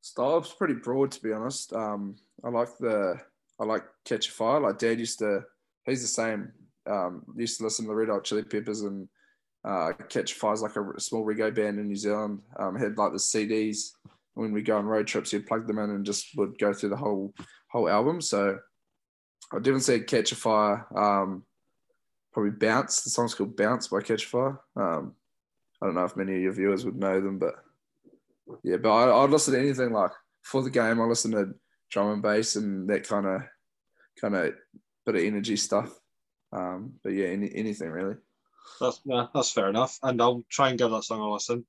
style's 0.00 0.52
pretty 0.52 0.74
broad 0.74 1.10
to 1.12 1.22
be 1.22 1.32
honest. 1.32 1.72
Um 1.72 2.16
I 2.44 2.48
like 2.48 2.76
the 2.78 3.20
I 3.60 3.64
like 3.64 3.84
Katchafire. 4.04 4.62
Like 4.62 4.78
dad 4.78 4.98
used 4.98 5.18
to 5.20 5.44
he's 5.86 6.02
the 6.02 6.08
same. 6.08 6.52
Um 6.86 7.22
used 7.36 7.58
to 7.58 7.64
listen 7.64 7.84
to 7.84 7.90
the 7.90 7.94
Red 7.94 8.08
Hot 8.08 8.24
Chili 8.24 8.42
Peppers 8.42 8.82
and 8.82 9.08
uh 9.64 9.92
Catch 10.08 10.34
Fire's 10.34 10.62
like 10.62 10.76
a 10.76 11.00
small 11.00 11.24
reggae 11.24 11.54
band 11.54 11.78
in 11.78 11.88
New 11.88 11.96
Zealand. 11.96 12.40
Um 12.58 12.76
had 12.76 12.98
like 12.98 13.12
the 13.12 13.18
CDs 13.18 13.90
when 14.34 14.52
we 14.52 14.62
go 14.62 14.78
on 14.78 14.86
road 14.86 15.06
trips 15.06 15.32
you'd 15.32 15.46
plug 15.46 15.66
them 15.66 15.78
in 15.78 15.90
and 15.90 16.06
just 16.06 16.28
would 16.36 16.58
go 16.58 16.72
through 16.72 16.90
the 16.90 16.96
whole 16.96 17.34
whole 17.70 17.88
album. 17.88 18.20
So 18.20 18.58
I 19.52 19.56
definitely 19.56 19.80
say 19.80 20.00
Katchafire. 20.00 20.96
Um 20.96 21.44
probably 22.32 22.52
Bounce. 22.52 23.02
The 23.02 23.10
song's 23.10 23.34
called 23.34 23.56
Bounce 23.56 23.88
by 23.88 23.98
Katchafire. 23.98 24.58
Um 24.76 25.14
I 25.82 25.86
don't 25.86 25.96
know 25.96 26.04
if 26.04 26.16
many 26.16 26.36
of 26.36 26.42
your 26.42 26.52
viewers 26.52 26.84
would 26.84 26.96
know 26.96 27.20
them, 27.20 27.38
but 27.38 27.54
yeah, 28.62 28.76
but 28.76 28.90
I, 28.90 29.24
I'd 29.24 29.30
listen 29.30 29.54
to 29.54 29.60
anything 29.60 29.92
like 29.92 30.12
for 30.42 30.62
the 30.62 30.70
game. 30.70 31.00
I 31.00 31.04
listen 31.04 31.32
to 31.32 31.54
drum 31.90 32.12
and 32.12 32.22
bass 32.22 32.56
and 32.56 32.88
that 32.88 33.06
kind 33.06 33.26
of 33.26 33.42
kind 34.20 34.34
of 34.34 34.54
bit 35.04 35.16
of 35.16 35.22
energy 35.22 35.56
stuff. 35.56 35.92
Um, 36.52 36.94
but 37.02 37.10
yeah, 37.10 37.26
any, 37.26 37.50
anything 37.54 37.90
really. 37.90 38.16
That's 38.80 39.00
yeah, 39.04 39.26
that's 39.34 39.50
fair 39.50 39.68
enough. 39.68 39.98
And 40.02 40.20
I'll 40.20 40.44
try 40.50 40.68
and 40.68 40.78
give 40.78 40.90
that 40.90 41.04
song 41.04 41.20
a 41.20 41.30
listen. 41.30 41.64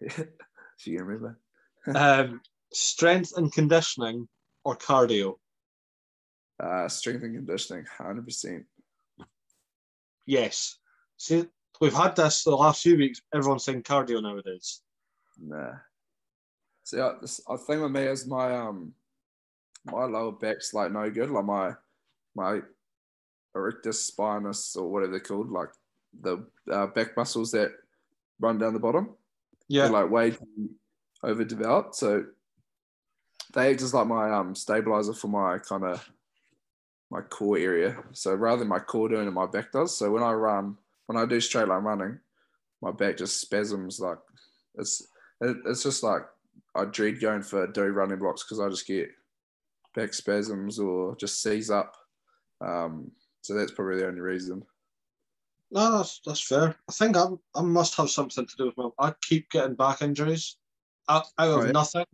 if 0.00 0.26
you 0.86 0.98
remember. 0.98 1.38
um, 1.94 2.40
strength 2.72 3.32
and 3.36 3.52
conditioning 3.52 4.28
or 4.64 4.76
cardio? 4.76 5.34
Uh, 6.62 6.88
strength 6.88 7.22
and 7.22 7.34
conditioning, 7.34 7.84
hundred 7.98 8.24
percent. 8.24 8.64
Yes. 10.26 10.78
See, 11.16 11.44
we've 11.80 11.94
had 11.94 12.16
this 12.16 12.44
the 12.44 12.50
last 12.50 12.82
few 12.82 12.96
weeks. 12.96 13.20
Everyone's 13.34 13.64
saying 13.64 13.82
cardio 13.82 14.22
nowadays. 14.22 14.80
Nah. 15.40 15.74
See, 16.84 17.00
I, 17.00 17.10
I 17.48 17.56
think 17.56 17.82
with 17.82 17.92
me 17.92 18.02
is 18.02 18.26
my 18.26 18.56
um 18.56 18.92
my 19.84 20.04
lower 20.04 20.32
back's 20.32 20.74
like 20.74 20.92
no 20.92 21.10
good. 21.10 21.30
Like 21.30 21.44
my 21.44 21.72
my 22.34 22.60
erectus 23.56 23.94
spinous 23.94 24.76
or 24.76 24.90
whatever 24.90 25.12
they're 25.12 25.20
called, 25.20 25.50
like 25.50 25.70
the 26.20 26.44
uh, 26.70 26.86
back 26.86 27.16
muscles 27.16 27.52
that 27.52 27.72
run 28.40 28.58
down 28.58 28.72
the 28.72 28.80
bottom. 28.80 29.10
Yeah. 29.68 29.82
They're 29.82 29.92
like 29.92 30.10
way 30.10 30.30
too 30.30 30.70
overdeveloped. 31.24 31.94
So 31.94 32.24
they 33.54 33.70
act 33.70 33.82
as 33.82 33.94
like 33.94 34.06
my 34.06 34.30
um 34.30 34.54
stabilizer 34.54 35.14
for 35.14 35.28
my 35.28 35.58
kind 35.58 35.84
of 35.84 36.10
my 37.10 37.20
core 37.20 37.58
area. 37.58 37.96
So 38.12 38.34
rather 38.34 38.60
than 38.60 38.68
my 38.68 38.78
core 38.78 39.08
doing 39.08 39.28
it, 39.28 39.32
my 39.32 39.46
back 39.46 39.72
does. 39.72 39.96
So 39.96 40.10
when 40.10 40.22
I 40.22 40.32
run, 40.32 40.76
when 41.06 41.18
I 41.18 41.26
do 41.26 41.40
straight 41.40 41.68
line 41.68 41.84
running, 41.84 42.18
my 42.80 42.90
back 42.90 43.18
just 43.18 43.40
spasms 43.40 44.00
like 44.00 44.18
it's 44.76 45.06
it's 45.40 45.82
just 45.82 46.02
like 46.02 46.22
I 46.74 46.86
dread 46.86 47.20
going 47.20 47.42
for 47.42 47.66
do 47.66 47.84
running 47.84 48.18
blocks 48.18 48.42
because 48.42 48.60
I 48.60 48.68
just 48.68 48.86
get 48.86 49.10
back 49.94 50.14
spasms 50.14 50.78
or 50.78 51.16
just 51.16 51.42
seize 51.42 51.70
up. 51.70 51.94
Um, 52.60 53.10
so 53.42 53.54
that's 53.54 53.72
probably 53.72 53.98
the 53.98 54.06
only 54.06 54.20
reason. 54.20 54.64
No, 55.70 55.98
that's 55.98 56.20
that's 56.24 56.40
fair. 56.40 56.76
I 56.88 56.92
think 56.92 57.16
I 57.16 57.26
I 57.54 57.62
must 57.62 57.96
have 57.96 58.10
something 58.10 58.46
to 58.46 58.56
do 58.56 58.66
with 58.66 58.76
my. 58.76 58.88
I 58.98 59.14
keep 59.22 59.50
getting 59.50 59.74
back 59.74 60.02
injuries 60.02 60.56
out, 61.08 61.26
out 61.38 61.50
of 61.50 61.64
right. 61.64 61.72
nothing. 61.72 62.04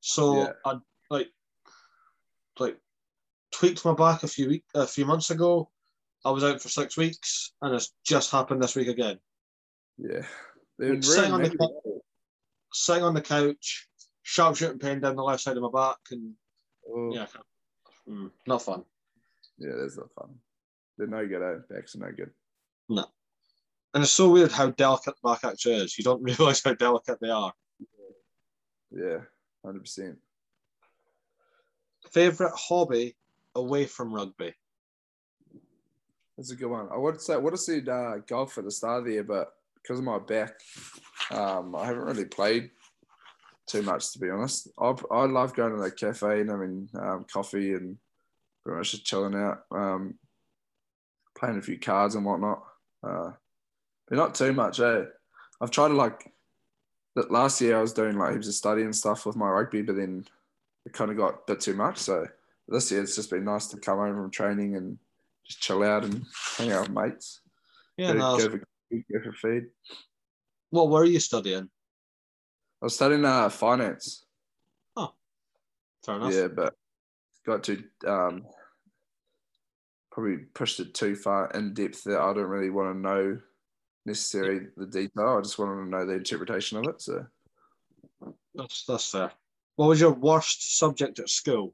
So 0.00 0.42
yeah. 0.42 0.52
I 0.64 0.78
like 1.10 1.28
like 2.58 2.76
tweaked 3.52 3.84
my 3.84 3.94
back 3.94 4.22
a 4.22 4.28
few 4.28 4.48
week 4.48 4.64
a 4.74 4.86
few 4.86 5.06
months 5.06 5.30
ago. 5.30 5.70
I 6.24 6.30
was 6.30 6.42
out 6.42 6.60
for 6.60 6.68
six 6.68 6.96
weeks, 6.96 7.52
and 7.62 7.74
it's 7.74 7.92
just 8.04 8.30
happened 8.30 8.62
this 8.62 8.74
week 8.74 8.88
again. 8.88 9.18
Yeah, 9.98 10.26
like, 10.78 11.02
sitting 11.02 11.32
on 11.32 11.42
the 11.42 11.50
couch, 11.50 12.02
sitting 12.72 13.04
on 13.04 13.14
the 13.14 13.20
couch, 13.20 13.88
sharp 14.22 14.56
shooting 14.56 14.78
pain 14.78 15.00
down 15.00 15.16
the 15.16 15.22
left 15.22 15.42
side 15.42 15.56
of 15.56 15.62
my 15.62 15.70
back, 15.72 15.98
and 16.10 16.32
oh. 16.90 17.14
yeah, 17.14 17.26
mm, 18.08 18.30
not 18.46 18.62
fun. 18.62 18.84
Yeah, 19.58 19.72
that's 19.78 19.96
not 19.96 20.12
fun. 20.12 20.34
They're 20.98 21.06
no 21.06 21.26
good. 21.26 21.42
Eh? 21.42 21.60
Backs 21.70 21.94
are 21.94 22.00
no 22.00 22.12
good. 22.12 22.30
No. 22.88 23.06
And 23.94 24.02
it's 24.02 24.12
so 24.12 24.30
weird 24.30 24.52
how 24.52 24.70
delicate 24.70 25.14
the 25.22 25.28
back 25.28 25.44
actually 25.44 25.76
is. 25.76 25.96
You 25.96 26.04
don't 26.04 26.22
realise 26.38 26.62
how 26.62 26.74
delicate 26.74 27.18
they 27.20 27.30
are. 27.30 27.52
Yeah, 28.90 29.18
hundred 29.64 29.80
percent. 29.80 30.18
Favorite 32.10 32.52
hobby 32.54 33.16
away 33.54 33.86
from 33.86 34.12
rugby. 34.12 34.54
That's 36.36 36.50
a 36.50 36.56
good 36.56 36.70
one. 36.70 36.88
I 36.92 36.96
would 36.96 37.20
say 37.20 37.34
I 37.34 37.38
would 37.38 37.52
have 37.52 37.60
said 37.60 37.88
uh, 37.88 38.18
golf 38.26 38.58
at 38.58 38.64
the 38.64 38.70
start 38.70 39.00
of 39.00 39.04
the 39.04 39.12
year, 39.12 39.24
but 39.24 39.52
because 39.74 39.98
of 39.98 40.04
my 40.04 40.18
back, 40.18 40.54
um, 41.30 41.74
I 41.74 41.86
haven't 41.86 42.04
really 42.04 42.24
played 42.24 42.70
too 43.66 43.82
much 43.82 44.12
to 44.12 44.18
be 44.18 44.30
honest. 44.30 44.68
I 44.78 44.94
I 45.10 45.26
love 45.26 45.54
going 45.54 45.74
to 45.74 45.82
the 45.82 45.90
cafe 45.90 46.40
and 46.40 46.50
having 46.50 46.88
um, 46.98 47.26
coffee 47.30 47.74
and 47.74 47.98
pretty 48.64 48.78
much 48.78 48.92
just 48.92 49.04
chilling 49.04 49.34
out, 49.34 49.64
um, 49.70 50.14
playing 51.38 51.58
a 51.58 51.62
few 51.62 51.78
cards 51.78 52.14
and 52.14 52.24
whatnot. 52.24 52.62
Uh, 53.02 53.30
but 54.08 54.16
not 54.16 54.34
too 54.34 54.52
much, 54.52 54.80
eh? 54.80 55.04
I've 55.60 55.70
tried 55.70 55.88
to 55.88 55.94
like 55.94 56.32
that 57.14 57.30
last 57.30 57.60
year 57.60 57.76
I 57.76 57.80
was 57.80 57.92
doing 57.92 58.16
like 58.16 58.32
heaps 58.32 58.48
of 58.48 58.54
studying 58.54 58.92
stuff 58.92 59.26
with 59.26 59.36
my 59.36 59.48
rugby, 59.48 59.82
but 59.82 59.96
then 59.96 60.24
it 60.86 60.92
kind 60.92 61.10
of 61.10 61.16
got 61.16 61.34
a 61.34 61.38
bit 61.46 61.60
too 61.60 61.74
much. 61.74 61.98
So 61.98 62.26
this 62.68 62.90
year 62.90 63.02
it's 63.02 63.16
just 63.16 63.30
been 63.30 63.44
nice 63.44 63.66
to 63.68 63.78
come 63.78 63.98
home 63.98 64.14
from 64.14 64.30
training 64.30 64.76
and 64.76 64.98
just 65.44 65.60
chill 65.60 65.82
out 65.82 66.04
and 66.04 66.24
hang 66.56 66.72
out 66.72 66.82
with 66.82 66.90
mates. 66.90 67.40
Yeah, 67.96 68.12
go, 68.12 68.18
no, 68.18 68.38
go, 68.38 68.48
go 68.90 69.20
for 69.24 69.32
feed. 69.32 69.64
What 70.70 70.90
were 70.90 71.04
you 71.04 71.18
studying? 71.18 71.68
I 72.80 72.84
was 72.84 72.94
studying 72.94 73.24
uh, 73.24 73.48
finance. 73.48 74.24
Oh, 74.96 75.12
fair 76.04 76.16
enough. 76.16 76.32
Yeah, 76.32 76.48
but 76.48 76.74
got 77.44 77.64
to 77.64 77.82
um, 78.06 78.44
probably 80.18 80.38
pushed 80.52 80.80
it 80.80 80.94
too 80.94 81.14
far 81.14 81.48
in 81.52 81.72
depth 81.72 82.02
that 82.02 82.18
I 82.18 82.34
don't 82.34 82.48
really 82.48 82.70
want 82.70 82.92
to 82.92 83.00
know 83.00 83.38
necessarily 84.04 84.66
the 84.76 84.86
detail. 84.86 85.36
I 85.38 85.42
just 85.42 85.60
want 85.60 85.70
to 85.70 85.88
know 85.88 86.04
the 86.04 86.14
interpretation 86.14 86.76
of 86.78 86.86
it. 86.88 87.00
So 87.00 87.24
that's 88.52 88.84
that's 88.84 89.12
fair. 89.12 89.30
What 89.76 89.86
was 89.86 90.00
your 90.00 90.10
worst 90.10 90.76
subject 90.76 91.20
at 91.20 91.28
school? 91.28 91.72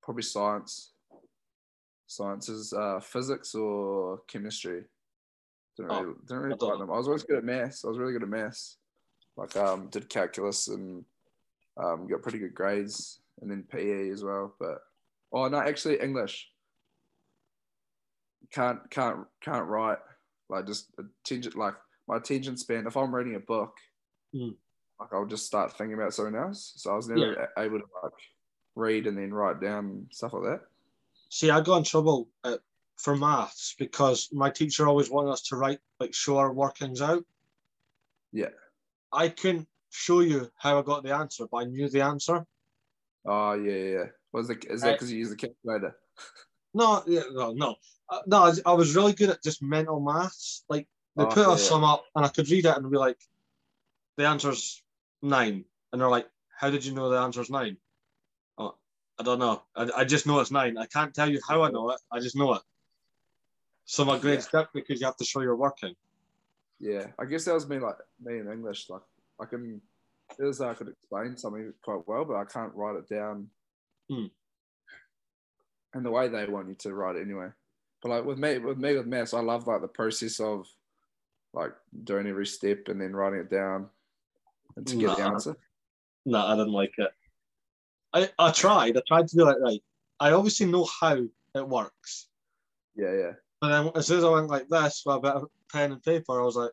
Probably 0.00 0.22
science. 0.22 0.92
Sciences, 2.06 2.72
uh, 2.72 3.00
physics 3.00 3.56
or 3.56 4.20
chemistry. 4.28 4.84
Didn't 5.76 5.90
really, 5.90 6.04
oh, 6.10 6.14
didn't 6.28 6.42
really 6.44 6.56
like 6.60 6.78
them. 6.78 6.92
I 6.92 6.96
was 6.96 7.08
always 7.08 7.24
good 7.24 7.38
at 7.38 7.44
maths. 7.44 7.84
I 7.84 7.88
was 7.88 7.98
really 7.98 8.12
good 8.12 8.22
at 8.22 8.28
maths. 8.28 8.76
Like 9.36 9.56
um, 9.56 9.88
did 9.88 10.08
calculus 10.08 10.68
and 10.68 11.04
um, 11.76 12.06
got 12.06 12.22
pretty 12.22 12.38
good 12.38 12.54
grades, 12.54 13.18
and 13.40 13.50
then 13.50 13.64
PE 13.68 14.10
as 14.10 14.22
well. 14.22 14.54
But 14.60 14.78
Oh 15.32 15.48
no, 15.48 15.58
actually 15.58 16.00
English. 16.00 16.48
Can't 18.52 18.78
can't 18.90 19.26
can't 19.40 19.66
write 19.66 19.98
like 20.48 20.66
just 20.66 20.90
attention 20.98 21.52
like 21.56 21.74
my 22.06 22.16
attention 22.16 22.56
span. 22.56 22.86
If 22.86 22.96
I'm 22.96 23.14
reading 23.14 23.34
a 23.34 23.40
book, 23.40 23.74
mm. 24.34 24.54
like 24.98 25.12
I'll 25.12 25.26
just 25.26 25.46
start 25.46 25.76
thinking 25.76 25.94
about 25.94 26.14
something 26.14 26.34
else. 26.34 26.72
So 26.76 26.92
I 26.92 26.96
was 26.96 27.08
never 27.08 27.32
yeah. 27.32 27.62
able 27.62 27.78
to 27.78 27.84
like 28.02 28.12
read 28.74 29.06
and 29.06 29.18
then 29.18 29.34
write 29.34 29.60
down 29.60 30.06
stuff 30.10 30.32
like 30.32 30.44
that. 30.44 30.60
See, 31.28 31.50
I 31.50 31.60
got 31.60 31.78
in 31.78 31.84
trouble 31.84 32.28
at, 32.44 32.54
uh, 32.54 32.56
for 32.96 33.16
maths 33.16 33.74
because 33.78 34.28
my 34.32 34.50
teacher 34.50 34.88
always 34.88 35.10
wanted 35.10 35.30
us 35.30 35.42
to 35.42 35.56
write 35.56 35.78
like 36.00 36.14
show 36.14 36.38
our 36.38 36.52
workings 36.52 37.02
out. 37.02 37.24
Yeah. 38.32 38.48
I 39.12 39.28
couldn't 39.28 39.68
show 39.90 40.20
you 40.20 40.50
how 40.56 40.78
I 40.78 40.82
got 40.82 41.02
the 41.02 41.14
answer, 41.14 41.46
but 41.50 41.58
I 41.58 41.64
knew 41.64 41.88
the 41.88 42.02
answer. 42.02 42.44
Oh 43.24 43.54
yeah, 43.54 43.72
yeah. 43.72 44.04
Was 44.32 44.50
it 44.50 44.64
is 44.68 44.82
that 44.82 44.92
because 44.92 45.10
you 45.10 45.18
use 45.18 45.30
the 45.30 45.36
calculator? 45.36 45.96
No, 46.74 47.02
no, 47.06 47.52
no, 47.52 47.76
uh, 48.10 48.20
no. 48.26 48.52
I, 48.66 48.72
was 48.72 48.94
really 48.94 49.14
good 49.14 49.30
at 49.30 49.42
just 49.42 49.62
mental 49.62 50.00
maths. 50.00 50.64
Like 50.68 50.86
they 51.16 51.24
oh, 51.24 51.26
put 51.26 51.46
yeah, 51.48 51.54
a 51.54 51.58
sum 51.58 51.82
up, 51.82 52.04
and 52.14 52.26
I 52.26 52.28
could 52.28 52.48
read 52.50 52.66
it 52.66 52.76
and 52.76 52.90
be 52.90 52.98
like, 52.98 53.16
"The 54.18 54.26
answer's 54.26 54.82
nine. 55.22 55.64
and 55.90 56.00
they're 56.00 56.10
like, 56.10 56.28
"How 56.56 56.68
did 56.68 56.84
you 56.84 56.92
know 56.94 57.08
the 57.08 57.18
answer's 57.18 57.48
nine? 57.48 57.78
Oh, 58.58 58.74
I 59.18 59.22
don't 59.22 59.38
know. 59.38 59.62
I, 59.74 59.90
I 59.96 60.04
just 60.04 60.26
know 60.26 60.40
it's 60.40 60.50
nine. 60.50 60.76
I 60.76 60.84
can't 60.84 61.14
tell 61.14 61.28
you 61.28 61.40
how 61.48 61.62
I 61.62 61.70
know 61.70 61.90
it. 61.90 62.00
I 62.12 62.20
just 62.20 62.36
know 62.36 62.52
it. 62.52 62.62
So 63.86 64.04
my 64.04 64.18
grades 64.18 64.48
yeah. 64.52 64.64
because 64.74 65.00
you 65.00 65.06
have 65.06 65.16
to 65.16 65.24
show 65.24 65.40
your 65.40 65.56
working. 65.56 65.94
Yeah, 66.78 67.06
I 67.18 67.24
guess 67.24 67.46
that 67.46 67.54
was 67.54 67.66
me 67.66 67.78
like 67.78 67.96
me 68.22 68.38
in 68.40 68.52
English. 68.52 68.90
Like 68.90 69.02
I 69.40 69.46
can, 69.46 69.80
it 70.38 70.44
was 70.44 70.60
I 70.60 70.74
could 70.74 70.88
explain 70.88 71.36
something 71.38 71.72
quite 71.82 72.06
well, 72.06 72.26
but 72.26 72.36
I 72.36 72.44
can't 72.44 72.74
write 72.74 72.96
it 72.96 73.08
down 73.08 73.48
Hmm. 74.08 74.26
And 75.94 76.04
the 76.04 76.10
way 76.10 76.28
they 76.28 76.46
want 76.46 76.68
you 76.68 76.74
to 76.74 76.94
write 76.94 77.16
it 77.16 77.22
anyway. 77.22 77.48
But 78.02 78.08
like 78.10 78.24
with 78.24 78.38
me, 78.38 78.58
with 78.58 78.78
me 78.78 78.96
with 78.96 79.06
maths, 79.06 79.34
I 79.34 79.40
love 79.40 79.66
like 79.66 79.80
the 79.80 79.88
process 79.88 80.40
of 80.40 80.66
like 81.52 81.72
doing 82.04 82.26
every 82.26 82.46
step 82.46 82.88
and 82.88 83.00
then 83.00 83.16
writing 83.16 83.40
it 83.40 83.50
down 83.50 83.88
and 84.76 84.86
to 84.86 84.96
get 84.96 85.16
the 85.16 85.24
answer. 85.24 85.56
No, 86.24 86.46
I 86.46 86.56
didn't 86.56 86.72
like 86.72 86.92
it. 86.98 87.10
I, 88.12 88.30
I 88.38 88.52
tried. 88.52 88.96
I 88.96 89.02
tried 89.06 89.28
to 89.28 89.36
be 89.36 89.42
like, 89.42 89.56
right, 89.60 89.82
I 90.20 90.32
obviously 90.32 90.66
know 90.66 90.86
how 91.00 91.16
it 91.54 91.68
works. 91.68 92.28
Yeah, 92.94 93.12
yeah. 93.12 93.32
And 93.62 93.72
then 93.72 93.92
as 93.94 94.06
soon 94.06 94.18
as 94.18 94.24
I 94.24 94.30
went 94.30 94.48
like 94.48 94.68
this 94.68 95.02
with 95.04 95.16
a 95.16 95.20
bit 95.20 95.32
of 95.32 95.48
pen 95.72 95.92
and 95.92 96.02
paper, 96.02 96.40
I 96.40 96.44
was 96.44 96.56
like, 96.56 96.70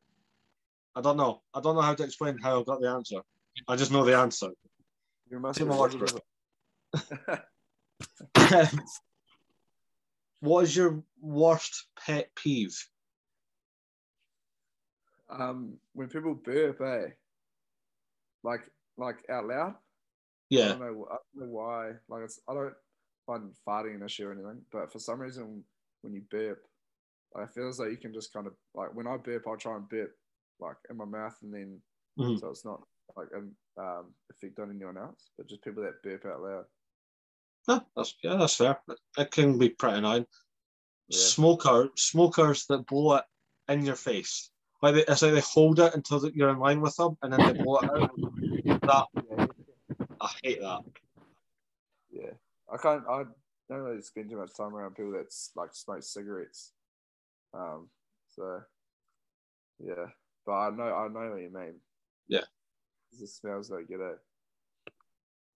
I 0.96 1.02
don't 1.02 1.18
know. 1.18 1.42
I 1.54 1.62
don't 1.62 1.76
know 1.76 1.82
how 1.82 1.96
to 1.96 2.04
explain 2.04 2.38
how 2.38 2.62
I 2.62 2.64
got 2.64 2.82
the 2.82 2.90
answer. 2.90 3.18
I 3.68 3.76
just 3.76 3.92
know 3.92 4.06
the 4.06 4.16
answer. 4.16 4.50
You 5.30 5.40
must 5.40 5.60
have 5.60 5.68
what 10.39 10.64
is 10.64 10.76
your 10.76 11.04
worst 11.22 11.86
pet 12.06 12.30
peeve? 12.36 12.78
Um, 15.30 15.78
when 15.93 16.08
people 16.08 16.36
burp, 16.36 16.82
eh? 16.82 17.10
Like, 18.43 18.70
like 18.98 19.24
out 19.30 19.48
loud. 19.48 19.76
Yeah. 20.50 20.66
I 20.66 20.68
don't 20.70 20.80
know. 20.80 21.08
I 21.10 21.16
don't 21.16 21.48
know 21.48 21.54
why. 21.54 21.91
Like, 22.08 22.24
it's 22.24 22.39
I 22.48 22.54
don't 22.54 22.74
find 23.26 23.52
farting 23.68 23.96
an 23.96 24.04
issue 24.04 24.28
or 24.28 24.34
anything, 24.34 24.62
but 24.72 24.91
for 24.91 25.00
some 25.00 25.20
reason, 25.20 25.64
when 26.02 26.14
you 26.14 26.22
burp, 26.30 26.60
like, 27.34 27.48
it 27.48 27.54
feels 27.54 27.80
like 27.80 27.89
you 27.89 27.98
can 27.98 28.14
just 28.14 28.32
kind 28.32 28.48
of 28.48 28.54
like 28.74 28.93
when 28.93 29.08
I 29.08 29.18
burp, 29.18 29.46
I'll 29.48 29.58
try 29.58 29.76
and 29.76 29.89
burp 29.89 30.12
like 30.60 30.78
in 30.89 30.98
my 30.98 31.06
mouth, 31.06 31.36
and 31.41 31.54
then 31.54 31.82
mm-hmm. 32.20 32.38
so 32.38 32.50
it's 32.50 32.66
not 32.66 32.82
like 33.18 33.28
an 33.34 33.52
um, 33.78 34.14
effect 34.30 34.60
on 34.60 34.72
anyone 34.72 34.98
else, 34.98 35.32
but 35.38 35.48
just 35.48 35.64
people 35.64 35.84
that 35.84 36.04
burp 36.04 36.26
out 36.26 36.41
loud. 36.41 36.66
No, 37.68 37.82
that's 37.95 38.16
yeah, 38.24 38.36
that's 38.36 38.55
fair. 38.55 38.80
It 39.18 39.32
can 39.32 39.57
be 39.57 39.70
pretty 39.70 39.97
annoying. 39.97 40.26
Yeah. 41.07 41.18
Smoker, 41.20 41.89
smokers 41.95 42.66
that 42.68 42.86
blow 42.86 43.16
it 43.16 43.24
in 43.70 43.86
your 43.86 43.95
face. 43.95 44.49
Like 44.82 44.95
they, 44.95 45.05
it's 45.05 45.22
like 45.22 45.34
they 45.34 45.41
hold 45.41 45.80
it 45.80 45.95
until 45.95 46.28
you're 46.30 46.49
in 46.49 46.59
line 46.59 46.82
with 46.82 46.95
them, 46.95 47.18
and 47.22 47.34
then 47.34 47.39
they 47.39 47.63
blow 47.63 47.78
it 47.78 47.89
out. 47.89 48.11
That 48.82 49.07
Yeah. 49.38 49.47
I 50.22 50.32
hate 50.43 50.61
that. 50.61 50.82
Yeah. 52.11 52.32
I 52.72 52.78
can't. 52.78 53.03
I 53.09 53.24
don't 53.70 53.80
really 53.82 54.01
spend 54.01 54.30
too 54.30 54.38
much 54.38 54.55
time 54.55 54.76
around 54.76 54.95
people 54.95 55.11
that 55.13 55.34
like 55.55 55.74
smoke 55.74 56.03
cigarettes. 56.03 56.72
Um. 57.53 57.89
So. 58.36 58.61
Yeah, 59.80 60.05
but 60.45 60.53
I 60.53 60.70
know 60.70 60.84
I 60.84 61.07
know 61.09 61.32
what 61.32 61.41
you 61.41 61.51
mean. 61.53 61.76
Yeah. 62.28 62.45
It 63.22 63.28
smells 63.28 63.70
like 63.70 63.89
you 63.89 63.97
know 63.97 64.16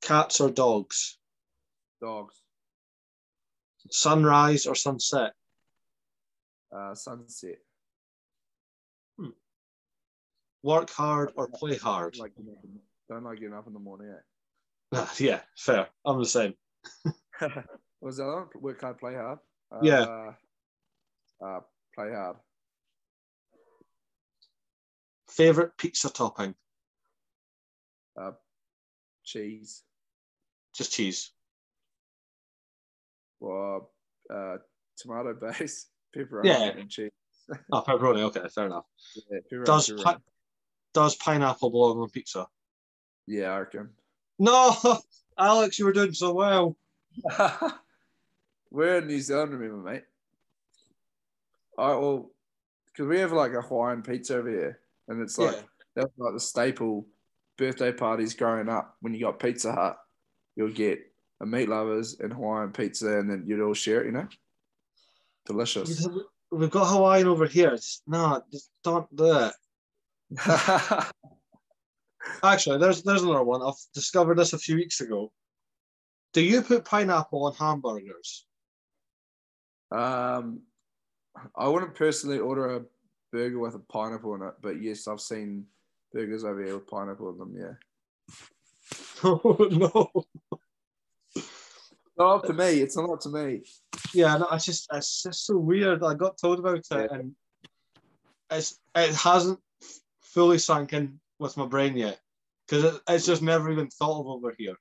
Cats 0.01 0.41
or 0.41 0.49
dogs, 0.49 1.17
dogs. 2.01 2.41
sunrise 3.91 4.65
or 4.65 4.75
sunset. 4.75 5.33
Uh, 6.75 6.93
sunset. 6.93 7.57
Work 10.61 10.89
hard 10.89 11.31
or 11.35 11.47
play 11.47 11.77
hard. 11.77 12.17
Like 12.17 12.35
getting 12.35 12.51
up 12.51 12.63
in- 12.63 12.79
don't 13.07 13.23
like 13.23 13.39
getting 13.39 13.53
up 13.55 13.65
in 13.67 13.73
the 13.73 13.79
morning. 13.79 14.09
Eh? 14.13 14.97
Ah, 14.97 15.13
yeah, 15.19 15.41
fair. 15.57 15.87
I'm 16.05 16.19
the 16.19 16.25
same. 16.25 16.53
what 17.39 17.65
was 18.01 18.17
that? 18.17 18.49
Work 18.55 18.81
hard, 18.81 18.97
play 18.99 19.13
hard. 19.15 19.39
Uh, 19.71 19.79
Yeah. 19.81 20.31
Uh, 21.41 21.59
play 21.95 22.11
hard. 22.11 22.35
Favorite 25.29 25.77
pizza 25.77 26.09
topping? 26.09 26.53
Uh, 28.19 28.31
cheese. 29.23 29.83
Just 30.75 30.91
cheese. 30.91 31.31
Well, 33.39 33.91
uh, 34.33 34.57
tomato 34.97 35.33
base, 35.33 35.87
pepperoni, 36.15 36.45
Yeah. 36.45 36.63
and 36.77 36.89
cheese. 36.89 37.11
Oh, 37.71 37.81
pepperoni. 37.81 38.21
Okay, 38.23 38.47
fair 38.49 38.67
enough. 38.67 38.85
Yeah, 39.31 39.39
Does 39.65 39.91
pi- 39.91 40.17
does 40.93 41.15
pineapple 41.15 41.69
belong 41.71 41.99
on 41.99 42.09
pizza? 42.09 42.47
yeah, 43.27 43.51
I 43.51 43.59
reckon. 43.59 43.89
No, 44.39 44.75
Alex, 45.37 45.79
you 45.79 45.85
were 45.85 45.93
doing 45.93 46.13
so 46.13 46.33
well. 46.33 46.77
We're 48.71 48.99
in 48.99 49.07
New 49.07 49.19
Zealand, 49.19 49.51
remember, 49.53 49.89
mate. 49.89 50.03
I 51.77 51.89
well, 51.95 52.31
because 52.85 53.07
we 53.07 53.19
have 53.19 53.31
like 53.31 53.53
a 53.53 53.61
Hawaiian 53.61 54.01
pizza 54.03 54.37
over 54.37 54.49
here, 54.49 54.79
and 55.07 55.21
it's 55.21 55.37
like 55.37 55.55
Yeah. 55.55 55.61
that 55.95 56.03
was 56.05 56.11
like 56.17 56.33
the 56.33 56.39
staple 56.39 57.07
birthday 57.57 57.91
parties 57.91 58.33
growing 58.35 58.69
up. 58.69 58.95
When 59.01 59.13
you 59.13 59.21
got 59.21 59.39
Pizza 59.39 59.71
Hut, 59.73 59.97
you'll 60.55 60.71
get 60.73 60.99
a 61.41 61.45
meat 61.45 61.69
lovers 61.69 62.19
and 62.19 62.33
Hawaiian 62.33 62.71
pizza, 62.71 63.19
and 63.19 63.29
then 63.29 63.43
you'd 63.47 63.61
all 63.61 63.73
share 63.73 64.01
it. 64.01 64.07
You 64.07 64.11
know, 64.13 64.27
delicious. 65.45 66.07
We've 66.51 66.69
got 66.69 66.91
Hawaiian 66.91 67.27
over 67.27 67.45
here. 67.45 67.71
Just, 67.71 68.03
no, 68.07 68.41
just 68.51 68.71
don't 68.83 69.13
do 69.15 69.49
it. 69.49 69.53
Actually, 72.43 72.79
there's 72.79 73.03
there's 73.03 73.23
another 73.23 73.43
one. 73.43 73.61
I've 73.61 73.73
discovered 73.93 74.37
this 74.37 74.53
a 74.53 74.59
few 74.59 74.75
weeks 74.75 75.01
ago. 75.01 75.31
Do 76.33 76.41
you 76.41 76.61
put 76.61 76.85
pineapple 76.85 77.45
on 77.45 77.53
hamburgers? 77.55 78.45
um, 79.91 80.61
I 81.55 81.67
wouldn't 81.67 81.95
personally 81.95 82.37
order 82.37 82.75
a 82.75 82.81
burger 83.31 83.57
with 83.59 83.75
a 83.75 83.79
pineapple 83.79 84.35
in 84.35 84.43
it, 84.43 84.53
but 84.61 84.81
yes, 84.81 85.07
I've 85.07 85.21
seen 85.21 85.65
burgers 86.13 86.43
over 86.43 86.63
here 86.63 86.75
with 86.75 86.87
pineapple 86.87 87.29
in 87.31 87.37
them. 87.37 87.55
Yeah, 87.57 87.73
Oh 89.23 89.67
no. 89.71 90.58
Not 92.19 92.35
up 92.35 92.43
to 92.45 92.53
me. 92.53 92.81
It's 92.81 92.97
not 92.97 93.09
up 93.09 93.21
to 93.21 93.29
me. 93.29 93.63
Yeah, 94.13 94.37
no, 94.37 94.47
it's 94.51 94.65
just 94.65 94.87
it's 94.93 95.23
just 95.23 95.45
so 95.45 95.57
weird. 95.57 96.03
I 96.03 96.13
got 96.13 96.37
told 96.37 96.59
about 96.59 96.77
it, 96.77 96.85
Yeah. 96.91 97.07
and 97.11 97.35
it's 98.51 98.79
it 98.95 99.15
hasn't 99.15 99.59
fully 100.21 100.57
sunk 100.57 100.93
in 100.93 101.19
with 101.39 101.57
my 101.57 101.65
brain 101.65 101.95
yet 101.95 102.19
because 102.67 102.83
it, 102.83 103.01
it's 103.07 103.25
just 103.25 103.41
never 103.41 103.71
even 103.71 103.87
thought 103.89 104.19
of 104.19 104.27
over 104.27 104.53
here. 104.57 104.75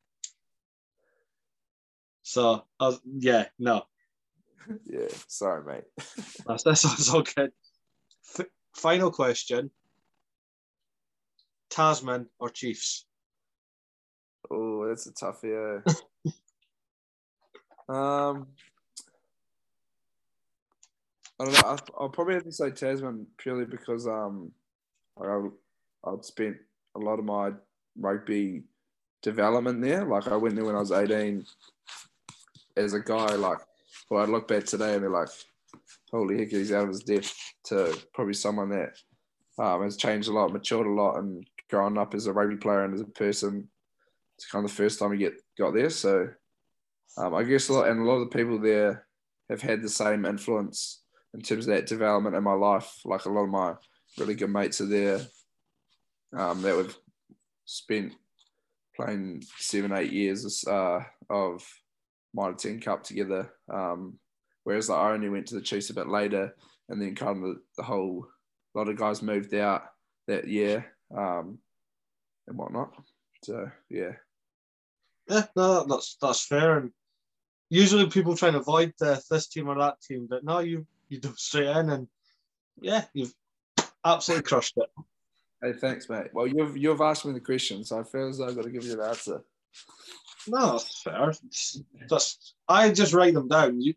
So, 2.22 2.64
was, 2.78 3.01
yeah, 3.07 3.47
no, 3.59 3.84
Yeah, 4.84 5.09
sorry, 5.28 5.64
mate. 5.64 5.84
that's 6.47 6.64
that's, 6.64 6.82
that's 6.82 7.09
all 7.12 7.22
good. 7.22 7.53
F- 8.39 8.47
final 8.74 9.11
question: 9.11 9.70
Tasman 11.70 12.26
or 12.39 12.51
Chiefs? 12.51 13.07
Oh, 14.51 14.86
that's 14.89 15.07
a 15.07 15.12
tough 15.12 15.41
yeah. 15.45 15.78
um, 17.89 18.47
I 21.41 21.45
don't 21.45 21.53
know. 21.53 21.61
I, 21.64 21.78
I'll 21.99 22.09
probably 22.09 22.34
have 22.34 22.45
to 22.45 22.53
say 22.53 22.70
Tasman 22.70 23.26
purely 23.39 23.64
because 23.64 24.07
um, 24.07 24.51
I 25.20 25.49
I'd 26.05 26.24
spent 26.24 26.57
a 26.97 26.99
lot 26.99 27.18
of 27.18 27.24
my 27.24 27.53
rugby 27.99 28.62
development 29.22 29.82
there. 29.82 30.05
Like 30.05 30.28
I 30.28 30.36
went 30.36 30.57
there 30.57 30.64
when 30.64 30.76
I 30.76 30.80
was 30.80 30.93
eighteen. 30.93 31.45
As 32.76 32.93
a 32.93 33.01
guy, 33.01 33.34
like, 33.34 33.59
well, 34.09 34.22
I 34.22 34.26
look 34.26 34.47
back 34.47 34.64
today 34.64 34.93
and 34.93 35.03
be 35.03 35.09
like, 35.09 35.28
holy 36.12 36.39
heck, 36.39 36.51
he's 36.51 36.72
out 36.72 36.84
of 36.84 36.91
his 36.91 37.03
depth. 37.03 37.34
To 37.66 37.99
probably 38.14 38.34
someone 38.34 38.70
that 38.70 38.97
um, 39.59 39.82
has 39.82 39.97
changed 39.97 40.28
a 40.28 40.32
lot, 40.32 40.53
matured 40.53 40.86
a 40.86 40.91
lot, 40.91 41.18
and 41.18 41.45
grown 41.68 41.99
up 41.99 42.14
as 42.14 42.26
a 42.26 42.32
rugby 42.32 42.57
player 42.57 42.84
and 42.84 42.95
as 42.95 43.01
a 43.01 43.05
person 43.05 43.68
it's 44.39 44.47
kind 44.47 44.64
of 44.64 44.70
the 44.70 44.76
first 44.76 45.01
time 45.01 45.11
we 45.11 45.18
get 45.18 45.34
got 45.59 45.74
there. 45.74 45.91
So 45.91 46.28
um, 47.16 47.34
I 47.34 47.42
guess 47.42 47.68
a 47.68 47.72
lot 47.72 47.88
and 47.88 48.00
a 48.00 48.04
lot 48.04 48.16
of 48.16 48.30
the 48.30 48.36
people 48.36 48.59
there 48.59 49.06
have 49.50 49.62
had 49.62 49.82
the 49.82 49.88
same 49.88 50.24
influence 50.24 51.02
in 51.34 51.40
terms 51.40 51.66
of 51.66 51.74
that 51.74 51.86
development 51.86 52.36
in 52.36 52.42
my 52.42 52.52
life. 52.52 53.00
Like 53.04 53.24
a 53.24 53.30
lot 53.30 53.44
of 53.44 53.50
my 53.50 53.74
really 54.18 54.34
good 54.34 54.50
mates 54.50 54.80
are 54.80 54.86
there 54.86 55.20
um, 56.36 56.62
that 56.62 56.76
we've 56.76 56.96
spent 57.64 58.12
playing 58.94 59.42
seven, 59.59 59.92
eight 59.92 60.12
years 60.12 60.64
uh, 60.66 61.00
of 61.30 61.66
Mitre 62.34 62.54
10 62.54 62.80
Cup 62.80 63.02
together. 63.02 63.52
Um, 63.72 64.18
whereas 64.64 64.88
like, 64.88 64.98
I 64.98 65.12
only 65.12 65.28
went 65.28 65.46
to 65.48 65.54
the 65.54 65.61
Chiefs 65.61 65.90
a 65.90 65.94
bit 65.94 66.09
later 66.09 66.54
and 66.88 67.00
then 67.00 67.14
kind 67.14 67.44
of 67.44 67.56
the, 67.76 67.82
whole, 67.82 68.26
lot 68.74 68.88
of 68.88 68.96
guys 68.96 69.22
moved 69.22 69.54
out 69.54 69.82
that 70.26 70.46
year 70.46 70.86
um, 71.16 71.59
and 72.46 72.56
whatnot. 72.56 72.92
So 73.44 73.70
yeah. 73.88 74.12
Yeah, 75.28 75.44
no, 75.56 75.84
that's 75.84 76.16
that's 76.20 76.46
fair. 76.46 76.78
And 76.78 76.92
usually 77.70 78.08
people 78.08 78.36
try 78.36 78.48
and 78.48 78.56
avoid 78.56 78.94
this 78.98 79.48
team 79.48 79.68
or 79.68 79.78
that 79.78 80.00
team, 80.00 80.26
but 80.28 80.44
now 80.44 80.60
you 80.60 80.86
you 81.08 81.20
dove 81.20 81.38
straight 81.38 81.68
in, 81.68 81.90
and 81.90 82.08
yeah, 82.80 83.04
you've 83.12 83.34
absolutely 84.04 84.44
crushed 84.44 84.76
it. 84.76 84.90
Hey, 85.62 85.72
thanks, 85.72 86.08
mate. 86.08 86.28
Well, 86.32 86.46
you've 86.46 86.76
you've 86.76 87.00
asked 87.00 87.26
me 87.26 87.32
the 87.32 87.40
question, 87.40 87.84
so 87.84 88.00
I 88.00 88.04
feel 88.04 88.28
as 88.28 88.38
though 88.38 88.46
I've 88.46 88.56
got 88.56 88.64
to 88.64 88.70
give 88.70 88.84
you 88.84 88.96
the 88.96 89.04
answer. 89.04 89.42
No, 90.46 90.72
that's 90.72 91.02
fair. 91.02 91.30
It's 91.30 91.80
just 92.08 92.54
I 92.68 92.90
just 92.90 93.12
write 93.12 93.34
them 93.34 93.48
down. 93.48 93.80
You 93.80 93.94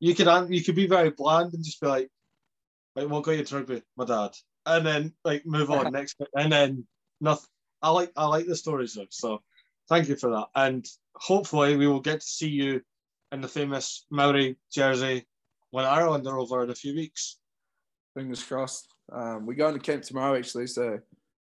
you 0.00 0.14
could 0.14 0.50
you 0.50 0.64
could 0.64 0.74
be 0.74 0.86
very 0.86 1.10
bland 1.10 1.54
and 1.54 1.64
just 1.64 1.80
be 1.80 1.86
like, 1.86 2.10
like 2.96 3.08
what 3.08 3.24
got 3.24 3.32
you 3.32 3.44
to 3.44 3.56
rugby? 3.56 3.82
My 3.96 4.04
dad, 4.04 4.30
and 4.66 4.86
then 4.86 5.14
like 5.24 5.46
move 5.46 5.70
on 5.70 5.92
next, 5.92 6.20
and 6.34 6.52
then 6.52 6.86
nothing. 7.20 7.48
I 7.82 7.90
like 7.90 8.12
I 8.16 8.26
like 8.26 8.46
the 8.46 8.56
stories 8.56 8.94
though, 8.94 9.06
so 9.10 9.42
thank 9.88 10.08
you 10.08 10.16
for 10.16 10.30
that. 10.30 10.46
And 10.54 10.86
hopefully 11.14 11.76
we 11.76 11.86
will 11.86 12.00
get 12.00 12.20
to 12.20 12.26
see 12.26 12.48
you 12.48 12.82
in 13.32 13.40
the 13.40 13.48
famous 13.48 14.04
Maori 14.10 14.56
jersey 14.70 15.26
when 15.70 15.86
Ireland 15.86 16.26
are 16.26 16.38
over 16.38 16.62
in 16.62 16.70
a 16.70 16.74
few 16.74 16.94
weeks. 16.94 17.38
Fingers 18.14 18.44
crossed. 18.44 18.94
Um, 19.10 19.46
we're 19.46 19.54
going 19.54 19.74
to 19.74 19.80
camp 19.80 20.02
tomorrow, 20.02 20.36
actually, 20.36 20.66
so 20.66 20.98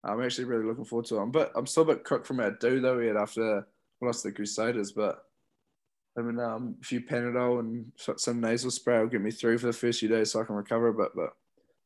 I'm 0.04 0.22
actually 0.22 0.46
really 0.46 0.66
looking 0.66 0.86
forward 0.86 1.06
to 1.08 1.18
it. 1.18 1.22
I'm, 1.22 1.32
but 1.32 1.52
I'm 1.56 1.68
still 1.68 1.84
a 1.84 1.94
bit 1.94 2.04
cooked 2.04 2.28
from 2.28 2.40
our 2.40 2.52
do 2.52 2.80
though 2.82 2.98
we 2.98 3.08
had 3.08 3.16
after 3.16 3.66
we 4.02 4.08
lost 4.08 4.24
the 4.24 4.32
Crusaders, 4.32 4.92
but 4.92 5.20
I 6.18 6.22
mean, 6.22 6.40
um, 6.40 6.76
a 6.82 6.86
few 6.86 7.02
Panadol 7.02 7.60
and 7.60 7.92
some 7.98 8.40
nasal 8.42 8.72
spray 8.72 9.00
will 9.00 9.08
get 9.08 9.22
me 9.22 9.32
through 9.32 9.58
for 9.60 9.68
the 9.68 9.74
first 9.74 10.00
few 10.00 10.10
days 10.10 10.32
so 10.32 10.42
I 10.42 10.46
can 10.46 10.56
recover 10.56 10.88
a 10.88 10.94
bit. 10.94 11.12
But 11.16 11.30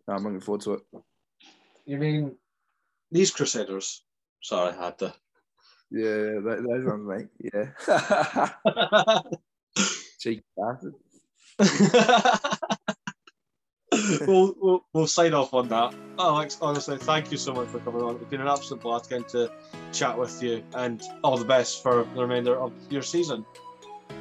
no, 0.07 0.13
I'm 0.13 0.23
looking 0.23 0.39
forward 0.39 0.61
to 0.61 0.73
it. 0.73 0.81
You 1.85 1.97
mean 1.97 2.35
these 3.11 3.31
Crusaders? 3.31 4.03
Sorry, 4.41 4.73
I 4.77 4.85
had 4.85 4.99
to. 4.99 5.13
Yeah, 5.91 6.39
those 6.43 6.85
ones, 6.85 7.07
mate. 7.07 7.51
Yeah. 7.53 8.49
Cheeky 10.19 10.43
bastard. 10.57 10.93
we'll, 14.27 14.53
we'll, 14.61 14.85
we'll 14.93 15.07
sign 15.07 15.33
off 15.33 15.53
on 15.53 15.67
that. 15.69 15.93
Oh, 16.17 16.35
Alex, 16.35 16.57
honestly, 16.61 16.97
thank 16.97 17.31
you 17.31 17.37
so 17.37 17.53
much 17.53 17.67
for 17.69 17.79
coming 17.79 18.01
on. 18.01 18.15
It's 18.15 18.25
been 18.25 18.41
an 18.41 18.47
absolute 18.47 18.81
blast 18.81 19.09
getting 19.09 19.25
to 19.29 19.51
chat 19.93 20.17
with 20.17 20.41
you, 20.43 20.63
and 20.75 21.01
all 21.23 21.37
the 21.37 21.45
best 21.45 21.81
for 21.81 22.03
the 22.15 22.21
remainder 22.21 22.55
of 22.55 22.73
your 22.89 23.01
season. 23.01 23.45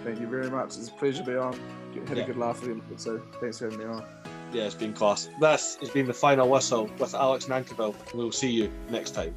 Thank 0.05 0.21
you 0.21 0.29
very 0.29 0.51
much. 0.51 0.77
It's 0.77 0.89
a 0.89 0.93
pleasure 0.93 1.25
to 1.25 1.31
be 1.31 1.37
on. 1.37 1.59
Had 2.07 2.17
Yeah. 2.17 2.25
a 2.25 2.27
good 2.27 2.37
laugh 2.39 2.61
with 2.61 2.71
you, 2.71 2.83
so 2.97 3.21
thanks 3.41 3.59
for 3.59 3.65
having 3.71 3.81
me 3.81 3.85
on. 3.87 4.05
Yeah, 4.53 4.65
it's 4.65 4.75
been 4.75 4.95
class. 4.95 5.29
This 5.41 5.77
has 5.81 5.91
been 5.91 6.07
the 6.07 6.15
final 6.15 6.49
whistle 6.49 6.89
with 6.99 7.15
Alex 7.15 7.47
Nankivell. 7.47 7.95
We'll 8.15 8.33
see 8.33 8.51
you 8.51 8.71
next 8.89 9.11
time. 9.11 9.35